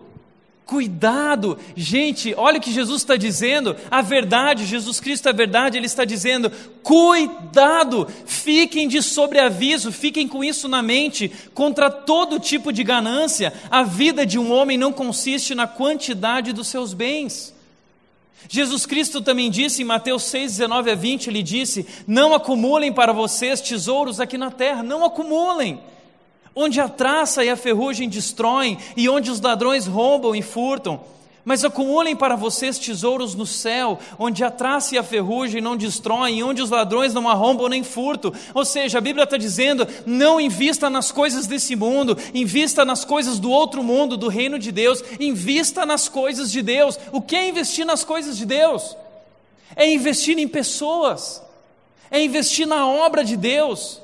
Cuidado, 0.68 1.58
gente, 1.74 2.34
olha 2.36 2.58
o 2.58 2.60
que 2.60 2.70
Jesus 2.70 3.00
está 3.00 3.16
dizendo, 3.16 3.74
a 3.90 4.02
verdade, 4.02 4.66
Jesus 4.66 5.00
Cristo 5.00 5.26
é 5.26 5.30
a 5.30 5.34
verdade, 5.34 5.78
Ele 5.78 5.86
está 5.86 6.04
dizendo: 6.04 6.52
cuidado, 6.82 8.06
fiquem 8.26 8.86
de 8.86 9.02
sobreaviso, 9.02 9.90
fiquem 9.90 10.28
com 10.28 10.44
isso 10.44 10.68
na 10.68 10.82
mente, 10.82 11.32
contra 11.54 11.90
todo 11.90 12.38
tipo 12.38 12.70
de 12.70 12.84
ganância. 12.84 13.50
A 13.70 13.82
vida 13.82 14.26
de 14.26 14.38
um 14.38 14.52
homem 14.52 14.76
não 14.76 14.92
consiste 14.92 15.54
na 15.54 15.66
quantidade 15.66 16.52
dos 16.52 16.68
seus 16.68 16.92
bens. 16.92 17.54
Jesus 18.46 18.84
Cristo 18.84 19.22
também 19.22 19.50
disse 19.50 19.80
em 19.80 19.86
Mateus 19.86 20.24
6, 20.24 20.58
19 20.58 20.90
a 20.90 20.94
20: 20.94 21.28
Ele 21.28 21.42
disse: 21.42 21.86
Não 22.06 22.34
acumulem 22.34 22.92
para 22.92 23.14
vocês 23.14 23.62
tesouros 23.62 24.20
aqui 24.20 24.36
na 24.36 24.50
terra, 24.50 24.82
não 24.82 25.02
acumulem 25.02 25.80
onde 26.60 26.80
a 26.80 26.88
traça 26.88 27.44
e 27.44 27.48
a 27.48 27.56
ferrugem 27.56 28.08
destroem, 28.08 28.76
e 28.96 29.08
onde 29.08 29.30
os 29.30 29.40
ladrões 29.40 29.86
roubam 29.86 30.34
e 30.34 30.42
furtam. 30.42 31.00
Mas 31.44 31.64
acumulem 31.64 32.16
para 32.16 32.34
vocês 32.34 32.80
tesouros 32.80 33.36
no 33.36 33.46
céu, 33.46 33.96
onde 34.18 34.42
a 34.42 34.50
traça 34.50 34.96
e 34.96 34.98
a 34.98 35.04
ferrugem 35.04 35.60
não 35.60 35.76
destroem, 35.76 36.42
onde 36.42 36.60
os 36.60 36.68
ladrões 36.68 37.14
não 37.14 37.28
arrombam 37.28 37.68
nem 37.68 37.84
furtam. 37.84 38.32
Ou 38.52 38.64
seja, 38.64 38.98
a 38.98 39.00
Bíblia 39.00 39.22
está 39.22 39.36
dizendo: 39.36 39.86
não 40.04 40.40
invista 40.40 40.90
nas 40.90 41.12
coisas 41.12 41.46
desse 41.46 41.76
mundo, 41.76 42.18
invista 42.34 42.84
nas 42.84 43.04
coisas 43.04 43.38
do 43.38 43.52
outro 43.52 43.84
mundo, 43.84 44.16
do 44.16 44.26
reino 44.26 44.58
de 44.58 44.72
Deus, 44.72 45.02
invista 45.20 45.86
nas 45.86 46.08
coisas 46.08 46.50
de 46.50 46.60
Deus. 46.60 46.98
O 47.12 47.22
que 47.22 47.36
é 47.36 47.48
investir 47.48 47.86
nas 47.86 48.02
coisas 48.02 48.36
de 48.36 48.44
Deus? 48.44 48.96
É 49.76 49.88
investir 49.88 50.36
em 50.36 50.48
pessoas, 50.48 51.40
é 52.10 52.20
investir 52.20 52.66
na 52.66 52.84
obra 52.84 53.22
de 53.22 53.36
Deus 53.36 54.02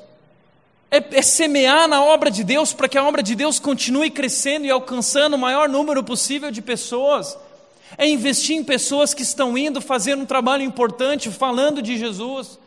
é, 0.89 1.17
é 1.17 1.21
semear 1.21 1.87
na 1.87 2.03
obra 2.03 2.29
de 2.29 2.43
Deus 2.43 2.73
para 2.73 2.87
que 2.87 2.97
a 2.97 3.03
obra 3.03 3.21
de 3.21 3.35
Deus 3.35 3.59
continue 3.59 4.09
crescendo 4.09 4.65
e 4.65 4.71
alcançando 4.71 5.35
o 5.35 5.39
maior 5.39 5.67
número 5.67 6.03
possível 6.03 6.51
de 6.51 6.61
pessoas. 6.61 7.37
É 7.97 8.07
investir 8.07 8.55
em 8.55 8.63
pessoas 8.63 9.13
que 9.13 9.21
estão 9.21 9.57
indo 9.57 9.81
fazer 9.81 10.17
um 10.17 10.25
trabalho 10.25 10.63
importante, 10.63 11.29
falando 11.31 11.81
de 11.81 11.97
Jesus. 11.97 12.59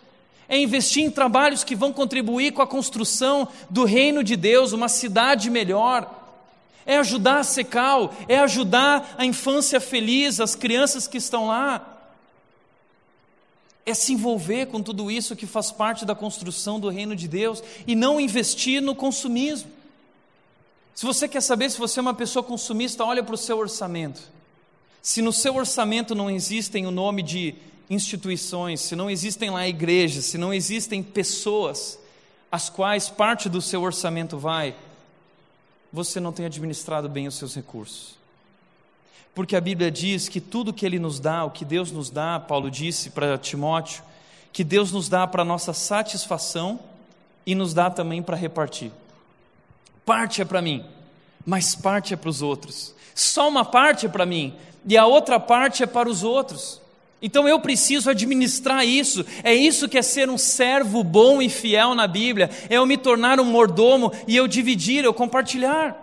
É 0.49 0.59
investir 0.59 1.05
em 1.05 1.11
trabalhos 1.11 1.63
que 1.63 1.75
vão 1.75 1.93
contribuir 1.93 2.53
com 2.53 2.63
a 2.63 2.67
construção 2.67 3.49
do 3.69 3.85
reino 3.85 4.25
de 4.25 4.37
Deus, 4.37 4.73
uma 4.73 4.89
cidade 4.89 5.51
melhor. 5.51 6.15
É 6.87 6.97
ajudar 6.97 7.41
a 7.41 7.45
Secal, 7.45 8.15
é 8.27 8.39
ajudar 8.39 9.15
a 9.19 9.27
infância 9.27 9.79
feliz, 9.79 10.41
as 10.41 10.55
crianças 10.55 11.07
que 11.07 11.19
estão 11.19 11.49
lá 11.49 11.98
é 13.91 13.95
se 13.95 14.13
envolver 14.13 14.67
com 14.67 14.83
tudo 14.83 15.11
isso 15.11 15.35
que 15.35 15.47
faz 15.47 15.73
parte 15.73 16.05
da 16.05 16.15
construção 16.15 16.79
do 16.79 16.89
reino 16.89 17.17
de 17.17 17.27
Deus 17.27 17.63
e 17.87 17.95
não 17.95 18.21
investir 18.21 18.83
no 18.83 18.95
consumismo. 18.95 19.71
Se 20.95 21.07
você 21.07 21.27
quer 21.27 21.41
saber 21.41 21.71
se 21.71 21.79
você 21.79 22.01
é 22.01 22.03
uma 22.03 22.13
pessoa 22.13 22.43
consumista, 22.43 23.05
olha 23.05 23.23
para 23.23 23.35
o 23.35 23.39
seu 23.39 23.57
orçamento. 23.57 24.21
Se 25.01 25.23
no 25.23 25.33
seu 25.33 25.55
orçamento 25.55 26.15
não 26.15 26.29
existem 26.29 26.87
o 26.87 26.91
nome 26.91 27.23
de 27.23 27.55
instituições, 27.89 28.81
se 28.81 28.95
não 28.95 29.09
existem 29.09 29.49
lá 29.49 29.67
igrejas, 29.67 30.27
se 30.27 30.37
não 30.37 30.53
existem 30.53 31.03
pessoas 31.03 31.99
as 32.53 32.69
quais 32.69 33.09
parte 33.09 33.49
do 33.49 33.63
seu 33.63 33.83
orçamento 33.83 34.37
vai, 34.37 34.75
você 35.91 36.21
não 36.21 36.33
tem 36.33 36.45
administrado 36.45 37.09
bem 37.09 37.27
os 37.27 37.37
seus 37.37 37.55
recursos. 37.55 38.18
Porque 39.39 39.55
a 39.55 39.61
Bíblia 39.61 39.89
diz 39.89 40.29
que 40.29 40.41
tudo 40.41 40.73
que 40.73 40.85
Ele 40.85 40.99
nos 40.99 41.21
dá, 41.21 41.45
o 41.45 41.51
que 41.53 41.65
Deus 41.65 41.93
nos 41.93 42.11
dá, 42.11 42.41
Paulo 42.41 42.69
disse 42.69 43.11
para 43.11 43.39
Timóteo, 43.39 44.03
que 44.53 44.65
Deus 44.65 44.91
nos 44.91 45.09
dá 45.09 45.29
para 45.29 45.45
nossa 45.45 45.73
satisfação 45.73 46.81
e 47.47 47.55
nos 47.55 47.73
dá 47.73 47.89
também 47.89 48.21
para 48.21 48.37
repartir. 48.37 48.91
Parte 50.05 50.43
é 50.43 50.45
para 50.45 50.61
mim, 50.61 50.85
mas 51.47 51.77
parte 51.77 52.13
é 52.13 52.17
para 52.17 52.29
os 52.29 52.43
outros. 52.43 52.93
Só 53.15 53.49
uma 53.49 53.65
parte 53.65 54.07
é 54.07 54.09
para 54.09 54.27
mim 54.27 54.57
e 54.85 54.97
a 54.97 55.07
outra 55.07 55.39
parte 55.39 55.85
é 55.85 55.87
para 55.87 56.09
os 56.09 56.25
outros. 56.25 56.81
Então 57.23 57.47
eu 57.47 57.61
preciso 57.61 58.11
administrar 58.11 58.85
isso. 58.85 59.25
É 59.45 59.55
isso 59.55 59.89
que 59.89 59.99
é 59.99 60.03
ser 60.03 60.29
um 60.29 60.37
servo 60.37 61.05
bom 61.05 61.41
e 61.41 61.49
fiel 61.49 61.95
na 61.95 62.09
Bíblia. 62.09 62.51
É 62.69 62.75
eu 62.75 62.85
me 62.85 62.97
tornar 62.97 63.39
um 63.39 63.45
mordomo 63.45 64.11
e 64.27 64.37
eu 64.37 64.49
dividir, 64.49 65.05
eu 65.05 65.15
compartilhar. 65.15 65.97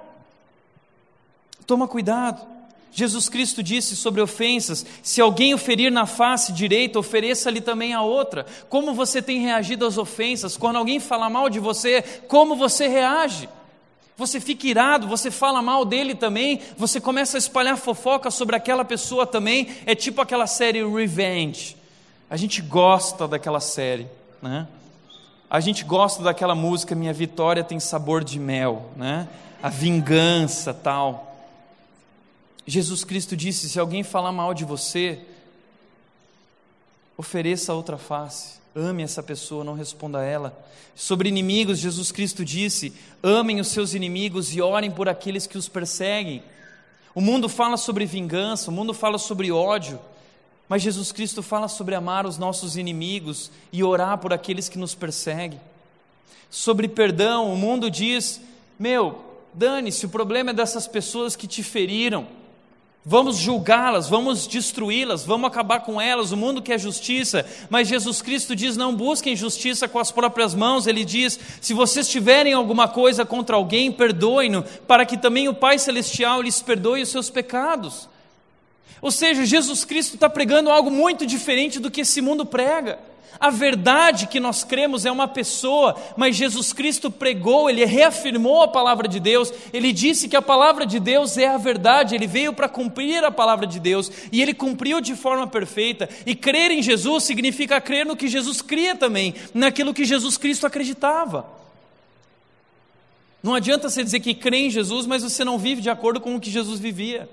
Toma 1.67 1.85
cuidado. 1.85 2.54
Jesus 2.95 3.27
Cristo 3.27 3.61
disse 3.61 3.93
sobre 3.93 4.21
ofensas: 4.21 4.85
se 5.03 5.19
alguém 5.19 5.53
o 5.53 5.57
ferir 5.57 5.91
na 5.91 6.05
face 6.05 6.53
direita, 6.53 6.97
ofereça-lhe 6.97 7.59
também 7.59 7.93
a 7.93 8.01
outra. 8.01 8.45
Como 8.69 8.93
você 8.93 9.21
tem 9.21 9.41
reagido 9.41 9.85
às 9.85 9.97
ofensas? 9.97 10.55
Quando 10.55 10.77
alguém 10.77 11.01
fala 11.01 11.29
mal 11.29 11.49
de 11.49 11.59
você, 11.59 12.01
como 12.29 12.55
você 12.55 12.87
reage? 12.87 13.49
Você 14.15 14.39
fica 14.39 14.65
irado, 14.65 15.09
você 15.09 15.29
fala 15.29 15.61
mal 15.61 15.83
dele 15.83 16.15
também, 16.15 16.61
você 16.77 17.01
começa 17.01 17.35
a 17.35 17.39
espalhar 17.39 17.75
fofoca 17.75 18.31
sobre 18.31 18.55
aquela 18.55 18.85
pessoa 18.85 19.27
também. 19.27 19.67
É 19.85 19.93
tipo 19.93 20.21
aquela 20.21 20.47
série 20.47 20.81
Revenge. 20.87 21.75
A 22.29 22.37
gente 22.37 22.61
gosta 22.61 23.27
daquela 23.27 23.59
série, 23.59 24.07
né? 24.41 24.67
A 25.49 25.59
gente 25.59 25.83
gosta 25.83 26.23
daquela 26.23 26.55
música 26.55 26.95
Minha 26.95 27.11
Vitória 27.11 27.61
tem 27.61 27.77
sabor 27.77 28.23
de 28.23 28.39
mel, 28.39 28.89
né? 28.95 29.27
A 29.61 29.67
vingança, 29.67 30.73
tal. 30.73 31.34
Jesus 32.67 33.03
Cristo 33.03 33.35
disse: 33.35 33.69
se 33.69 33.79
alguém 33.79 34.03
falar 34.03 34.31
mal 34.31 34.53
de 34.53 34.65
você, 34.65 35.19
ofereça 37.17 37.71
a 37.71 37.75
outra 37.75 37.97
face, 37.97 38.59
ame 38.75 39.03
essa 39.03 39.21
pessoa, 39.21 39.63
não 39.63 39.73
responda 39.73 40.19
a 40.19 40.23
ela. 40.23 40.65
Sobre 40.95 41.29
inimigos, 41.29 41.77
Jesus 41.77 42.11
Cristo 42.11 42.43
disse: 42.43 42.93
amem 43.21 43.59
os 43.59 43.67
seus 43.67 43.93
inimigos 43.93 44.55
e 44.55 44.61
orem 44.61 44.89
por 44.89 45.07
aqueles 45.07 45.45
que 45.45 45.57
os 45.57 45.69
perseguem. 45.69 46.41
O 47.13 47.21
mundo 47.21 47.47
fala 47.47 47.77
sobre 47.77 48.05
vingança, 48.05 48.69
o 48.69 48.73
mundo 48.73 48.93
fala 48.93 49.17
sobre 49.17 49.51
ódio, 49.51 49.99
mas 50.67 50.81
Jesus 50.81 51.11
Cristo 51.11 51.43
fala 51.43 51.67
sobre 51.67 51.95
amar 51.95 52.25
os 52.25 52.37
nossos 52.37 52.75
inimigos 52.75 53.51
e 53.71 53.83
orar 53.83 54.17
por 54.17 54.33
aqueles 54.33 54.67
que 54.67 54.77
nos 54.77 54.95
perseguem. 54.95 55.61
Sobre 56.49 56.87
perdão, 56.87 57.53
o 57.53 57.57
mundo 57.57 57.91
diz: 57.91 58.41
meu, 58.79 59.23
dane-se, 59.53 60.05
o 60.05 60.09
problema 60.09 60.49
é 60.49 60.53
dessas 60.53 60.87
pessoas 60.87 61.35
que 61.35 61.47
te 61.47 61.61
feriram. 61.61 62.27
Vamos 63.07 63.37
julgá-las, 63.37 64.09
vamos 64.09 64.47
destruí-las, 64.47 65.23
vamos 65.23 65.47
acabar 65.47 65.81
com 65.81 66.01
elas. 66.01 66.31
O 66.31 66.37
mundo 66.37 66.59
quer 66.59 66.79
justiça, 66.79 67.45
mas 67.69 67.87
Jesus 67.87 68.19
Cristo 68.19 68.55
diz: 68.55 68.75
não 68.75 68.95
busquem 68.95 69.35
justiça 69.35 69.87
com 69.87 69.99
as 69.99 70.11
próprias 70.11 70.55
mãos. 70.55 70.87
Ele 70.87 71.05
diz: 71.05 71.39
se 71.61 71.71
vocês 71.71 72.09
tiverem 72.09 72.53
alguma 72.53 72.87
coisa 72.87 73.23
contra 73.23 73.55
alguém, 73.55 73.91
perdoem-no, 73.91 74.63
para 74.87 75.05
que 75.05 75.17
também 75.17 75.47
o 75.47 75.53
Pai 75.53 75.77
Celestial 75.77 76.41
lhes 76.41 76.63
perdoe 76.63 77.03
os 77.03 77.09
seus 77.09 77.29
pecados. 77.29 78.09
Ou 78.99 79.11
seja, 79.11 79.45
Jesus 79.45 79.85
Cristo 79.85 80.15
está 80.15 80.27
pregando 80.27 80.71
algo 80.71 80.89
muito 80.89 81.27
diferente 81.27 81.79
do 81.79 81.91
que 81.91 82.01
esse 82.01 82.21
mundo 82.21 82.43
prega. 82.43 82.97
A 83.39 83.49
verdade 83.49 84.27
que 84.27 84.39
nós 84.39 84.63
cremos 84.63 85.05
é 85.05 85.11
uma 85.11 85.27
pessoa, 85.27 85.95
mas 86.15 86.35
Jesus 86.35 86.71
Cristo 86.71 87.11
pregou, 87.11 87.69
ele 87.69 87.83
reafirmou 87.83 88.61
a 88.61 88.67
palavra 88.67 89.07
de 89.07 89.19
Deus, 89.19 89.51
ele 89.73 89.91
disse 89.91 90.29
que 90.29 90.35
a 90.35 90.41
palavra 90.41 90.85
de 90.85 90.99
Deus 90.99 91.37
é 91.37 91.47
a 91.47 91.57
verdade, 91.57 92.15
ele 92.15 92.27
veio 92.27 92.53
para 92.53 92.69
cumprir 92.69 93.23
a 93.23 93.31
palavra 93.31 93.67
de 93.67 93.79
Deus 93.79 94.11
e 94.31 94.41
ele 94.41 94.53
cumpriu 94.53 95.01
de 95.01 95.15
forma 95.15 95.47
perfeita. 95.47 96.09
E 96.25 96.35
crer 96.35 96.71
em 96.71 96.81
Jesus 96.81 97.23
significa 97.25 97.81
crer 97.81 98.05
no 98.05 98.15
que 98.15 98.27
Jesus 98.27 98.61
cria 98.61 98.95
também, 98.95 99.35
naquilo 99.53 99.93
que 99.93 100.05
Jesus 100.05 100.37
Cristo 100.37 100.65
acreditava. 100.65 101.45
Não 103.43 103.53
adianta 103.53 103.89
você 103.89 104.03
dizer 104.03 104.21
que 104.21 104.33
crê 104.33 104.57
em 104.57 104.69
Jesus, 104.71 105.05
mas 105.05 105.21
você 105.21 105.43
não 105.43 105.59
vive 105.59 105.81
de 105.81 105.89
acordo 105.89 106.19
com 106.19 106.35
o 106.35 106.39
que 106.39 106.49
Jesus 106.49 106.79
vivia. 106.79 107.29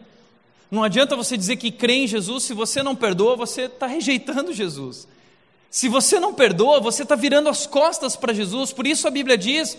Não 0.71 0.83
adianta 0.83 1.17
você 1.17 1.37
dizer 1.37 1.57
que 1.57 1.71
crê 1.71 1.95
em 1.95 2.07
Jesus, 2.07 2.45
se 2.45 2.53
você 2.53 2.83
não 2.83 2.97
perdoa, 2.97 3.37
você 3.37 3.63
está 3.63 3.87
rejeitando 3.87 4.53
Jesus. 4.53 5.07
Se 5.73 5.89
você 5.89 6.21
não 6.21 6.35
perdoa, 6.35 6.81
você 6.81 7.03
está 7.03 7.17
virando 7.17 7.49
as 7.49 7.67
costas 7.67 8.15
para 8.15 8.35
Jesus. 8.35 8.75
Por 8.75 8.87
isso 8.87 9.09
a 9.09 9.11
Bíblia 9.11 9.39
diz: 9.39 9.79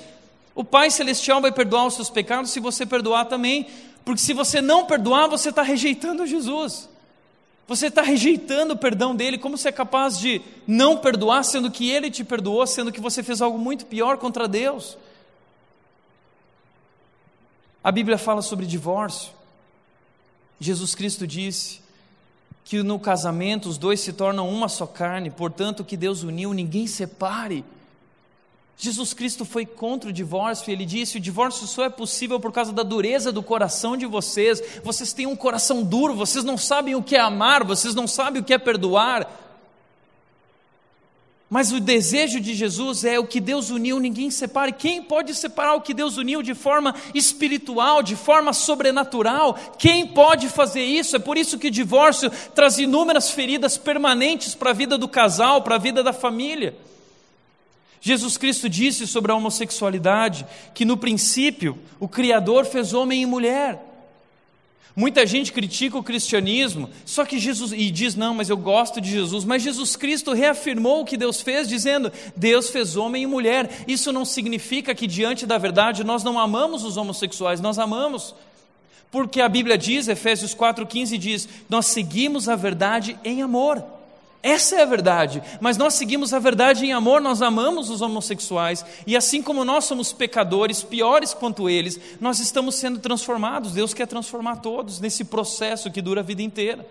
o 0.56 0.64
Pai 0.64 0.90
Celestial 0.90 1.40
vai 1.40 1.52
perdoar 1.52 1.86
os 1.86 1.94
seus 1.94 2.10
pecados 2.10 2.50
se 2.50 2.60
você 2.60 2.84
perdoar 2.84 3.26
também. 3.26 3.68
Porque 4.04 4.20
se 4.20 4.34
você 4.34 4.60
não 4.60 4.88
perdoar, 4.88 5.28
você 5.28 5.50
está 5.50 5.62
rejeitando 5.62 6.26
Jesus. 6.26 6.90
Você 7.68 7.88
está 7.88 8.02
rejeitando 8.02 8.72
o 8.72 8.78
perdão 8.78 9.16
dele. 9.16 9.38
Como 9.38 9.56
você 9.56 9.70
é 9.70 9.72
capaz 9.72 10.18
de 10.18 10.42
não 10.66 10.98
perdoar, 10.98 11.46
sendo 11.46 11.70
que 11.70 11.92
ele 11.92 12.10
te 12.10 12.24
perdoou, 12.24 12.66
sendo 12.66 12.92
que 12.92 13.00
você 13.00 13.22
fez 13.22 13.40
algo 13.40 13.60
muito 13.60 13.86
pior 13.86 14.18
contra 14.18 14.48
Deus? 14.48 14.98
A 17.84 17.92
Bíblia 17.92 18.18
fala 18.18 18.42
sobre 18.42 18.66
divórcio. 18.66 19.32
Jesus 20.60 20.96
Cristo 20.96 21.28
disse: 21.28 21.83
que 22.66 22.82
no 22.82 23.00
casamento 23.00 23.68
os 23.68 23.78
dois 23.78 24.00
se 24.00 24.14
tornam 24.14 24.50
uma 24.50 24.70
só 24.70 24.86
carne, 24.86 25.30
portanto, 25.30 25.84
que 25.84 25.98
Deus 25.98 26.24
uniu, 26.24 26.54
ninguém 26.54 26.88
separe. 26.88 27.64
Jesus 28.78 29.14
Cristo 29.14 29.46
foi 29.46 29.66
contra 29.66 30.10
o 30.10 30.14
divórcio, 30.14 30.72
ele 30.72 30.86
disse: 30.86 31.18
o 31.18 31.22
divórcio 31.22 31.68
só 31.68 31.86
é 31.86 31.90
possível 31.90 32.40
por 32.40 32.52
causa 32.52 32.74
da 32.74 32.84
dureza 32.84 33.32
do 33.32 33.44
coração 33.44 33.96
de 33.96 34.06
vocês. 34.06 34.62
Vocês 34.84 35.14
têm 35.14 35.28
um 35.28 35.36
coração 35.36 35.84
duro, 35.84 36.16
vocês 36.16 36.44
não 36.44 36.58
sabem 36.58 36.96
o 36.96 37.04
que 37.04 37.16
é 37.16 37.20
amar, 37.20 37.64
vocês 37.64 37.94
não 37.94 38.08
sabem 38.08 38.42
o 38.42 38.46
que 38.46 38.54
é 38.54 38.58
perdoar. 38.58 39.30
Mas 41.54 41.72
o 41.72 41.80
desejo 41.80 42.40
de 42.40 42.56
Jesus 42.56 43.04
é 43.04 43.20
o 43.20 43.28
que 43.28 43.40
Deus 43.40 43.70
uniu, 43.70 44.00
ninguém 44.00 44.32
separe. 44.32 44.74
Quem 44.74 45.04
pode 45.04 45.36
separar 45.36 45.76
o 45.76 45.82
que 45.82 45.94
Deus 45.94 46.18
uniu 46.18 46.42
de 46.42 46.56
forma 46.56 46.96
espiritual, 47.14 48.02
de 48.02 48.16
forma 48.16 48.54
sobrenatural? 48.54 49.54
Quem 49.78 50.08
pode 50.08 50.50
fazer 50.50 50.82
isso? 50.82 51.16
É 51.16 51.20
por 51.20 51.38
isso 51.38 51.60
que 51.60 51.68
o 51.68 51.72
divórcio 51.72 52.32
traz 52.56 52.80
inúmeras 52.80 53.30
feridas 53.30 53.78
permanentes 53.78 54.56
para 54.56 54.72
a 54.72 54.74
vida 54.74 54.98
do 54.98 55.08
casal, 55.08 55.62
para 55.62 55.76
a 55.76 55.78
vida 55.78 56.02
da 56.02 56.12
família. 56.12 56.76
Jesus 58.02 58.36
Cristo 58.36 58.68
disse 58.68 59.06
sobre 59.06 59.32
a 59.32 59.36
homossexualidade 59.36 60.48
que 60.74 60.84
no 60.84 60.98
princípio 60.98 61.78
o 62.00 62.08
Criador 62.08 62.66
fez 62.66 62.96
homem 62.96 63.22
e 63.22 63.28
mulher. 63.28 63.93
Muita 64.96 65.26
gente 65.26 65.52
critica 65.52 65.98
o 65.98 66.04
cristianismo, 66.04 66.88
só 67.04 67.26
que 67.26 67.40
Jesus 67.40 67.72
e 67.72 67.90
diz 67.90 68.16
não, 68.16 68.36
mas 68.36 68.50
eu 68.50 68.58
gosto 68.58 69.02
de 69.02 69.10
Jesus, 69.10 69.44
mas 69.44 69.64
Jesus 69.64 69.96
Cristo 69.96 70.34
reafirmou 70.34 71.02
o 71.02 71.06
que 71.06 71.18
Deus 71.18 71.42
fez, 71.42 71.68
dizendo: 71.68 72.12
Deus 72.36 72.70
fez 72.70 72.96
homem 72.96 73.24
e 73.24 73.28
mulher. 73.28 73.84
Isso 73.88 74.12
não 74.12 74.24
significa 74.24 74.94
que 74.94 75.08
diante 75.08 75.48
da 75.48 75.58
verdade 75.58 76.04
nós 76.04 76.24
não 76.24 76.40
amamos 76.40 76.84
os 76.84 76.96
homossexuais, 76.96 77.60
nós 77.60 77.80
amamos. 77.80 78.36
Porque 79.10 79.42
a 79.42 79.50
Bíblia 79.50 79.80
diz, 79.80 80.08
Efésios 80.08 80.54
4:15 80.54 81.18
diz: 81.18 81.50
Nós 81.68 81.88
seguimos 81.88 82.48
a 82.48 82.56
verdade 82.56 83.18
em 83.24 83.42
amor. 83.42 83.84
Essa 84.44 84.76
é 84.76 84.82
a 84.82 84.86
verdade, 84.86 85.42
mas 85.62 85.78
nós 85.78 85.94
seguimos 85.94 86.34
a 86.34 86.40
verdade 86.40 86.86
em 86.86 86.92
amor, 86.92 87.22
nós 87.22 87.42
amamos 87.42 87.90
os 87.90 88.02
homossexuais, 88.02 88.86
e 89.08 89.16
assim 89.16 89.42
como 89.42 89.64
nós 89.64 89.86
somos 89.86 90.12
pecadores, 90.12 90.84
piores 90.84 91.34
quanto 91.34 91.70
eles, 91.70 91.98
nós 92.20 92.40
estamos 92.40 92.76
sendo 92.76 93.00
transformados. 93.00 93.72
Deus 93.72 93.94
quer 93.94 94.06
transformar 94.06 94.58
todos 94.58 95.00
nesse 95.00 95.24
processo 95.24 95.90
que 95.90 96.02
dura 96.02 96.20
a 96.20 96.24
vida 96.24 96.42
inteira. 96.42 96.86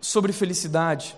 Sobre 0.00 0.32
felicidade, 0.32 1.16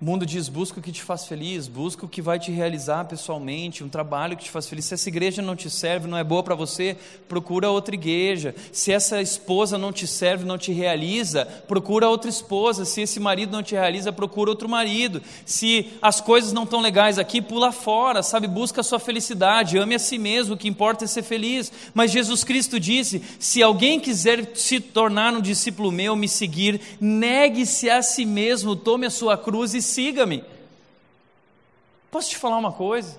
o 0.00 0.04
mundo 0.04 0.24
diz: 0.24 0.48
busca 0.48 0.80
o 0.80 0.82
que 0.82 0.90
te 0.90 1.02
faz 1.02 1.26
feliz, 1.26 1.68
busca 1.68 2.06
o 2.06 2.08
que 2.08 2.22
vai 2.22 2.38
te 2.38 2.50
realizar 2.50 3.04
pessoalmente, 3.04 3.84
um 3.84 3.88
trabalho 3.88 4.34
que 4.34 4.44
te 4.44 4.50
faz 4.50 4.66
feliz. 4.66 4.86
Se 4.86 4.94
essa 4.94 5.08
igreja 5.10 5.42
não 5.42 5.54
te 5.54 5.68
serve, 5.68 6.08
não 6.08 6.16
é 6.16 6.24
boa 6.24 6.42
para 6.42 6.54
você, 6.54 6.96
procura 7.28 7.70
outra 7.70 7.94
igreja. 7.94 8.54
Se 8.72 8.90
essa 8.90 9.20
esposa 9.20 9.76
não 9.76 9.92
te 9.92 10.06
serve, 10.06 10.46
não 10.46 10.56
te 10.56 10.72
realiza, 10.72 11.44
procura 11.68 12.08
outra 12.08 12.30
esposa. 12.30 12.86
Se 12.86 13.02
esse 13.02 13.20
marido 13.20 13.52
não 13.52 13.62
te 13.62 13.74
realiza, 13.74 14.10
procura 14.10 14.48
outro 14.48 14.68
marido. 14.68 15.20
Se 15.44 15.90
as 16.00 16.18
coisas 16.18 16.54
não 16.54 16.64
estão 16.64 16.80
legais 16.80 17.18
aqui, 17.18 17.42
pula 17.42 17.70
fora, 17.70 18.22
sabe? 18.22 18.46
Busca 18.46 18.80
a 18.80 18.84
sua 18.84 18.98
felicidade, 18.98 19.76
ame 19.76 19.94
a 19.94 19.98
si 19.98 20.16
mesmo, 20.16 20.54
o 20.54 20.58
que 20.58 20.68
importa 20.68 21.04
é 21.04 21.08
ser 21.08 21.24
feliz. 21.24 21.70
Mas 21.92 22.10
Jesus 22.10 22.42
Cristo 22.42 22.80
disse: 22.80 23.22
se 23.38 23.62
alguém 23.62 24.00
quiser 24.00 24.52
se 24.54 24.80
tornar 24.80 25.34
um 25.34 25.42
discípulo 25.42 25.92
meu, 25.92 26.16
me 26.16 26.26
seguir, 26.26 26.80
negue-se 26.98 27.90
a 27.90 28.00
si 28.00 28.24
mesmo, 28.24 28.74
tome 28.74 29.04
a 29.04 29.10
sua 29.10 29.36
cruz 29.36 29.74
e 29.74 29.89
siga-me. 29.90 30.44
Posso 32.10 32.30
te 32.30 32.36
falar 32.36 32.58
uma 32.58 32.72
coisa? 32.72 33.18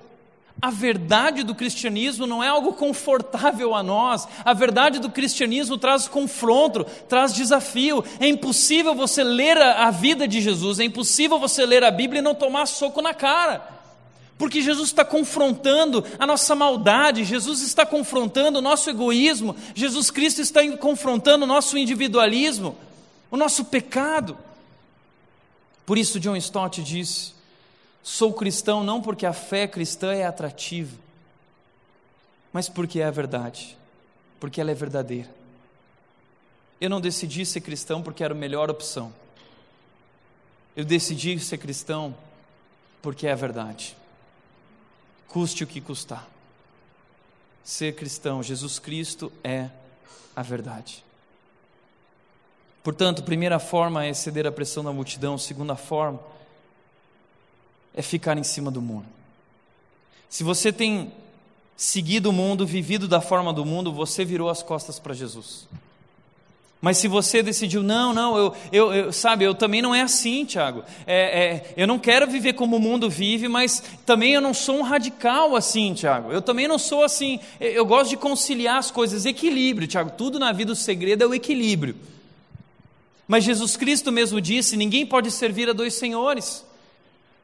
A 0.61 0.69
verdade 0.69 1.43
do 1.43 1.55
cristianismo 1.55 2.27
não 2.27 2.43
é 2.43 2.47
algo 2.47 2.73
confortável 2.73 3.73
a 3.73 3.81
nós. 3.81 4.27
A 4.45 4.53
verdade 4.53 4.99
do 4.99 5.09
cristianismo 5.09 5.77
traz 5.77 6.07
confronto, 6.07 6.85
traz 7.09 7.33
desafio. 7.33 8.03
É 8.19 8.27
impossível 8.27 8.93
você 8.93 9.23
ler 9.23 9.57
a 9.57 9.89
vida 9.89 10.27
de 10.27 10.39
Jesus, 10.39 10.79
é 10.79 10.83
impossível 10.83 11.39
você 11.39 11.65
ler 11.65 11.83
a 11.83 11.89
Bíblia 11.89 12.19
e 12.19 12.23
não 12.23 12.35
tomar 12.35 12.67
soco 12.67 13.01
na 13.01 13.13
cara. 13.13 13.81
Porque 14.37 14.61
Jesus 14.61 14.89
está 14.89 15.05
confrontando 15.05 16.03
a 16.19 16.25
nossa 16.27 16.55
maldade, 16.55 17.23
Jesus 17.23 17.61
está 17.61 17.85
confrontando 17.85 18.59
o 18.59 18.61
nosso 18.61 18.89
egoísmo, 18.89 19.55
Jesus 19.73 20.11
Cristo 20.11 20.41
está 20.41 20.61
confrontando 20.77 21.45
o 21.45 21.47
nosso 21.47 21.77
individualismo, 21.77 22.75
o 23.29 23.37
nosso 23.37 23.65
pecado. 23.65 24.37
Por 25.85 25.97
isso, 25.97 26.19
John 26.19 26.35
Stott 26.35 26.81
disse: 26.83 27.33
sou 28.03 28.33
cristão 28.33 28.83
não 28.83 29.01
porque 29.01 29.25
a 29.25 29.33
fé 29.33 29.67
cristã 29.67 30.13
é 30.13 30.25
atrativa, 30.25 30.95
mas 32.53 32.69
porque 32.69 32.99
é 32.99 33.05
a 33.05 33.11
verdade, 33.11 33.77
porque 34.39 34.59
ela 34.59 34.71
é 34.71 34.75
verdadeira. 34.75 35.29
Eu 36.79 36.89
não 36.89 36.99
decidi 36.99 37.45
ser 37.45 37.61
cristão 37.61 38.01
porque 38.01 38.23
era 38.23 38.33
a 38.33 38.37
melhor 38.37 38.69
opção. 38.69 39.13
Eu 40.75 40.83
decidi 40.83 41.39
ser 41.39 41.57
cristão 41.57 42.15
porque 43.01 43.27
é 43.27 43.31
a 43.31 43.35
verdade. 43.35 43.95
Custe 45.27 45.63
o 45.63 45.67
que 45.67 45.79
custar. 45.79 46.27
Ser 47.63 47.95
cristão, 47.95 48.41
Jesus 48.41 48.79
Cristo 48.79 49.31
é 49.43 49.69
a 50.35 50.41
verdade. 50.41 51.03
Portanto, 52.83 53.23
primeira 53.23 53.59
forma 53.59 54.05
é 54.05 54.13
ceder 54.13 54.47
à 54.47 54.51
pressão 54.51 54.83
da 54.83 54.91
multidão, 54.91 55.37
segunda 55.37 55.75
forma 55.75 56.19
é 57.93 58.01
ficar 58.01 58.37
em 58.37 58.43
cima 58.43 58.71
do 58.71 58.81
muro. 58.81 59.05
Se 60.29 60.43
você 60.43 60.71
tem 60.71 61.11
seguido 61.75 62.29
o 62.29 62.33
mundo, 62.33 62.65
vivido 62.65 63.07
da 63.07 63.19
forma 63.19 63.51
do 63.51 63.65
mundo, 63.65 63.91
você 63.91 64.23
virou 64.23 64.49
as 64.49 64.63
costas 64.63 64.99
para 64.99 65.13
Jesus. 65.13 65.67
Mas 66.79 66.97
se 66.97 67.07
você 67.07 67.43
decidiu, 67.43 67.83
não, 67.83 68.11
não, 68.11 68.37
eu, 68.37 68.55
eu, 68.71 68.93
eu, 68.93 69.13
sabe, 69.13 69.45
eu 69.45 69.53
também 69.53 69.83
não 69.83 69.93
é 69.93 70.01
assim, 70.01 70.45
Tiago. 70.45 70.83
É, 71.05 71.43
é, 71.43 71.73
eu 71.77 71.85
não 71.85 71.99
quero 71.99 72.25
viver 72.25 72.53
como 72.53 72.77
o 72.77 72.79
mundo 72.79 73.07
vive, 73.07 73.47
mas 73.47 73.83
também 74.03 74.33
eu 74.33 74.41
não 74.41 74.51
sou 74.51 74.79
um 74.79 74.81
radical 74.81 75.55
assim, 75.55 75.93
Tiago. 75.93 76.31
Eu 76.31 76.41
também 76.41 76.67
não 76.67 76.79
sou 76.79 77.03
assim. 77.03 77.39
Eu 77.59 77.85
gosto 77.85 78.09
de 78.09 78.17
conciliar 78.17 78.77
as 78.77 78.89
coisas, 78.89 79.25
equilíbrio, 79.25 79.87
Tiago. 79.87 80.11
Tudo 80.17 80.39
na 80.39 80.51
vida 80.51 80.71
o 80.71 80.75
segredo 80.75 81.23
é 81.23 81.27
o 81.27 81.35
equilíbrio. 81.35 81.95
Mas 83.27 83.43
Jesus 83.43 83.77
Cristo 83.77 84.11
mesmo 84.11 84.41
disse: 84.41 84.75
ninguém 84.77 85.05
pode 85.05 85.31
servir 85.31 85.69
a 85.69 85.73
dois 85.73 85.93
senhores. 85.93 86.65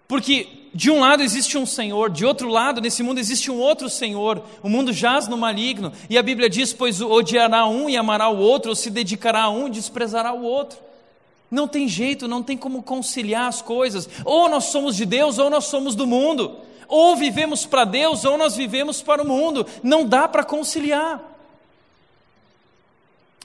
Porque 0.07 0.47
de 0.73 0.89
um 0.89 1.01
lado 1.01 1.21
existe 1.21 1.57
um 1.57 1.65
Senhor, 1.65 2.09
de 2.09 2.25
outro 2.25 2.47
lado, 2.47 2.80
nesse 2.80 3.03
mundo 3.03 3.19
existe 3.19 3.51
um 3.51 3.59
outro 3.59 3.89
Senhor. 3.89 4.41
O 4.63 4.69
mundo 4.69 4.93
jaz 4.93 5.28
no 5.28 5.38
maligno. 5.38 5.91
E 6.09 6.17
a 6.17 6.23
Bíblia 6.23 6.49
diz: 6.49 6.71
pois 6.71 7.01
odiará 7.01 7.67
um 7.67 7.89
e 7.89 7.97
amará 7.97 8.30
o 8.30 8.38
outro, 8.38 8.69
ou 8.69 8.75
se 8.75 8.89
dedicará 8.89 9.43
a 9.43 9.49
um 9.49 9.67
e 9.67 9.71
desprezará 9.71 10.34
o 10.34 10.43
outro. 10.43 10.80
Não 11.49 11.67
tem 11.67 11.88
jeito, 11.88 12.28
não 12.28 12.43
tem 12.43 12.57
como 12.57 12.84
conciliar 12.84 13.47
as 13.47 13.61
coisas. 13.61 14.09
Ou 14.23 14.49
nós 14.49 14.65
somos 14.65 14.95
de 14.95 15.05
Deus, 15.05 15.38
ou 15.38 15.49
nós 15.49 15.65
somos 15.65 15.95
do 15.95 16.05
mundo. 16.05 16.57
Ou 16.88 17.15
vivemos 17.15 17.65
para 17.65 17.84
Deus, 17.84 18.23
ou 18.23 18.38
nós 18.38 18.55
vivemos 18.55 19.01
para 19.01 19.21
o 19.21 19.28
mundo. 19.28 19.65
Não 19.84 20.05
dá 20.05 20.28
para 20.28 20.43
conciliar. 20.43 21.21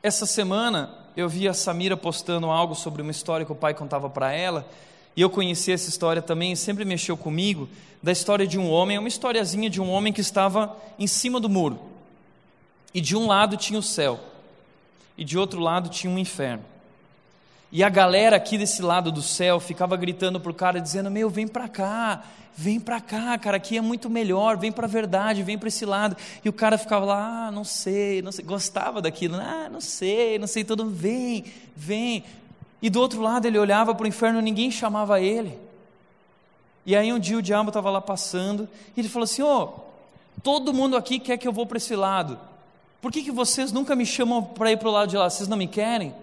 Essa 0.03 0.27
semana, 0.27 1.02
eu 1.17 1.29
vi 1.29 1.49
a 1.49 1.55
Samira 1.55 1.97
postando 1.97 2.51
algo 2.51 2.75
sobre 2.75 3.03
uma 3.03 3.11
história 3.11 3.45
que 3.45 3.53
o 3.53 3.57
pai 3.57 3.75
contava 3.75 4.09
para 4.09 4.33
ela, 4.33 4.69
e 5.15 5.21
eu 5.21 5.29
conheci 5.29 5.73
essa 5.73 5.89
história 5.89 6.23
também, 6.23 6.57
sempre 6.57 6.85
mexeu 6.85 7.17
comigo, 7.17 7.69
da 8.03 8.11
história 8.11 8.47
de 8.47 8.59
um 8.59 8.71
homem, 8.71 8.99
uma 8.99 9.09
historiazinha 9.09 9.69
de 9.69 9.81
um 9.81 9.91
homem 9.91 10.13
que 10.13 10.21
estava 10.21 10.77
em 10.99 11.07
cima 11.07 11.39
do 11.39 11.49
muro. 11.49 11.79
E 12.95 13.01
de 13.01 13.17
um 13.17 13.27
lado 13.27 13.57
tinha 13.57 13.79
o 13.79 13.83
céu, 13.83 14.19
e 15.17 15.25
de 15.25 15.39
outro 15.39 15.61
lado 15.61 15.89
tinha 15.89 16.13
um 16.13 16.19
inferno. 16.19 16.65
E 17.75 17.83
a 17.83 17.89
galera 17.89 18.37
aqui 18.37 18.59
desse 18.59 18.83
lado 18.83 19.11
do 19.11 19.23
céu 19.23 19.59
ficava 19.59 19.97
gritando 19.97 20.39
pro 20.39 20.53
cara, 20.53 20.79
dizendo: 20.79 21.11
Meu, 21.11 21.31
vem 21.31 21.49
para 21.49 21.67
cá, 21.67 22.23
vem 22.55 22.79
para 22.79 23.01
cá, 23.01 23.39
cara, 23.39 23.57
aqui 23.57 23.79
é 23.79 23.81
muito 23.81 24.11
melhor, 24.11 24.59
vem 24.59 24.71
para 24.71 24.85
a 24.85 24.89
verdade, 24.89 25.43
vem 25.43 25.57
para 25.57 25.69
esse 25.69 25.87
lado. 25.87 26.15
E 26.45 26.51
o 26.51 26.53
cara 26.53 26.77
ficava 26.77 27.07
lá, 27.07 27.47
ah, 27.47 27.51
não 27.51 27.65
sei, 27.65 28.21
não 28.21 28.31
sei, 28.31 28.45
gostava 28.45 29.01
daquilo, 29.01 29.37
ah, 29.37 29.71
não 29.73 29.81
sei, 29.81 30.39
não 30.39 30.47
sei, 30.47 30.65
todo 30.65 30.85
vem, 30.91 31.47
vem. 31.75 32.23
E 32.83 32.91
do 32.91 33.01
outro 33.01 33.23
lado 33.23 33.47
ele 33.47 33.59
olhava 33.59 33.95
para 33.95 34.05
o 34.05 34.09
inferno, 34.09 34.43
ninguém 34.43 34.71
chamava 34.71 35.19
ele. 35.19 35.59
E 36.85 36.95
aí 36.95 37.11
um 37.11 37.19
dia 37.19 37.39
o 37.39 37.43
diabo 37.43 37.71
estava 37.71 37.91
lá 37.91 38.03
passando, 38.03 38.69
e 38.95 39.01
ele 39.01 39.09
falou 39.09 39.25
assim: 39.25 39.41
Ô, 39.41 39.63
oh, 39.63 39.81
todo 40.43 40.75
mundo 40.75 40.95
aqui 40.95 41.19
quer 41.19 41.39
que 41.39 41.49
eu 41.49 41.53
vou 41.55 41.65
para 41.65 41.79
esse 41.79 41.97
lado. 41.97 42.39
Por 43.01 43.11
que, 43.11 43.23
que 43.23 43.33
vocês 43.33 43.73
nunca 43.73 43.97
me 43.97 44.05
chamam 44.05 44.43
para 44.45 44.71
ir 44.71 44.77
para 44.77 44.89
o 44.91 44.93
lado 44.93 45.09
de 45.09 45.17
lá? 45.17 45.31
Vocês 45.31 45.49
não 45.49 45.57
me 45.57 45.67
querem? 45.67 46.15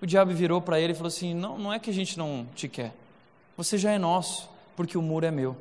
O 0.00 0.06
diabo 0.06 0.32
virou 0.32 0.60
para 0.60 0.80
ele 0.80 0.92
e 0.92 0.96
falou 0.96 1.08
assim: 1.08 1.34
Não, 1.34 1.58
não 1.58 1.72
é 1.72 1.78
que 1.78 1.90
a 1.90 1.94
gente 1.94 2.18
não 2.18 2.46
te 2.54 2.68
quer. 2.68 2.94
Você 3.56 3.78
já 3.78 3.92
é 3.92 3.98
nosso 3.98 4.48
porque 4.76 4.98
o 4.98 5.02
muro 5.02 5.26
é 5.26 5.30
meu. 5.30 5.56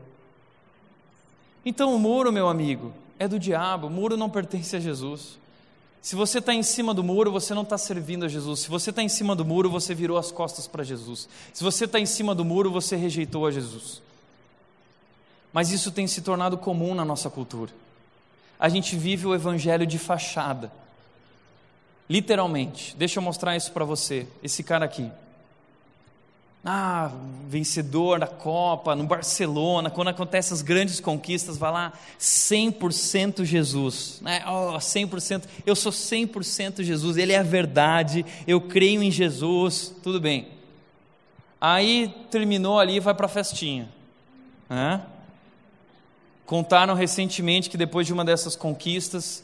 Então 1.66 1.96
o 1.96 2.00
muro, 2.00 2.32
meu 2.32 2.50
amigo, 2.50 2.94
é 3.18 3.28
do 3.28 3.40
diabo, 3.40 3.88
o 3.88 3.90
muro 3.90 4.18
não 4.18 4.30
pertence 4.30 4.76
a 4.76 4.80
Jesus. 4.80 5.38
Se 6.02 6.16
você 6.16 6.40
está 6.40 6.54
em 6.54 6.64
cima 6.64 6.94
do 6.94 7.02
muro, 7.02 7.32
você 7.32 7.54
não 7.54 7.62
está 7.62 7.78
servindo 7.78 8.26
a 8.26 8.28
Jesus. 8.28 8.62
Se 8.62 8.70
você 8.70 8.90
está 8.90 9.02
em 9.02 9.08
cima 9.08 9.34
do 9.34 9.46
muro, 9.46 9.70
você 9.70 9.96
virou 9.96 10.18
as 10.18 10.32
costas 10.32 10.68
para 10.68 10.84
Jesus. 10.84 11.30
Se 11.54 11.64
você 11.64 11.86
está 11.86 11.98
em 11.98 12.06
cima 12.06 12.36
do 12.36 12.44
muro, 12.44 12.70
você 12.70 12.98
rejeitou 12.98 13.48
a 13.48 13.52
Jesus. 13.52 14.02
Mas 15.54 15.72
isso 15.72 15.92
tem 15.92 16.06
se 16.06 16.22
tornado 16.22 16.58
comum 16.58 16.94
na 16.94 17.06
nossa 17.06 17.30
cultura. 17.30 17.72
A 18.60 18.68
gente 18.68 18.98
vive 18.98 19.26
o 19.26 19.34
evangelho 19.34 19.88
de 19.88 19.98
fachada. 19.98 20.70
Literalmente. 22.14 22.96
Deixa 22.96 23.18
eu 23.18 23.24
mostrar 23.24 23.58
isso 23.58 23.72
para 23.72 23.84
você. 23.84 24.28
Esse 24.44 24.62
cara 24.62 24.86
aqui. 24.86 25.10
Ah, 26.64 27.12
vencedor 27.50 28.20
da 28.20 28.28
Copa, 28.28 28.96
no 28.96 29.04
Barcelona, 29.04 29.90
quando 29.90 30.10
acontecem 30.10 30.54
as 30.54 30.62
grandes 30.62 31.00
conquistas, 31.00 31.58
vai 31.58 31.72
lá, 31.72 31.94
100% 32.20 33.44
Jesus, 33.44 34.20
né? 34.22 34.44
oh, 34.48 34.78
100%, 34.78 35.46
eu 35.66 35.76
sou 35.76 35.92
100% 35.92 36.84
Jesus, 36.84 37.18
Ele 37.18 37.34
é 37.34 37.40
a 37.40 37.44
verdade, 37.44 38.24
eu 38.48 38.62
creio 38.62 39.02
em 39.02 39.10
Jesus, 39.10 39.94
tudo 40.04 40.22
bem. 40.22 40.50
Aí 41.60 42.16
terminou 42.30 42.80
ali 42.80 42.98
e 42.98 43.00
vai 43.00 43.16
para 43.16 43.26
a 43.26 43.30
festinha. 43.30 43.90
Né? 44.70 45.02
Contaram 46.46 46.94
recentemente 46.94 47.72
que 47.72 47.76
depois 47.76 48.06
de 48.06 48.14
uma 48.14 48.24
dessas 48.24 48.56
conquistas, 48.56 49.44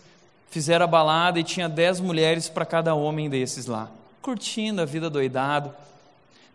fizeram 0.50 0.86
a 0.86 0.88
balada 0.88 1.40
e 1.40 1.44
tinha 1.44 1.70
10 1.70 2.00
mulheres 2.00 2.50
para 2.50 2.66
cada 2.66 2.94
homem 2.96 3.30
desses 3.30 3.66
lá, 3.66 3.90
curtindo 4.22 4.82
a 4.82 4.86
vida 4.86 5.10
doidado 5.10 5.74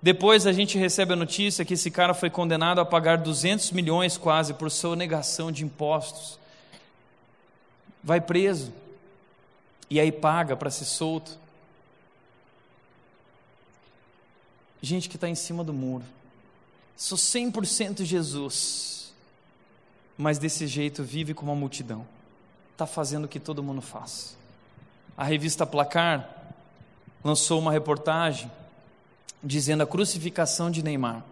depois 0.05 0.47
a 0.47 0.53
gente 0.53 0.77
recebe 0.77 1.15
a 1.15 1.17
notícia 1.17 1.65
que 1.65 1.73
esse 1.73 1.91
cara 1.91 2.13
foi 2.13 2.29
condenado 2.29 2.79
a 2.79 2.85
pagar 2.85 3.17
200 3.17 3.71
milhões 3.71 4.19
quase 4.19 4.53
por 4.53 4.71
sua 4.71 4.95
negação 4.95 5.51
de 5.51 5.65
impostos. 5.65 6.39
Vai 8.03 8.21
preso. 8.21 8.71
E 9.89 9.99
aí 9.99 10.13
paga 10.13 10.55
para 10.59 10.71
ser 10.71 10.85
solto. 10.85 11.39
Gente 14.83 15.09
que 15.09 15.17
está 15.17 15.27
em 15.27 15.35
cima 15.35 15.65
do 15.65 15.73
muro. 15.73 16.05
Sou 16.99 17.17
100% 17.17 18.05
Jesus. 18.05 19.11
Mas 20.19 20.37
desse 20.37 20.67
jeito 20.67 21.03
vive 21.03 21.33
como 21.33 21.51
uma 21.51 21.59
multidão. 21.59 22.07
Está 22.75 22.87
fazendo 22.87 23.27
o 23.27 23.29
que 23.29 23.39
todo 23.39 23.63
mundo 23.63 23.81
faz. 23.81 24.37
A 25.17 25.23
revista 25.23 25.65
Placar 25.65 26.29
lançou 27.23 27.61
uma 27.61 27.71
reportagem 27.71 28.51
dizendo 29.41 29.85
a 29.85 29.87
crucificação 29.87 30.73
de 30.73 30.83
Neymar. 30.83 31.23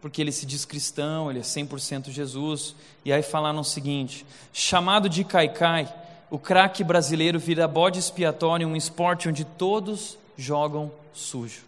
Porque 0.00 0.20
ele 0.20 0.32
se 0.32 0.44
diz 0.44 0.64
cristão, 0.64 1.30
ele 1.30 1.38
é 1.38 1.42
100% 1.42 2.10
Jesus. 2.10 2.74
E 3.04 3.12
aí 3.12 3.22
falaram 3.22 3.60
o 3.60 3.64
seguinte: 3.64 4.26
chamado 4.52 5.08
de 5.08 5.22
Caicai, 5.22 5.92
o 6.28 6.40
craque 6.40 6.82
brasileiro 6.82 7.38
vira 7.38 7.68
bode 7.68 8.00
expiatório 8.00 8.68
em 8.68 8.70
um 8.72 8.74
esporte 8.76 9.28
onde 9.28 9.44
todos 9.44 10.18
jogam 10.36 10.90
sujo. 11.14 11.62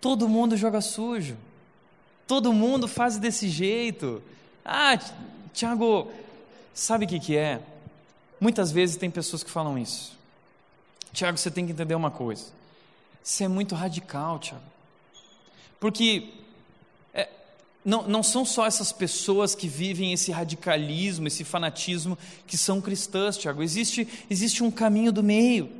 Todo 0.00 0.28
mundo 0.28 0.56
joga 0.56 0.80
sujo. 0.80 1.36
Todo 2.24 2.52
mundo 2.52 2.86
faz 2.86 3.18
desse 3.18 3.48
jeito. 3.48 4.22
Ah, 4.64 4.96
Tiago, 5.52 6.08
sabe 6.72 7.04
o 7.04 7.08
que, 7.08 7.18
que 7.18 7.36
é? 7.36 7.60
Muitas 8.40 8.72
vezes 8.72 8.96
tem 8.96 9.10
pessoas 9.10 9.42
que 9.42 9.50
falam 9.50 9.78
isso. 9.78 10.18
Tiago, 11.12 11.36
você 11.36 11.50
tem 11.50 11.66
que 11.66 11.72
entender 11.72 11.94
uma 11.94 12.10
coisa. 12.10 12.46
Isso 13.22 13.44
é 13.44 13.48
muito 13.48 13.74
radical, 13.74 14.38
Tiago. 14.38 14.64
Porque 15.78 16.28
é, 17.12 17.28
não, 17.84 18.06
não 18.08 18.22
são 18.22 18.44
só 18.44 18.66
essas 18.66 18.92
pessoas 18.92 19.54
que 19.54 19.68
vivem 19.68 20.12
esse 20.12 20.30
radicalismo, 20.30 21.26
esse 21.26 21.44
fanatismo, 21.44 22.16
que 22.46 22.56
são 22.56 22.80
cristãs, 22.80 23.36
Tiago. 23.36 23.62
Existe, 23.62 24.08
existe 24.30 24.64
um 24.64 24.70
caminho 24.70 25.12
do 25.12 25.22
meio. 25.22 25.70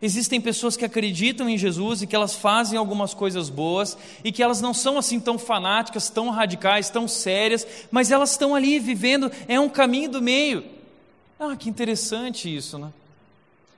Existem 0.00 0.40
pessoas 0.40 0.76
que 0.76 0.84
acreditam 0.84 1.48
em 1.48 1.56
Jesus 1.56 2.02
e 2.02 2.08
que 2.08 2.16
elas 2.16 2.34
fazem 2.34 2.76
algumas 2.76 3.14
coisas 3.14 3.48
boas 3.48 3.96
e 4.24 4.32
que 4.32 4.42
elas 4.42 4.60
não 4.60 4.74
são 4.74 4.98
assim 4.98 5.20
tão 5.20 5.38
fanáticas, 5.38 6.10
tão 6.10 6.28
radicais, 6.30 6.90
tão 6.90 7.06
sérias, 7.06 7.64
mas 7.88 8.10
elas 8.10 8.32
estão 8.32 8.52
ali 8.52 8.80
vivendo, 8.80 9.30
é 9.46 9.60
um 9.60 9.68
caminho 9.68 10.10
do 10.10 10.20
meio. 10.20 10.81
Ah, 11.44 11.56
que 11.56 11.68
interessante 11.68 12.54
isso, 12.54 12.78
né? 12.78 12.92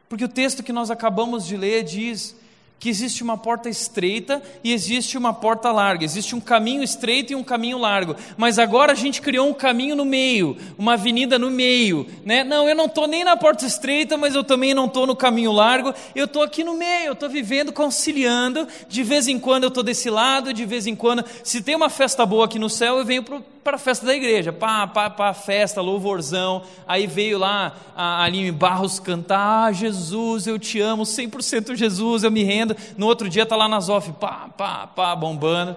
Porque 0.06 0.26
o 0.26 0.28
texto 0.28 0.62
que 0.62 0.70
nós 0.70 0.90
acabamos 0.90 1.46
de 1.46 1.56
ler 1.56 1.82
diz 1.82 2.36
que 2.78 2.90
existe 2.90 3.22
uma 3.22 3.38
porta 3.38 3.70
estreita 3.70 4.42
e 4.62 4.70
existe 4.70 5.16
uma 5.16 5.32
porta 5.32 5.72
larga, 5.72 6.04
existe 6.04 6.36
um 6.36 6.40
caminho 6.40 6.82
estreito 6.82 7.32
e 7.32 7.34
um 7.34 7.42
caminho 7.42 7.78
largo, 7.78 8.16
mas 8.36 8.58
agora 8.58 8.92
a 8.92 8.94
gente 8.94 9.22
criou 9.22 9.48
um 9.48 9.54
caminho 9.54 9.96
no 9.96 10.04
meio, 10.04 10.58
uma 10.76 10.92
avenida 10.92 11.38
no 11.38 11.50
meio, 11.50 12.06
né? 12.22 12.44
Não, 12.44 12.68
eu 12.68 12.74
não 12.74 12.84
estou 12.84 13.06
nem 13.06 13.24
na 13.24 13.34
porta 13.34 13.64
estreita, 13.64 14.18
mas 14.18 14.34
eu 14.34 14.44
também 14.44 14.74
não 14.74 14.84
estou 14.84 15.06
no 15.06 15.16
caminho 15.16 15.50
largo, 15.50 15.94
eu 16.14 16.26
estou 16.26 16.42
aqui 16.42 16.62
no 16.62 16.74
meio, 16.74 17.06
eu 17.06 17.12
estou 17.14 17.30
vivendo, 17.30 17.72
conciliando, 17.72 18.68
de 18.90 19.02
vez 19.02 19.26
em 19.26 19.38
quando 19.38 19.62
eu 19.62 19.68
estou 19.68 19.82
desse 19.82 20.10
lado, 20.10 20.52
de 20.52 20.66
vez 20.66 20.86
em 20.86 20.94
quando, 20.94 21.24
se 21.42 21.62
tem 21.62 21.74
uma 21.74 21.88
festa 21.88 22.26
boa 22.26 22.44
aqui 22.44 22.58
no 22.58 22.68
céu, 22.68 22.98
eu 22.98 23.06
venho 23.06 23.24
para 23.64 23.76
a 23.76 23.78
festa 23.78 24.04
da 24.04 24.14
igreja, 24.14 24.52
para 24.52 24.90
a 25.18 25.34
festa, 25.34 25.80
louvorzão, 25.80 26.62
aí 26.86 27.06
veio 27.06 27.38
lá 27.38 27.74
a 27.96 28.22
Aline 28.22 28.52
Barros 28.52 29.00
cantar, 29.00 29.68
ah, 29.68 29.72
Jesus, 29.72 30.46
eu 30.46 30.58
te 30.58 30.78
amo, 30.80 31.04
100% 31.04 31.74
Jesus, 31.74 32.22
eu 32.22 32.30
me 32.30 32.44
rendo, 32.44 32.76
no 32.98 33.06
outro 33.06 33.26
dia 33.26 33.44
está 33.44 33.56
lá 33.56 33.66
na 33.66 33.80
Zof, 33.80 34.12
pá, 34.12 34.50
pá, 34.54 34.86
pá, 34.86 35.16
bombando. 35.16 35.74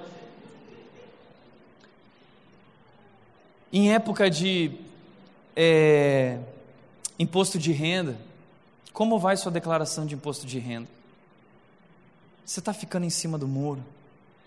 Em 3.71 3.93
época 3.93 4.29
de 4.29 4.71
é, 5.55 6.39
imposto 7.17 7.57
de 7.57 7.71
renda, 7.71 8.17
como 8.91 9.17
vai 9.17 9.38
sua 9.38 9.51
declaração 9.51 10.05
de 10.05 10.15
imposto 10.15 10.45
de 10.45 10.59
renda? 10.59 10.89
Você 12.45 12.59
está 12.59 12.73
ficando 12.73 13.05
em 13.05 13.09
cima 13.09 13.38
do 13.38 13.47
muro. 13.47 13.83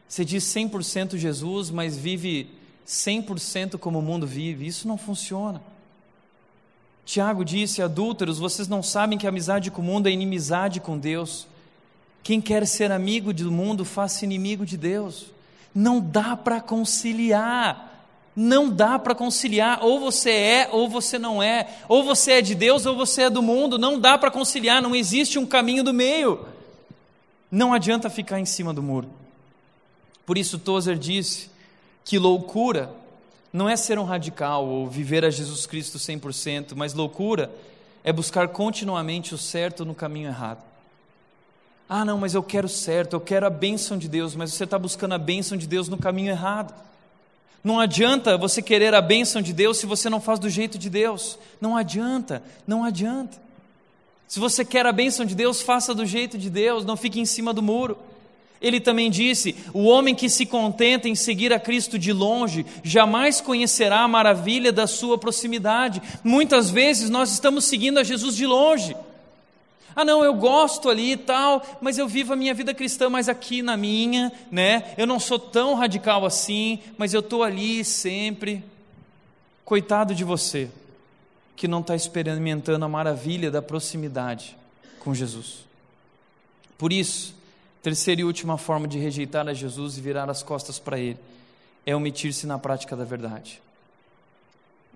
Você 0.08 0.24
diz 0.24 0.44
100% 0.44 1.16
Jesus, 1.16 1.70
mas 1.70 1.96
vive 1.96 2.50
100% 2.86 3.78
como 3.78 3.98
o 3.98 4.02
mundo 4.02 4.26
vive. 4.26 4.66
Isso 4.66 4.86
não 4.88 4.96
funciona. 4.96 5.60
Tiago 7.04 7.44
disse: 7.44 7.82
adúlteros, 7.82 8.38
vocês 8.38 8.68
não 8.68 8.82
sabem 8.82 9.18
que 9.18 9.26
amizade 9.26 9.70
com 9.70 9.82
o 9.82 9.84
mundo 9.84 10.08
é 10.08 10.12
inimizade 10.12 10.80
com 10.80 10.96
Deus. 10.96 11.46
Quem 12.22 12.40
quer 12.40 12.66
ser 12.66 12.92
amigo 12.92 13.32
do 13.32 13.50
mundo, 13.50 13.84
faça 13.84 14.24
inimigo 14.24 14.64
de 14.64 14.76
Deus. 14.76 15.26
Não 15.74 16.00
dá 16.00 16.36
para 16.36 16.60
conciliar. 16.60 17.88
Não 18.36 18.70
dá 18.70 18.98
para 18.98 19.14
conciliar. 19.14 19.82
Ou 19.82 19.98
você 19.98 20.30
é, 20.30 20.68
ou 20.70 20.88
você 20.88 21.18
não 21.18 21.42
é. 21.42 21.68
Ou 21.88 22.04
você 22.04 22.32
é 22.32 22.42
de 22.42 22.54
Deus, 22.54 22.86
ou 22.86 22.94
você 22.94 23.22
é 23.22 23.30
do 23.30 23.42
mundo. 23.42 23.78
Não 23.78 23.98
dá 23.98 24.16
para 24.16 24.30
conciliar. 24.30 24.80
Não 24.80 24.94
existe 24.94 25.38
um 25.38 25.46
caminho 25.46 25.82
do 25.82 25.92
meio. 25.92 26.46
Não 27.50 27.72
adianta 27.72 28.08
ficar 28.08 28.38
em 28.38 28.46
cima 28.46 28.72
do 28.72 28.82
muro. 28.82 29.08
Por 30.24 30.38
isso, 30.38 30.58
Tozer 30.58 30.96
disse 30.96 31.49
que 32.04 32.18
loucura 32.18 32.90
não 33.52 33.68
é 33.68 33.76
ser 33.76 33.98
um 33.98 34.04
radical 34.04 34.64
ou 34.66 34.88
viver 34.88 35.24
a 35.24 35.30
Jesus 35.30 35.66
Cristo 35.66 35.98
100%, 35.98 36.72
mas 36.76 36.94
loucura 36.94 37.50
é 38.04 38.12
buscar 38.12 38.48
continuamente 38.48 39.34
o 39.34 39.38
certo 39.38 39.84
no 39.84 39.94
caminho 39.94 40.28
errado. 40.28 40.62
Ah, 41.88 42.04
não, 42.04 42.18
mas 42.18 42.34
eu 42.34 42.42
quero 42.42 42.68
certo, 42.68 43.14
eu 43.14 43.20
quero 43.20 43.46
a 43.46 43.50
bênção 43.50 43.98
de 43.98 44.08
Deus, 44.08 44.36
mas 44.36 44.52
você 44.52 44.62
está 44.62 44.78
buscando 44.78 45.14
a 45.14 45.18
bênção 45.18 45.58
de 45.58 45.66
Deus 45.66 45.88
no 45.88 45.98
caminho 45.98 46.30
errado. 46.30 46.72
Não 47.62 47.80
adianta 47.80 48.38
você 48.38 48.62
querer 48.62 48.94
a 48.94 49.02
bênção 49.02 49.42
de 49.42 49.52
Deus 49.52 49.78
se 49.78 49.86
você 49.86 50.08
não 50.08 50.20
faz 50.20 50.38
do 50.38 50.48
jeito 50.48 50.78
de 50.78 50.88
Deus. 50.88 51.38
Não 51.60 51.76
adianta, 51.76 52.42
não 52.66 52.84
adianta. 52.84 53.36
Se 54.26 54.38
você 54.38 54.64
quer 54.64 54.86
a 54.86 54.92
bênção 54.92 55.26
de 55.26 55.34
Deus, 55.34 55.60
faça 55.60 55.92
do 55.92 56.06
jeito 56.06 56.38
de 56.38 56.48
Deus, 56.48 56.84
não 56.84 56.96
fique 56.96 57.20
em 57.20 57.26
cima 57.26 57.52
do 57.52 57.60
muro. 57.60 57.98
Ele 58.60 58.78
também 58.78 59.10
disse: 59.10 59.56
o 59.72 59.84
homem 59.84 60.14
que 60.14 60.28
se 60.28 60.44
contenta 60.44 61.08
em 61.08 61.14
seguir 61.14 61.52
a 61.52 61.58
Cristo 61.58 61.98
de 61.98 62.12
longe 62.12 62.66
jamais 62.82 63.40
conhecerá 63.40 64.00
a 64.00 64.08
maravilha 64.08 64.70
da 64.70 64.86
sua 64.86 65.16
proximidade. 65.16 66.02
Muitas 66.22 66.68
vezes 66.70 67.08
nós 67.08 67.32
estamos 67.32 67.64
seguindo 67.64 67.98
a 67.98 68.04
Jesus 68.04 68.36
de 68.36 68.46
longe. 68.46 68.94
Ah, 69.96 70.04
não, 70.04 70.22
eu 70.22 70.34
gosto 70.34 70.88
ali 70.88 71.12
e 71.12 71.16
tal, 71.16 71.62
mas 71.80 71.98
eu 71.98 72.06
vivo 72.06 72.32
a 72.32 72.36
minha 72.36 72.54
vida 72.54 72.72
cristã 72.72 73.08
mais 73.08 73.28
aqui 73.28 73.60
na 73.60 73.76
minha, 73.76 74.30
né? 74.50 74.94
Eu 74.96 75.06
não 75.06 75.18
sou 75.18 75.38
tão 75.38 75.74
radical 75.74 76.24
assim, 76.24 76.78
mas 76.96 77.12
eu 77.12 77.20
estou 77.20 77.42
ali 77.42 77.84
sempre. 77.84 78.62
Coitado 79.64 80.14
de 80.14 80.22
você, 80.22 80.70
que 81.56 81.66
não 81.66 81.80
está 81.80 81.96
experimentando 81.96 82.84
a 82.84 82.88
maravilha 82.88 83.50
da 83.50 83.60
proximidade 83.60 84.56
com 85.00 85.14
Jesus. 85.14 85.66
Por 86.78 86.92
isso, 86.92 87.34
terceira 87.82 88.20
e 88.20 88.24
última 88.24 88.58
forma 88.58 88.86
de 88.86 88.98
rejeitar 88.98 89.48
a 89.48 89.54
Jesus 89.54 89.96
e 89.96 90.00
virar 90.00 90.28
as 90.28 90.42
costas 90.42 90.78
para 90.78 90.98
Ele 90.98 91.18
é 91.86 91.94
omitir-se 91.96 92.46
na 92.46 92.58
prática 92.58 92.94
da 92.94 93.04
verdade. 93.04 93.60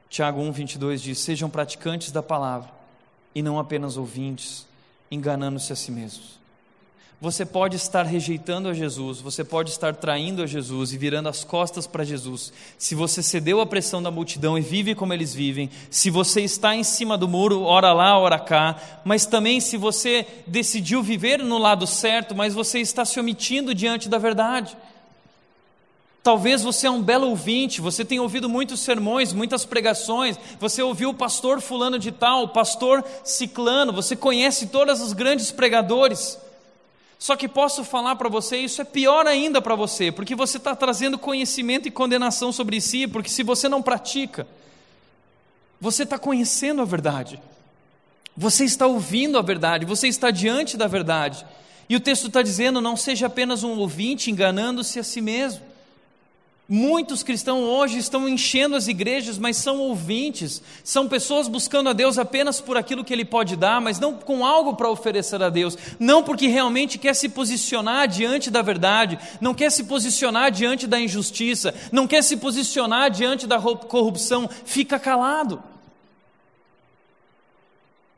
Tiago 0.08 0.40
1, 0.40 0.52
22 0.52 1.02
diz: 1.02 1.18
Sejam 1.18 1.50
praticantes 1.50 2.12
da 2.12 2.22
palavra 2.22 2.70
e 3.34 3.42
não 3.42 3.58
apenas 3.58 3.96
ouvintes 3.96 4.66
enganando-se 5.10 5.72
a 5.72 5.76
si 5.76 5.90
mesmos. 5.90 6.38
Você 7.20 7.46
pode 7.46 7.76
estar 7.76 8.02
rejeitando 8.02 8.68
a 8.68 8.74
Jesus, 8.74 9.20
você 9.20 9.42
pode 9.42 9.70
estar 9.70 9.94
traindo 9.94 10.42
a 10.42 10.46
Jesus 10.46 10.92
e 10.92 10.98
virando 10.98 11.28
as 11.28 11.42
costas 11.42 11.86
para 11.86 12.04
Jesus. 12.04 12.52
Se 12.76 12.94
você 12.94 13.22
cedeu 13.22 13.60
à 13.60 13.66
pressão 13.66 14.02
da 14.02 14.10
multidão 14.10 14.58
e 14.58 14.60
vive 14.60 14.94
como 14.94 15.14
eles 15.14 15.32
vivem, 15.32 15.70
se 15.90 16.10
você 16.10 16.42
está 16.42 16.74
em 16.74 16.82
cima 16.82 17.16
do 17.16 17.28
muro, 17.28 17.62
ora 17.62 17.92
lá, 17.92 18.18
ora 18.18 18.38
cá, 18.38 18.76
mas 19.04 19.24
também 19.24 19.60
se 19.60 19.76
você 19.76 20.26
decidiu 20.46 21.02
viver 21.02 21.42
no 21.42 21.56
lado 21.56 21.86
certo, 21.86 22.34
mas 22.34 22.52
você 22.52 22.80
está 22.80 23.04
se 23.04 23.18
omitindo 23.18 23.74
diante 23.74 24.08
da 24.08 24.18
verdade. 24.18 24.76
Talvez 26.22 26.62
você 26.62 26.86
é 26.86 26.90
um 26.90 27.02
belo 27.02 27.28
ouvinte, 27.28 27.80
você 27.82 28.04
tem 28.04 28.18
ouvido 28.18 28.48
muitos 28.48 28.80
sermões, 28.80 29.32
muitas 29.32 29.64
pregações, 29.64 30.38
você 30.58 30.82
ouviu 30.82 31.10
o 31.10 31.14
pastor 31.14 31.60
fulano 31.60 31.98
de 31.98 32.10
tal, 32.10 32.44
o 32.44 32.48
pastor 32.48 33.04
ciclano, 33.22 33.92
você 33.92 34.16
conhece 34.16 34.68
todos 34.68 35.00
os 35.00 35.12
grandes 35.12 35.50
pregadores. 35.50 36.38
Só 37.24 37.36
que 37.36 37.48
posso 37.48 37.84
falar 37.84 38.16
para 38.16 38.28
você, 38.28 38.58
isso 38.58 38.82
é 38.82 38.84
pior 38.84 39.26
ainda 39.26 39.62
para 39.62 39.74
você, 39.74 40.12
porque 40.12 40.34
você 40.34 40.58
está 40.58 40.76
trazendo 40.76 41.18
conhecimento 41.18 41.88
e 41.88 41.90
condenação 41.90 42.52
sobre 42.52 42.82
si, 42.82 43.06
porque 43.06 43.30
se 43.30 43.42
você 43.42 43.66
não 43.66 43.80
pratica, 43.80 44.46
você 45.80 46.02
está 46.02 46.18
conhecendo 46.18 46.82
a 46.82 46.84
verdade, 46.84 47.40
você 48.36 48.66
está 48.66 48.86
ouvindo 48.86 49.38
a 49.38 49.40
verdade, 49.40 49.86
você 49.86 50.06
está 50.06 50.30
diante 50.30 50.76
da 50.76 50.86
verdade. 50.86 51.46
E 51.88 51.96
o 51.96 52.00
texto 52.00 52.26
está 52.26 52.42
dizendo: 52.42 52.78
não 52.82 52.94
seja 52.94 53.24
apenas 53.24 53.62
um 53.62 53.78
ouvinte 53.78 54.30
enganando-se 54.30 54.98
a 54.98 55.02
si 55.02 55.22
mesmo. 55.22 55.62
Muitos 56.66 57.22
cristãos 57.22 57.62
hoje 57.62 57.98
estão 57.98 58.26
enchendo 58.26 58.74
as 58.74 58.88
igrejas, 58.88 59.36
mas 59.36 59.58
são 59.58 59.80
ouvintes, 59.80 60.62
são 60.82 61.06
pessoas 61.06 61.46
buscando 61.46 61.90
a 61.90 61.92
Deus 61.92 62.16
apenas 62.16 62.58
por 62.58 62.78
aquilo 62.78 63.04
que 63.04 63.12
Ele 63.12 63.24
pode 63.24 63.54
dar, 63.54 63.82
mas 63.82 64.00
não 64.00 64.14
com 64.14 64.46
algo 64.46 64.74
para 64.74 64.88
oferecer 64.88 65.42
a 65.42 65.50
Deus, 65.50 65.76
não 65.98 66.22
porque 66.22 66.46
realmente 66.46 66.96
quer 66.96 67.14
se 67.14 67.28
posicionar 67.28 68.08
diante 68.08 68.50
da 68.50 68.62
verdade, 68.62 69.18
não 69.42 69.52
quer 69.52 69.70
se 69.70 69.84
posicionar 69.84 70.50
diante 70.50 70.86
da 70.86 70.98
injustiça, 70.98 71.74
não 71.92 72.06
quer 72.06 72.22
se 72.24 72.38
posicionar 72.38 73.10
diante 73.10 73.46
da 73.46 73.60
corrupção, 73.60 74.48
fica 74.64 74.98
calado. 74.98 75.62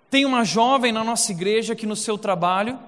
Tem 0.08 0.24
uma 0.24 0.44
jovem 0.44 0.92
na 0.92 1.02
nossa 1.02 1.32
igreja 1.32 1.74
que 1.74 1.84
no 1.84 1.96
seu 1.96 2.16
trabalho 2.16 2.78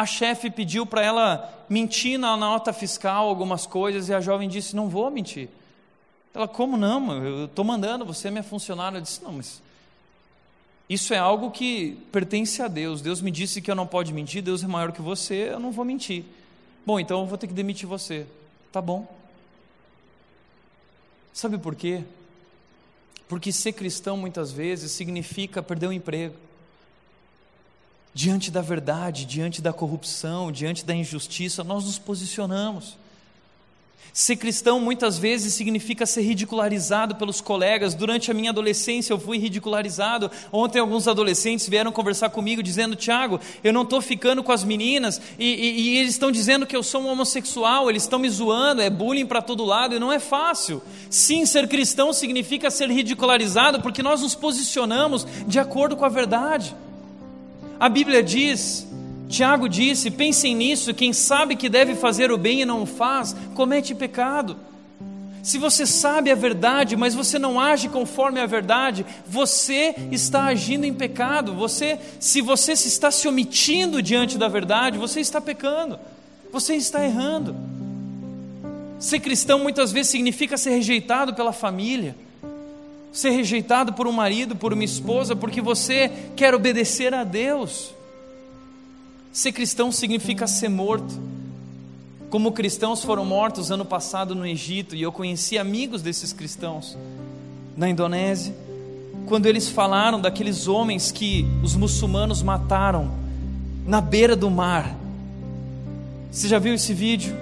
a 0.00 0.06
chefe 0.06 0.50
pediu 0.50 0.86
para 0.86 1.02
ela 1.02 1.66
mentir 1.68 2.18
na 2.18 2.34
nota 2.34 2.72
fiscal 2.72 3.28
algumas 3.28 3.66
coisas 3.66 4.08
e 4.08 4.14
a 4.14 4.20
jovem 4.20 4.48
disse: 4.48 4.74
Não 4.74 4.88
vou 4.88 5.10
mentir. 5.10 5.50
Ela, 6.32 6.48
como 6.48 6.78
não? 6.78 7.22
Eu 7.22 7.44
estou 7.44 7.62
mandando, 7.62 8.06
você 8.06 8.28
é 8.28 8.30
minha 8.30 8.42
funcionária. 8.42 8.96
Eu 8.96 9.02
disse: 9.02 9.22
Não, 9.22 9.34
mas 9.34 9.60
isso 10.88 11.12
é 11.12 11.18
algo 11.18 11.50
que 11.50 11.98
pertence 12.10 12.62
a 12.62 12.66
Deus. 12.66 13.02
Deus 13.02 13.20
me 13.20 13.30
disse 13.30 13.60
que 13.60 13.70
eu 13.70 13.74
não 13.74 13.86
pode 13.86 14.10
mentir, 14.14 14.42
Deus 14.42 14.64
é 14.64 14.66
maior 14.66 14.90
que 14.90 15.02
você, 15.02 15.50
eu 15.52 15.60
não 15.60 15.70
vou 15.70 15.84
mentir. 15.84 16.24
Bom, 16.86 16.98
então 16.98 17.20
eu 17.20 17.26
vou 17.26 17.36
ter 17.36 17.46
que 17.46 17.52
demitir 17.52 17.86
você. 17.86 18.26
Tá 18.72 18.80
bom. 18.80 19.06
Sabe 21.30 21.58
por 21.58 21.74
quê? 21.74 22.04
Porque 23.28 23.52
ser 23.52 23.74
cristão 23.74 24.16
muitas 24.16 24.50
vezes 24.50 24.92
significa 24.92 25.62
perder 25.62 25.88
o 25.88 25.92
emprego 25.92 26.34
diante 28.12 28.50
da 28.50 28.60
verdade, 28.60 29.24
diante 29.24 29.62
da 29.62 29.72
corrupção, 29.72 30.50
diante 30.50 30.84
da 30.84 30.94
injustiça, 30.94 31.62
nós 31.62 31.84
nos 31.84 31.98
posicionamos. 31.98 32.98
Ser 34.12 34.36
cristão 34.36 34.80
muitas 34.80 35.18
vezes 35.18 35.54
significa 35.54 36.04
ser 36.04 36.22
ridicularizado 36.22 37.14
pelos 37.14 37.40
colegas. 37.40 37.94
Durante 37.94 38.30
a 38.30 38.34
minha 38.34 38.50
adolescência 38.50 39.12
eu 39.12 39.20
fui 39.20 39.38
ridicularizado. 39.38 40.30
Ontem 40.52 40.80
alguns 40.80 41.06
adolescentes 41.06 41.68
vieram 41.68 41.92
conversar 41.92 42.30
comigo 42.30 42.62
dizendo: 42.62 42.96
Tiago, 42.96 43.38
eu 43.62 43.72
não 43.72 43.82
estou 43.82 44.00
ficando 44.00 44.42
com 44.42 44.50
as 44.50 44.64
meninas 44.64 45.20
e, 45.38 45.44
e, 45.44 45.80
e 45.80 45.98
eles 45.98 46.10
estão 46.10 46.32
dizendo 46.32 46.66
que 46.66 46.76
eu 46.76 46.82
sou 46.82 47.02
um 47.02 47.08
homossexual, 47.08 47.88
eles 47.88 48.02
estão 48.02 48.18
me 48.18 48.28
zoando, 48.28 48.82
é 48.82 48.90
bullying 48.90 49.26
para 49.26 49.40
todo 49.40 49.64
lado 49.64 49.94
e 49.94 50.00
não 50.00 50.10
é 50.10 50.18
fácil. 50.18 50.82
Sim, 51.08 51.46
ser 51.46 51.68
cristão 51.68 52.12
significa 52.12 52.70
ser 52.70 52.90
ridicularizado 52.90 53.80
porque 53.80 54.02
nós 54.02 54.22
nos 54.22 54.34
posicionamos 54.34 55.24
de 55.46 55.60
acordo 55.60 55.96
com 55.96 56.04
a 56.04 56.08
verdade. 56.08 56.74
A 57.80 57.88
Bíblia 57.88 58.22
diz, 58.22 58.86
Tiago 59.26 59.66
disse: 59.66 60.10
pensem 60.10 60.54
nisso, 60.54 60.92
quem 60.92 61.14
sabe 61.14 61.56
que 61.56 61.66
deve 61.66 61.94
fazer 61.94 62.30
o 62.30 62.36
bem 62.36 62.60
e 62.60 62.64
não 62.66 62.82
o 62.82 62.86
faz, 62.86 63.34
comete 63.54 63.94
pecado. 63.94 64.54
Se 65.42 65.56
você 65.56 65.86
sabe 65.86 66.30
a 66.30 66.34
verdade, 66.34 66.94
mas 66.94 67.14
você 67.14 67.38
não 67.38 67.58
age 67.58 67.88
conforme 67.88 68.38
a 68.38 68.44
verdade, 68.44 69.06
você 69.26 69.94
está 70.12 70.44
agindo 70.44 70.84
em 70.84 70.92
pecado. 70.92 71.54
Você, 71.54 71.98
se 72.18 72.42
você 72.42 72.72
está 72.72 73.10
se 73.10 73.26
omitindo 73.26 74.02
diante 74.02 74.36
da 74.36 74.48
verdade, 74.48 74.98
você 74.98 75.20
está 75.20 75.40
pecando. 75.40 75.98
Você 76.52 76.74
está 76.74 77.02
errando. 77.02 77.56
Ser 78.98 79.20
cristão 79.20 79.58
muitas 79.58 79.90
vezes 79.90 80.10
significa 80.12 80.58
ser 80.58 80.72
rejeitado 80.72 81.32
pela 81.32 81.54
família 81.54 82.14
ser 83.12 83.30
rejeitado 83.30 83.92
por 83.92 84.06
um 84.06 84.12
marido, 84.12 84.54
por 84.54 84.72
uma 84.72 84.84
esposa, 84.84 85.34
porque 85.34 85.60
você 85.60 86.10
quer 86.36 86.54
obedecer 86.54 87.12
a 87.12 87.24
Deus. 87.24 87.92
Ser 89.32 89.52
cristão 89.52 89.90
significa 89.90 90.46
ser 90.46 90.68
morto. 90.68 91.18
Como 92.30 92.52
cristãos 92.52 93.04
foram 93.04 93.24
mortos 93.24 93.70
ano 93.70 93.84
passado 93.84 94.34
no 94.34 94.46
Egito, 94.46 94.94
e 94.94 95.02
eu 95.02 95.10
conheci 95.10 95.58
amigos 95.58 96.02
desses 96.02 96.32
cristãos 96.32 96.96
na 97.76 97.88
Indonésia, 97.88 98.54
quando 99.26 99.46
eles 99.46 99.68
falaram 99.68 100.20
daqueles 100.20 100.68
homens 100.68 101.10
que 101.10 101.46
os 101.62 101.74
muçulmanos 101.74 102.42
mataram 102.42 103.10
na 103.86 104.00
beira 104.00 104.36
do 104.36 104.50
mar. 104.50 104.96
Você 106.30 106.46
já 106.46 106.58
viu 106.58 106.74
esse 106.74 106.94
vídeo? 106.94 107.34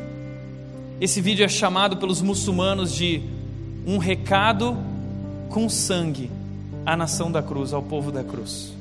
Esse 1.00 1.20
vídeo 1.20 1.44
é 1.44 1.48
chamado 1.48 1.98
pelos 1.98 2.22
muçulmanos 2.22 2.94
de 2.94 3.22
um 3.86 3.98
recado 3.98 4.76
com 5.48 5.68
sangue 5.68 6.30
à 6.84 6.96
nação 6.96 7.30
da 7.30 7.42
cruz, 7.42 7.72
ao 7.72 7.82
povo 7.82 8.10
da 8.10 8.24
cruz. 8.24 8.72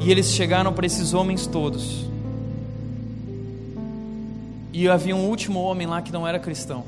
E 0.00 0.10
eles 0.10 0.32
chegaram 0.32 0.72
para 0.72 0.86
esses 0.86 1.14
homens 1.14 1.46
todos. 1.46 2.06
E 4.72 4.88
havia 4.88 5.16
um 5.16 5.26
último 5.28 5.60
homem 5.60 5.86
lá 5.86 6.00
que 6.00 6.12
não 6.12 6.26
era 6.26 6.38
cristão. 6.38 6.84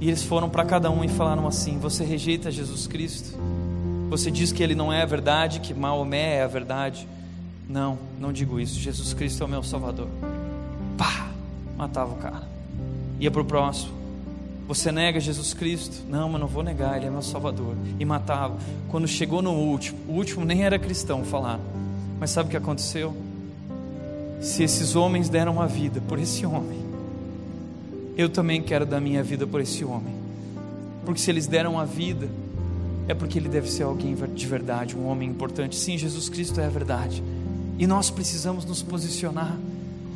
E 0.00 0.08
eles 0.08 0.22
foram 0.22 0.48
para 0.48 0.64
cada 0.64 0.90
um 0.90 1.04
e 1.04 1.08
falaram 1.08 1.46
assim: 1.46 1.78
Você 1.78 2.04
rejeita 2.04 2.50
Jesus 2.50 2.86
Cristo? 2.86 3.36
Você 4.08 4.30
diz 4.30 4.52
que 4.52 4.62
ele 4.62 4.74
não 4.74 4.92
é 4.92 5.02
a 5.02 5.06
verdade, 5.06 5.60
que 5.60 5.74
Maomé 5.74 6.36
é 6.36 6.42
a 6.42 6.46
verdade? 6.46 7.06
Não, 7.68 7.98
não 8.18 8.32
digo 8.32 8.58
isso. 8.58 8.78
Jesus 8.78 9.12
Cristo 9.12 9.42
é 9.42 9.46
o 9.46 9.48
meu 9.48 9.62
Salvador. 9.62 10.08
Pá! 10.96 11.28
Matava 11.76 12.12
o 12.12 12.16
cara. 12.16 12.42
Ia 13.18 13.30
para 13.30 13.40
o 13.40 13.44
próximo. 13.44 13.99
Você 14.70 14.92
nega 14.92 15.18
Jesus 15.18 15.52
Cristo? 15.52 16.04
Não, 16.08 16.28
mas 16.28 16.40
não 16.40 16.46
vou 16.46 16.62
negar, 16.62 16.96
Ele 16.96 17.06
é 17.06 17.10
meu 17.10 17.22
Salvador. 17.22 17.74
E 17.98 18.04
matava. 18.04 18.56
Quando 18.88 19.08
chegou 19.08 19.42
no 19.42 19.50
último, 19.50 19.98
o 20.06 20.12
último 20.12 20.44
nem 20.44 20.62
era 20.62 20.78
cristão, 20.78 21.24
falaram. 21.24 21.60
Mas 22.20 22.30
sabe 22.30 22.46
o 22.46 22.50
que 22.52 22.56
aconteceu? 22.56 23.12
Se 24.40 24.62
esses 24.62 24.94
homens 24.94 25.28
deram 25.28 25.60
a 25.60 25.66
vida 25.66 26.00
por 26.00 26.20
esse 26.20 26.46
homem, 26.46 26.78
eu 28.16 28.28
também 28.28 28.62
quero 28.62 28.86
dar 28.86 29.00
minha 29.00 29.24
vida 29.24 29.44
por 29.44 29.60
esse 29.60 29.84
homem. 29.84 30.14
Porque 31.04 31.20
se 31.20 31.32
eles 31.32 31.48
deram 31.48 31.76
a 31.76 31.84
vida, 31.84 32.28
é 33.08 33.14
porque 33.14 33.40
ele 33.40 33.48
deve 33.48 33.68
ser 33.68 33.82
alguém 33.82 34.14
de 34.14 34.46
verdade, 34.46 34.96
um 34.96 35.08
homem 35.08 35.28
importante. 35.28 35.74
Sim, 35.74 35.98
Jesus 35.98 36.28
Cristo 36.28 36.60
é 36.60 36.66
a 36.66 36.70
verdade. 36.70 37.24
E 37.76 37.88
nós 37.88 38.08
precisamos 38.08 38.64
nos 38.64 38.84
posicionar. 38.84 39.58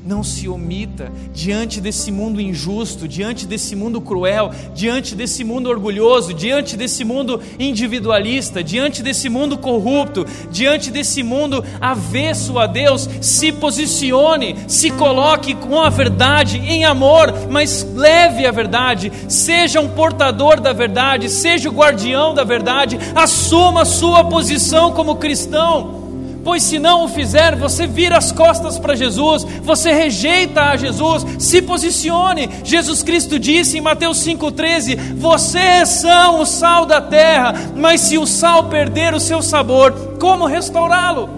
Não 0.06 0.22
se 0.22 0.46
omita 0.46 1.10
diante 1.32 1.80
desse 1.80 2.12
mundo 2.12 2.38
injusto, 2.38 3.08
diante 3.08 3.46
desse 3.46 3.74
mundo 3.74 4.02
cruel, 4.02 4.50
diante 4.74 5.14
desse 5.14 5.42
mundo 5.42 5.70
orgulhoso, 5.70 6.34
diante 6.34 6.76
desse 6.76 7.02
mundo 7.06 7.40
individualista, 7.58 8.62
diante 8.62 9.02
desse 9.02 9.30
mundo 9.30 9.56
corrupto, 9.56 10.26
diante 10.50 10.90
desse 10.90 11.22
mundo 11.22 11.64
avesso 11.80 12.58
a 12.58 12.66
Deus. 12.66 13.08
Se 13.22 13.50
posicione, 13.50 14.56
se 14.68 14.90
coloque 14.90 15.54
com 15.54 15.80
a 15.80 15.88
verdade 15.88 16.58
em 16.58 16.84
amor, 16.84 17.32
mas 17.48 17.82
leve 17.94 18.44
a 18.46 18.50
verdade, 18.50 19.10
seja 19.26 19.80
um 19.80 19.88
portador 19.88 20.60
da 20.60 20.74
verdade, 20.74 21.30
seja 21.30 21.70
o 21.70 21.72
guardião 21.72 22.34
da 22.34 22.44
verdade, 22.44 22.98
assuma 23.14 23.86
sua 23.86 24.22
posição 24.22 24.92
como 24.92 25.16
cristão 25.16 26.03
pois 26.44 26.62
se 26.62 26.78
não 26.78 27.04
o 27.04 27.08
fizer, 27.08 27.56
você 27.56 27.86
vira 27.86 28.18
as 28.18 28.30
costas 28.30 28.78
para 28.78 28.94
Jesus, 28.94 29.44
você 29.62 29.92
rejeita 29.92 30.62
a 30.62 30.76
Jesus, 30.76 31.24
se 31.38 31.62
posicione. 31.62 32.50
Jesus 32.62 33.02
Cristo 33.02 33.38
disse 33.38 33.78
em 33.78 33.80
Mateus 33.80 34.18
5,13: 34.18 35.14
Vocês 35.16 35.88
são 35.88 36.40
o 36.40 36.46
sal 36.46 36.84
da 36.84 37.00
terra, 37.00 37.54
mas 37.74 38.02
se 38.02 38.18
o 38.18 38.26
sal 38.26 38.64
perder 38.64 39.14
o 39.14 39.20
seu 39.20 39.40
sabor, 39.40 40.16
como 40.20 40.46
restaurá-lo? 40.46 41.30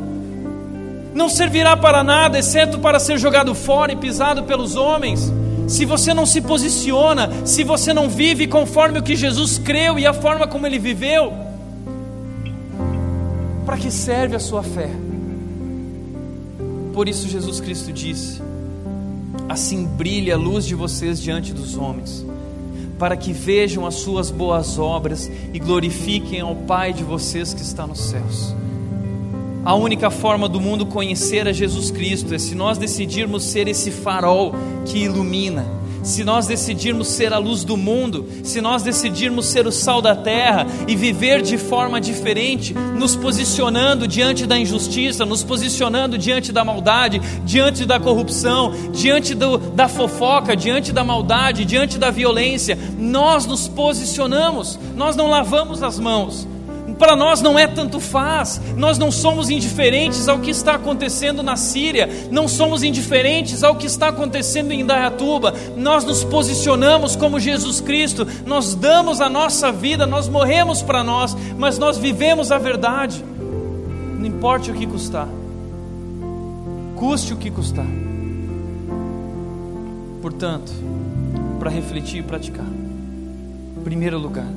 Não 1.15 1.31
servirá 1.31 1.77
para 1.77 2.05
nada, 2.05 2.39
exceto 2.39 2.79
para 2.79 2.99
ser 2.99 3.17
jogado 3.19 3.55
fora 3.55 3.93
e 3.93 3.97
pisado 3.97 4.43
pelos 4.43 4.77
homens. 4.77 5.33
Se 5.67 5.85
você 5.85 6.13
não 6.13 6.27
se 6.27 6.41
posiciona, 6.41 7.31
se 7.45 7.65
você 7.65 7.95
não 7.95 8.09
vive 8.09 8.47
conforme 8.47 8.99
o 8.99 9.03
que 9.03 9.17
Jesus 9.17 9.57
creu 9.57 9.99
e 9.99 10.07
a 10.07 10.13
forma 10.13 10.47
como 10.47 10.67
ele 10.67 10.79
viveu, 10.79 11.33
para 13.67 13.77
que 13.77 13.91
serve 13.91 14.37
a 14.37 14.41
sua 14.41 14.63
fé? 14.63 14.89
Por 16.95 17.09
isso 17.09 17.29
Jesus 17.29 17.61
Cristo 17.61 17.93
disse: 17.93 18.41
Assim 19.49 19.85
brilhe 19.85 20.31
a 20.31 20.37
luz 20.37 20.65
de 20.65 20.75
vocês 20.75 21.21
diante 21.21 21.53
dos 21.53 21.77
homens, 21.77 22.25
para 22.97 23.17
que 23.17 23.33
vejam 23.33 23.85
as 23.85 23.97
suas 23.97 24.31
boas 24.31 24.79
obras 24.79 25.31
e 25.53 25.59
glorifiquem 25.59 26.41
ao 26.41 26.55
Pai 26.55 26.93
de 26.93 27.03
vocês 27.03 27.53
que 27.53 27.61
está 27.61 27.87
nos 27.87 28.01
céus. 28.01 28.55
A 29.65 29.75
única 29.75 30.11
forma 30.11 30.49
do 30.49 30.61
mundo 30.61 30.87
conhecer 30.87 31.49
a 31.49 31.53
Jesus 31.53 31.91
Cristo 31.91 32.33
é 32.33 32.39
se 32.39 32.55
nós 32.55 32.79
decidirmos 32.79 33.43
ser 33.43 33.67
esse 33.67 33.91
farol 33.91 34.55
que 34.85 34.99
ilumina, 34.99 35.67
se 36.07 36.23
nós 36.23 36.47
decidirmos 36.47 37.09
ser 37.09 37.33
a 37.33 37.39
luz 37.39 37.65
do 37.65 37.77
mundo, 37.77 38.29
se 38.45 38.61
nós 38.61 38.83
decidirmos 38.83 39.47
ser 39.47 39.67
o 39.67 39.73
sal 39.73 40.01
da 40.01 40.15
terra 40.15 40.65
e 40.87 40.95
viver 40.95 41.43
de 41.43 41.59
forma 41.59 42.01
diferente, 42.01 42.73
nos 42.73 43.17
posicionando 43.17 44.07
diante 44.07 44.47
da 44.47 44.57
injustiça, 44.57 45.27
nos 45.27 45.43
posicionando 45.43 46.17
diante 46.17 46.53
da 46.53 46.65
maldade, 46.65 47.21
diante 47.45 47.85
da 47.85 47.99
corrupção, 47.99 48.73
diante 48.93 49.35
do, 49.35 49.59
da 49.59 49.89
fofoca, 49.89 50.57
diante 50.57 50.93
da 50.93 51.03
maldade, 51.03 51.65
diante 51.65 51.99
da 51.99 52.11
violência, 52.11 52.79
nós 52.97 53.45
nos 53.45 53.67
posicionamos, 53.67 54.79
nós 54.95 55.17
não 55.17 55.29
lavamos 55.29 55.83
as 55.83 55.99
mãos 55.99 56.47
para 56.99 57.15
nós 57.15 57.43
não 57.43 57.59
é 57.59 57.67
tanto 57.67 58.01
faz, 58.01 58.61
nós 58.77 58.99
não 58.99 59.11
somos 59.11 59.51
indiferentes 59.51 60.29
ao 60.29 60.39
que 60.39 60.51
está 60.51 60.75
acontecendo 60.75 61.43
na 61.43 61.57
Síria, 61.57 62.09
não 62.31 62.49
somos 62.49 62.83
indiferentes 62.83 63.63
ao 63.63 63.77
que 63.77 63.87
está 63.87 64.09
acontecendo 64.09 64.73
em 64.73 64.81
Indaiatuba, 64.81 65.55
nós 65.77 66.05
nos 66.05 66.25
posicionamos 66.25 67.17
como 67.17 67.41
Jesus 67.41 67.81
Cristo, 67.81 68.27
nós 68.47 68.75
damos 68.75 69.21
a 69.21 69.29
nossa 69.29 69.71
vida, 69.71 70.07
nós 70.07 70.29
morremos 70.29 70.83
para 70.83 71.05
nós, 71.05 71.37
mas 71.57 71.79
nós 71.79 71.99
vivemos 71.99 72.51
a 72.51 72.59
verdade, 72.59 73.23
não 74.19 74.27
importa 74.27 74.71
o 74.71 74.75
que 74.75 74.87
custar, 74.87 75.29
custe 76.97 77.33
o 77.33 77.37
que 77.37 77.51
custar. 77.51 77.87
Portanto, 80.23 80.73
para 81.59 81.71
refletir 81.71 82.19
e 82.19 82.23
praticar, 82.23 82.67
primeiro 83.85 84.19
lugar, 84.19 84.49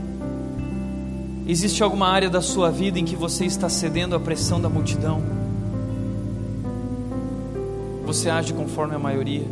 Existe 1.49 1.81
alguma 1.81 2.07
área 2.07 2.29
da 2.29 2.43
sua 2.43 2.69
vida 2.69 2.99
em 2.99 3.05
que 3.05 3.15
você 3.15 3.43
está 3.43 3.67
cedendo 3.67 4.15
à 4.15 4.19
pressão 4.19 4.61
da 4.61 4.69
multidão? 4.69 5.19
Você 8.05 8.29
age 8.29 8.53
conforme 8.53 8.93
a 8.93 8.99
maioria? 8.99 9.47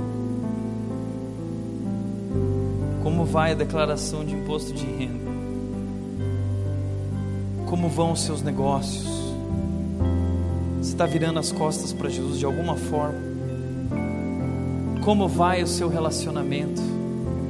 Como 3.01 3.25
vai 3.25 3.53
a 3.53 3.55
declaração 3.55 4.23
de 4.23 4.35
imposto 4.35 4.73
de 4.73 4.85
renda? 4.85 5.31
Como 7.65 7.89
vão 7.89 8.11
os 8.11 8.21
seus 8.21 8.43
negócios? 8.43 9.07
Você 10.77 10.91
está 10.91 11.07
virando 11.07 11.39
as 11.39 11.51
costas 11.51 11.93
para 11.93 12.09
Jesus 12.09 12.37
de 12.37 12.45
alguma 12.45 12.75
forma? 12.75 13.19
Como 15.03 15.27
vai 15.27 15.63
o 15.63 15.67
seu 15.67 15.89
relacionamento? 15.89 16.96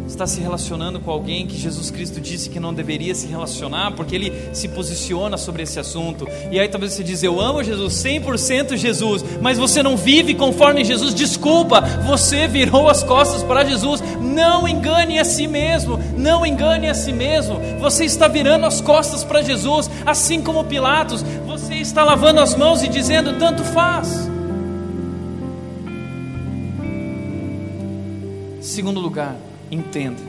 Está 0.08 0.26
se 0.26 0.40
relacionando 0.40 1.00
com 1.00 1.12
alguém 1.12 1.46
que 1.46 1.58
Jesus 1.58 1.92
Cristo 1.92 2.20
disse 2.20 2.50
que 2.50 2.60
não 2.60 2.74
deveria 2.74 3.14
se 3.14 3.28
relacionar, 3.28 3.92
porque 3.92 4.16
ele 4.16 4.34
se 4.54 4.68
posiciona 4.70 5.38
sobre 5.38 5.64
esse 5.64 5.80
assunto. 5.80 6.28
E 6.50 6.60
aí 6.60 6.68
talvez 6.70 6.94
você 6.94 7.04
diz: 7.04 7.22
Eu 7.22 7.40
amo 7.40 7.64
Jesus, 7.64 7.94
100% 7.94 8.78
Jesus, 8.78 9.24
mas 9.42 9.58
você 9.58 9.84
não 9.84 9.98
vive 9.98 10.34
conforme 10.34 10.84
Jesus. 10.84 11.14
Desculpa, 11.14 11.82
você 12.06 12.48
virou 12.48 12.90
as 12.90 13.04
costas 13.04 13.44
para 13.44 13.66
Jesus. 13.66 14.02
Não 14.22 14.68
engane 14.68 15.20
a 15.20 15.26
si 15.26 15.48
mesmo, 15.48 16.00
não 16.18 16.46
engane 16.46 16.90
a 16.90 16.94
si 16.94 17.12
mesmo. 17.12 17.60
Você 17.80 18.06
está 18.06 18.28
virando 18.28 18.66
as 18.66 18.82
costas 18.82 19.24
para 19.24 19.42
Jesus, 19.42 19.90
assim 20.06 20.42
como 20.42 20.64
Pilatos. 20.64 21.24
Você 21.46 21.76
está 21.76 22.04
lavando 22.04 22.40
as 22.40 22.56
mãos 22.56 22.82
e 22.82 22.88
dizendo: 22.88 23.38
Tanto 23.38 23.64
faz. 23.64 24.30
Segundo 28.62 29.00
lugar, 29.00 29.36
Entenda. 29.70 30.22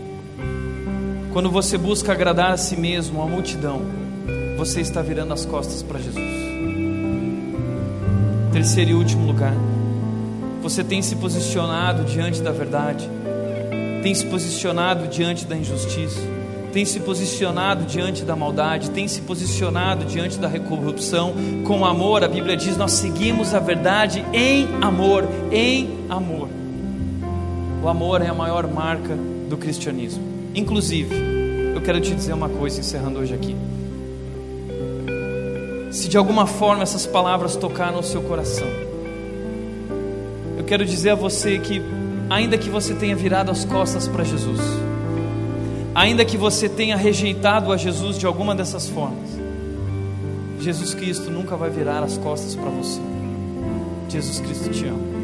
Quando 1.33 1.51
você 1.51 1.79
busca 1.79 2.13
agradar 2.13 2.53
a 2.53 2.57
si 2.57 2.77
mesmo, 2.77 3.23
a 3.23 3.27
multidão, 3.27 3.83
você 4.57 4.81
está 4.81 5.01
virando 5.01 5.33
as 5.33 5.45
costas 5.45 5.83
para 5.83 6.01
Jesus. 6.01 6.25
Terceiro 8.53 8.91
e 8.91 8.95
último 8.95 9.27
lugar, 9.27 9.55
você 10.61 10.83
tem 10.83 11.01
se 11.01 11.15
posicionado 11.17 12.05
diante 12.05 12.43
da 12.43 12.51
verdade, 12.51 13.09
tem 14.03 14.13
se 14.15 14.27
posicionado 14.27 15.07
diante 15.07 15.45
da 15.45 15.57
injustiça, 15.57 16.21
tem 16.73 16.85
se 16.85 16.99
posicionado 17.01 17.85
diante 17.85 18.25
da 18.25 18.35
maldade, 18.35 18.91
tem 18.91 19.07
se 19.07 19.21
posicionado 19.21 20.05
diante 20.07 20.39
da 20.39 20.51
corrupção 20.59 21.35
com 21.65 21.85
amor. 21.85 22.25
A 22.25 22.29
Bíblia 22.29 22.57
diz: 22.57 22.77
Nós 22.77 22.93
seguimos 22.93 23.55
a 23.55 23.61
verdade 23.61 24.25
em 24.33 24.67
amor, 24.83 25.29
em 25.53 25.89
amor. 26.09 26.58
O 27.83 27.89
amor 27.89 28.21
é 28.23 28.27
a 28.29 28.35
maior 28.35 28.67
marca 28.67 29.17
do 29.49 29.57
cristianismo. 29.57 30.23
Inclusive, 30.55 31.15
eu 31.75 31.81
quero 31.81 32.01
te 32.01 32.15
dizer 32.15 32.33
uma 32.33 32.49
coisa 32.49 32.81
encerrando 32.81 33.21
hoje 33.21 33.35
aqui. 33.35 33.57
Se 35.93 36.09
de 36.09 36.17
alguma 36.17 36.47
forma 36.47 36.83
essas 36.83 37.07
palavras 37.07 37.55
tocaram 37.57 38.01
o 38.01 38.03
seu 38.03 38.21
coração, 38.23 38.67
eu 40.57 40.65
quero 40.65 40.85
dizer 40.85 41.11
a 41.11 41.15
você 41.15 41.59
que, 41.59 41.81
ainda 42.29 42.59
que 42.59 42.69
você 42.69 42.95
tenha 42.95 43.15
virado 43.15 43.51
as 43.51 43.65
costas 43.65 44.09
para 44.09 44.25
Jesus, 44.25 44.61
ainda 45.95 46.25
que 46.25 46.37
você 46.37 46.69
tenha 46.69 46.97
rejeitado 46.97 47.73
a 47.73 47.77
Jesus 47.77 48.19
de 48.19 48.27
alguma 48.27 48.55
dessas 48.55 48.89
formas, 48.89 49.39
Jesus 50.61 50.95
Cristo 50.95 51.31
nunca 51.31 51.57
vai 51.57 51.71
virar 51.71 52.03
as 52.03 52.19
costas 52.19 52.57
para 52.57 52.69
você. 52.71 53.01
Jesus 54.09 54.41
Cristo 54.41 54.71
te 54.71 54.87
ama. 54.87 55.18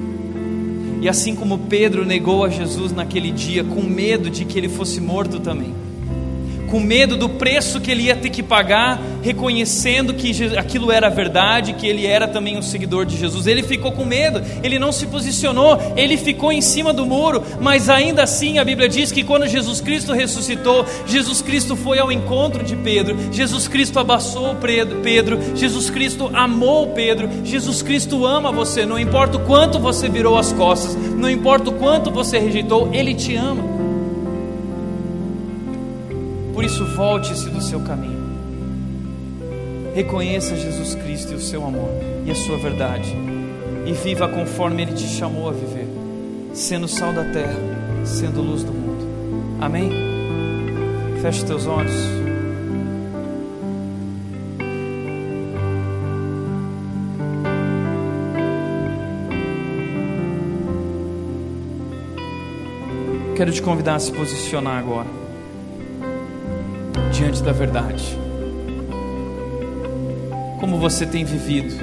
E 1.04 1.08
assim 1.08 1.34
como 1.34 1.58
Pedro 1.58 2.02
negou 2.02 2.46
a 2.46 2.48
Jesus 2.48 2.90
naquele 2.90 3.30
dia, 3.30 3.62
com 3.62 3.82
medo 3.82 4.30
de 4.30 4.46
que 4.46 4.56
ele 4.56 4.70
fosse 4.70 5.02
morto 5.02 5.38
também, 5.38 5.74
com 6.74 6.80
medo 6.80 7.16
do 7.16 7.28
preço 7.28 7.80
que 7.80 7.88
ele 7.88 8.02
ia 8.02 8.16
ter 8.16 8.30
que 8.30 8.42
pagar, 8.42 9.00
reconhecendo 9.22 10.12
que 10.12 10.32
aquilo 10.56 10.90
era 10.90 11.08
verdade, 11.08 11.74
que 11.74 11.86
ele 11.86 12.04
era 12.04 12.26
também 12.26 12.58
um 12.58 12.62
seguidor 12.62 13.06
de 13.06 13.16
Jesus. 13.16 13.46
Ele 13.46 13.62
ficou 13.62 13.92
com 13.92 14.04
medo, 14.04 14.42
ele 14.60 14.76
não 14.76 14.90
se 14.90 15.06
posicionou, 15.06 15.80
ele 15.94 16.16
ficou 16.16 16.50
em 16.50 16.60
cima 16.60 16.92
do 16.92 17.06
muro, 17.06 17.44
mas 17.60 17.88
ainda 17.88 18.24
assim 18.24 18.58
a 18.58 18.64
Bíblia 18.64 18.88
diz 18.88 19.12
que 19.12 19.22
quando 19.22 19.46
Jesus 19.46 19.80
Cristo 19.80 20.12
ressuscitou, 20.12 20.84
Jesus 21.06 21.40
Cristo 21.40 21.76
foi 21.76 22.00
ao 22.00 22.10
encontro 22.10 22.64
de 22.64 22.74
Pedro, 22.74 23.16
Jesus 23.30 23.68
Cristo 23.68 24.00
abraçou 24.00 24.56
Pedro, 25.00 25.38
Jesus 25.54 25.90
Cristo 25.90 26.28
amou 26.34 26.88
Pedro, 26.88 27.30
Jesus 27.44 27.82
Cristo 27.82 28.26
ama 28.26 28.50
você, 28.50 28.84
não 28.84 28.98
importa 28.98 29.36
o 29.36 29.44
quanto 29.44 29.78
você 29.78 30.08
virou 30.08 30.36
as 30.36 30.52
costas, 30.52 30.96
não 30.96 31.30
importa 31.30 31.70
o 31.70 31.74
quanto 31.74 32.10
você 32.10 32.36
rejeitou, 32.36 32.90
ele 32.92 33.14
te 33.14 33.36
ama. 33.36 33.73
Por 36.64 36.70
isso, 36.70 36.86
volte-se 36.86 37.50
do 37.50 37.60
seu 37.60 37.78
caminho. 37.80 38.24
Reconheça 39.94 40.56
Jesus 40.56 40.94
Cristo 40.94 41.32
e 41.32 41.34
o 41.34 41.38
seu 41.38 41.62
amor 41.62 41.90
e 42.24 42.30
a 42.30 42.34
sua 42.34 42.56
verdade. 42.56 43.14
E 43.84 43.92
viva 43.92 44.26
conforme 44.26 44.80
Ele 44.80 44.94
te 44.94 45.06
chamou 45.06 45.50
a 45.50 45.52
viver, 45.52 45.86
sendo 46.54 46.88
sal 46.88 47.12
da 47.12 47.22
terra, 47.24 47.58
sendo 48.06 48.40
luz 48.40 48.64
do 48.64 48.72
mundo. 48.72 49.06
Amém? 49.60 49.90
Feche 51.20 51.44
teus 51.44 51.66
olhos. 51.66 51.92
Quero 63.36 63.52
te 63.52 63.60
convidar 63.60 63.96
a 63.96 63.98
se 63.98 64.10
posicionar 64.10 64.78
agora 64.78 65.23
diante 67.24 67.42
da 67.42 67.52
verdade. 67.52 68.04
Como 70.60 70.78
você 70.78 71.06
tem 71.06 71.24
vivido? 71.24 71.74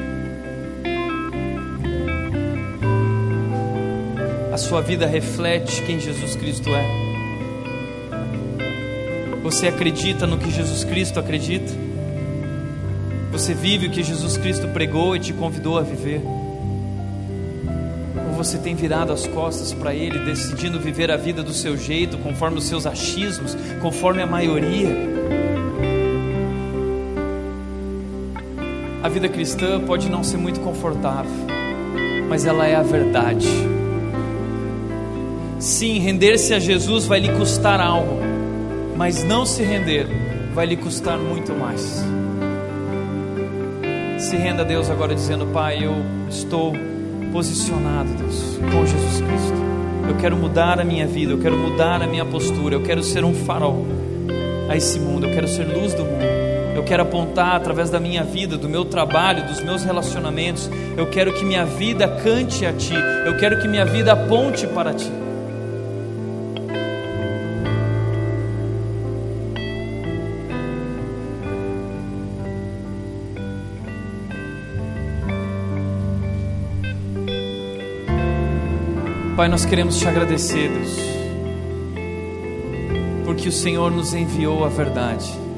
A 4.54 4.58
sua 4.58 4.82
vida 4.82 5.08
reflete 5.08 5.82
quem 5.82 6.00
Jesus 6.00 6.36
Cristo 6.36 6.70
é? 6.70 6.86
Você 9.42 9.68
acredita 9.68 10.28
no 10.28 10.38
que 10.38 10.52
Jesus 10.52 10.84
Cristo 10.84 11.20
acredita? 11.20 11.74
Você 13.32 13.56
vive 13.56 13.88
o 13.88 13.90
que 13.90 14.04
Jesus 14.04 14.38
Cristo 14.38 14.68
pregou 14.68 15.16
e 15.16 15.20
te 15.20 15.34
convidou 15.34 15.80
a 15.80 15.82
viver? 15.82 16.22
Ou 18.28 18.34
você 18.36 18.60
tem 18.60 18.76
virado 18.76 19.12
as 19.12 19.26
costas 19.26 19.74
para 19.74 19.96
Ele, 19.96 20.20
decidindo 20.20 20.80
viver 20.80 21.10
a 21.10 21.18
vida 21.18 21.42
do 21.42 21.54
seu 21.54 21.76
jeito, 21.76 22.20
conforme 22.20 22.60
os 22.60 22.66
seus 22.66 22.86
achismos, 22.86 23.58
conforme 23.82 24.22
a 24.22 24.28
maioria? 24.28 25.11
Vida 29.12 29.30
cristã 29.30 29.80
pode 29.80 30.10
não 30.10 30.24
ser 30.24 30.38
muito 30.38 30.60
confortável, 30.62 31.32
mas 32.28 32.46
ela 32.46 32.66
é 32.66 32.76
a 32.76 32.82
verdade. 32.82 33.48
Sim, 35.60 36.00
render-se 36.00 36.54
a 36.54 36.60
Jesus 36.60 37.06
vai 37.06 37.20
lhe 37.20 37.30
custar 37.34 37.80
algo, 37.80 38.20
mas 38.98 39.24
não 39.24 39.46
se 39.46 39.62
render 39.62 40.08
vai 40.56 40.66
lhe 40.66 40.76
custar 40.76 41.18
muito 41.18 41.54
mais. 41.54 42.04
Se 44.18 44.36
renda 44.36 44.62
a 44.62 44.66
Deus 44.66 44.90
agora 44.90 45.14
dizendo: 45.14 45.46
Pai, 45.48 45.86
eu 45.86 45.94
estou 46.30 46.74
posicionado, 47.32 48.10
Deus, 48.14 48.60
com 48.72 48.86
Jesus 48.86 49.22
Cristo. 49.22 49.62
Eu 50.08 50.16
quero 50.18 50.36
mudar 50.36 50.80
a 50.80 50.84
minha 50.84 51.06
vida, 51.06 51.34
eu 51.34 51.38
quero 51.38 51.58
mudar 51.58 52.02
a 52.02 52.08
minha 52.08 52.26
postura, 52.26 52.76
eu 52.76 52.82
quero 52.82 53.04
ser 53.04 53.24
um 53.24 53.34
farol 53.34 53.86
a 54.70 54.76
esse 54.76 55.00
mundo, 55.00 55.28
eu 55.28 55.34
quero 55.34 55.48
ser 55.48 55.64
luz 55.66 55.94
do 55.94 56.04
mundo. 56.04 56.41
Eu 56.76 56.84
quero 56.84 57.04
apontar 57.04 57.56
através 57.56 57.90
da 57.90 58.00
minha 58.00 58.24
vida, 58.24 58.58
do 58.58 58.70
meu 58.70 58.86
trabalho, 58.86 59.46
dos 59.46 59.62
meus 59.62 59.84
relacionamentos. 59.84 60.70
Eu 60.98 61.10
quero 61.10 61.34
que 61.34 61.44
minha 61.44 61.66
vida 61.66 62.08
cante 62.08 62.66
a 62.66 62.74
Ti. 62.74 62.94
Eu 63.26 63.38
quero 63.38 63.62
que 63.62 63.68
minha 63.68 63.86
vida 63.86 64.14
aponte 64.14 64.66
para 64.68 64.94
Ti. 64.94 65.12
Pai, 79.36 79.48
nós 79.48 79.66
queremos 79.66 79.98
te 79.98 80.08
agradecer, 80.08 80.70
Deus, 80.70 81.00
porque 83.26 83.50
o 83.50 83.52
Senhor 83.52 83.90
nos 83.90 84.14
enviou 84.14 84.64
a 84.64 84.68
verdade 84.70 85.51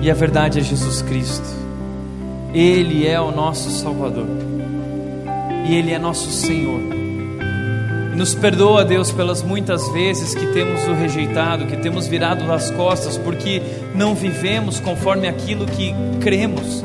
e 0.00 0.10
a 0.10 0.14
verdade 0.14 0.58
é 0.58 0.62
Jesus 0.62 1.02
Cristo, 1.02 1.48
Ele 2.54 3.06
é 3.06 3.20
o 3.20 3.30
nosso 3.30 3.70
Salvador, 3.70 4.26
e 5.66 5.74
Ele 5.74 5.92
é 5.92 5.98
nosso 5.98 6.30
Senhor. 6.30 6.80
E 8.12 8.16
nos 8.16 8.34
perdoa, 8.34 8.84
Deus, 8.84 9.12
pelas 9.12 9.42
muitas 9.42 9.88
vezes 9.92 10.34
que 10.34 10.46
temos 10.52 10.86
o 10.86 10.94
rejeitado, 10.94 11.66
que 11.66 11.76
temos 11.76 12.06
virado 12.06 12.50
as 12.52 12.70
costas, 12.70 13.16
porque 13.16 13.62
não 13.94 14.14
vivemos 14.14 14.80
conforme 14.80 15.28
aquilo 15.28 15.66
que 15.66 15.94
cremos, 16.20 16.84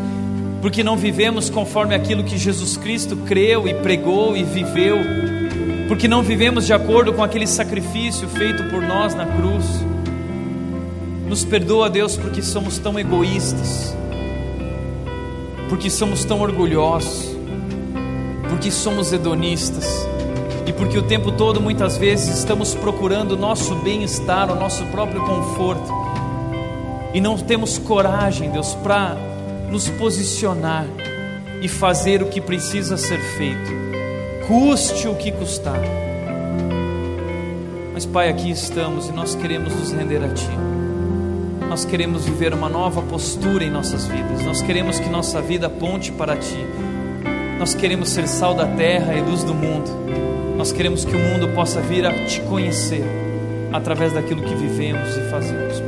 porque 0.61 0.83
não 0.83 0.97
vivemos 0.97 1.49
conforme 1.49 1.95
aquilo 1.95 2.23
que 2.23 2.37
Jesus 2.37 2.77
Cristo 2.77 3.15
creu 3.17 3.67
e 3.67 3.73
pregou 3.75 4.35
e 4.35 4.43
viveu 4.43 4.97
porque 5.87 6.07
não 6.07 6.23
vivemos 6.23 6.65
de 6.65 6.73
acordo 6.73 7.13
com 7.13 7.23
aquele 7.23 7.45
sacrifício 7.45 8.27
feito 8.27 8.63
por 8.65 8.81
nós 8.81 9.13
na 9.13 9.25
cruz. 9.25 9.65
Nos 11.27 11.43
perdoa, 11.43 11.89
Deus, 11.89 12.15
porque 12.15 12.41
somos 12.41 12.77
tão 12.77 12.99
egoístas, 12.99 13.95
porque 15.67 15.89
somos 15.89 16.23
tão 16.23 16.41
orgulhosos, 16.41 17.35
porque 18.49 18.69
somos 18.69 19.11
hedonistas 19.11 19.85
e 20.67 20.73
porque 20.73 20.97
o 20.97 21.03
tempo 21.03 21.31
todo, 21.31 21.59
muitas 21.59 21.97
vezes, 21.97 22.37
estamos 22.37 22.75
procurando 22.75 23.31
o 23.31 23.37
nosso 23.37 23.75
bem-estar, 23.75 24.51
o 24.51 24.55
nosso 24.55 24.85
próprio 24.85 25.23
conforto 25.25 25.91
e 27.13 27.21
não 27.21 27.37
temos 27.37 27.77
coragem, 27.77 28.51
Deus, 28.51 28.75
para 28.75 29.15
nos 29.71 29.89
posicionar 29.89 30.85
e 31.61 31.67
fazer 31.67 32.21
o 32.21 32.27
que 32.27 32.41
precisa 32.41 32.97
ser 32.97 33.19
feito 33.19 33.85
custe 34.47 35.07
o 35.07 35.15
que 35.15 35.31
custar. 35.31 35.81
Mas, 37.93 38.05
Pai, 38.05 38.29
aqui 38.29 38.51
estamos 38.51 39.07
e 39.07 39.11
nós 39.11 39.35
queremos 39.35 39.73
nos 39.73 39.91
render 39.91 40.23
a 40.23 40.29
Ti. 40.29 40.84
Nós 41.69 41.85
queremos 41.85 42.25
viver 42.25 42.53
uma 42.53 42.69
nova 42.69 43.01
postura 43.01 43.63
em 43.63 43.69
nossas 43.69 44.07
vidas. 44.07 44.43
Nós 44.43 44.61
queremos 44.61 44.99
que 44.99 45.09
nossa 45.09 45.41
vida 45.41 45.67
aponte 45.67 46.11
para 46.11 46.35
Ti. 46.35 46.65
Nós 47.59 47.73
queremos 47.73 48.09
ser 48.09 48.27
sal 48.27 48.53
da 48.53 48.67
terra 48.67 49.13
e 49.15 49.21
luz 49.21 49.43
do 49.43 49.53
mundo. 49.53 49.89
Nós 50.57 50.71
queremos 50.71 51.03
que 51.03 51.15
o 51.15 51.19
mundo 51.19 51.49
possa 51.55 51.81
vir 51.81 52.05
a 52.05 52.25
Te 52.25 52.41
conhecer 52.41 53.03
através 53.73 54.13
daquilo 54.13 54.41
que 54.41 54.55
vivemos 54.55 55.15
e 55.17 55.29
fazemos. 55.29 55.81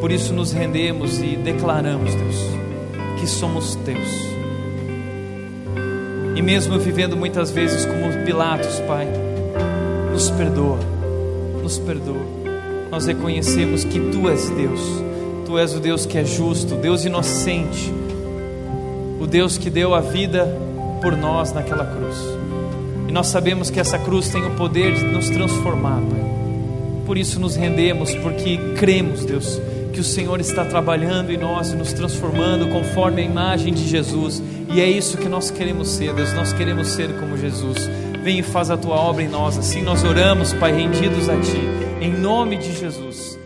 Por 0.00 0.10
isso 0.10 0.32
nos 0.32 0.52
rendemos 0.52 1.20
e 1.20 1.36
declaramos, 1.36 2.14
Deus, 2.14 2.36
que 3.20 3.26
somos 3.26 3.74
Teus 3.76 4.38
e 6.38 6.42
mesmo 6.42 6.78
vivendo 6.78 7.16
muitas 7.16 7.50
vezes 7.50 7.84
como 7.84 8.24
Pilatos, 8.24 8.78
Pai, 8.86 9.08
nos 10.12 10.30
perdoa, 10.30 10.78
nos 11.64 11.80
perdoa. 11.80 12.37
Nós 12.90 13.06
reconhecemos 13.06 13.84
que 13.84 14.00
Tu 14.00 14.28
és 14.28 14.48
Deus, 14.50 14.80
Tu 15.44 15.58
és 15.58 15.74
o 15.74 15.80
Deus 15.80 16.06
que 16.06 16.18
é 16.18 16.24
justo, 16.24 16.74
Deus 16.74 17.04
inocente, 17.04 17.92
o 19.20 19.26
Deus 19.26 19.58
que 19.58 19.70
deu 19.70 19.94
a 19.94 20.00
vida 20.00 20.46
por 21.02 21.16
nós 21.16 21.52
naquela 21.52 21.84
cruz. 21.84 22.16
E 23.08 23.12
nós 23.12 23.26
sabemos 23.28 23.70
que 23.70 23.80
essa 23.80 23.98
cruz 23.98 24.28
tem 24.28 24.44
o 24.44 24.50
poder 24.50 24.94
de 24.94 25.04
nos 25.04 25.28
transformar, 25.30 26.00
Pai. 26.00 26.28
Por 27.06 27.16
isso 27.16 27.40
nos 27.40 27.56
rendemos, 27.56 28.14
porque 28.16 28.58
cremos, 28.76 29.24
Deus, 29.24 29.60
que 29.94 30.00
o 30.00 30.04
Senhor 30.04 30.40
está 30.40 30.64
trabalhando 30.64 31.32
em 31.32 31.38
nós 31.38 31.72
e 31.72 31.76
nos 31.76 31.92
transformando 31.94 32.68
conforme 32.68 33.22
a 33.22 33.24
imagem 33.24 33.72
de 33.72 33.88
Jesus. 33.88 34.42
E 34.74 34.80
é 34.80 34.88
isso 34.88 35.16
que 35.16 35.28
nós 35.28 35.50
queremos 35.50 35.88
ser, 35.88 36.12
Deus. 36.12 36.34
Nós 36.34 36.52
queremos 36.52 36.88
ser 36.88 37.08
como 37.18 37.38
Jesus. 37.38 37.88
Vem 38.22 38.40
e 38.40 38.42
faz 38.42 38.70
a 38.70 38.76
tua 38.76 38.96
obra 38.96 39.22
em 39.22 39.28
nós. 39.28 39.56
Assim 39.56 39.80
nós 39.80 40.04
oramos, 40.04 40.52
Pai, 40.52 40.72
rendidos 40.72 41.30
a 41.30 41.36
Ti. 41.36 41.87
Em 42.00 42.12
nome 42.12 42.56
de 42.56 42.72
Jesus. 42.72 43.37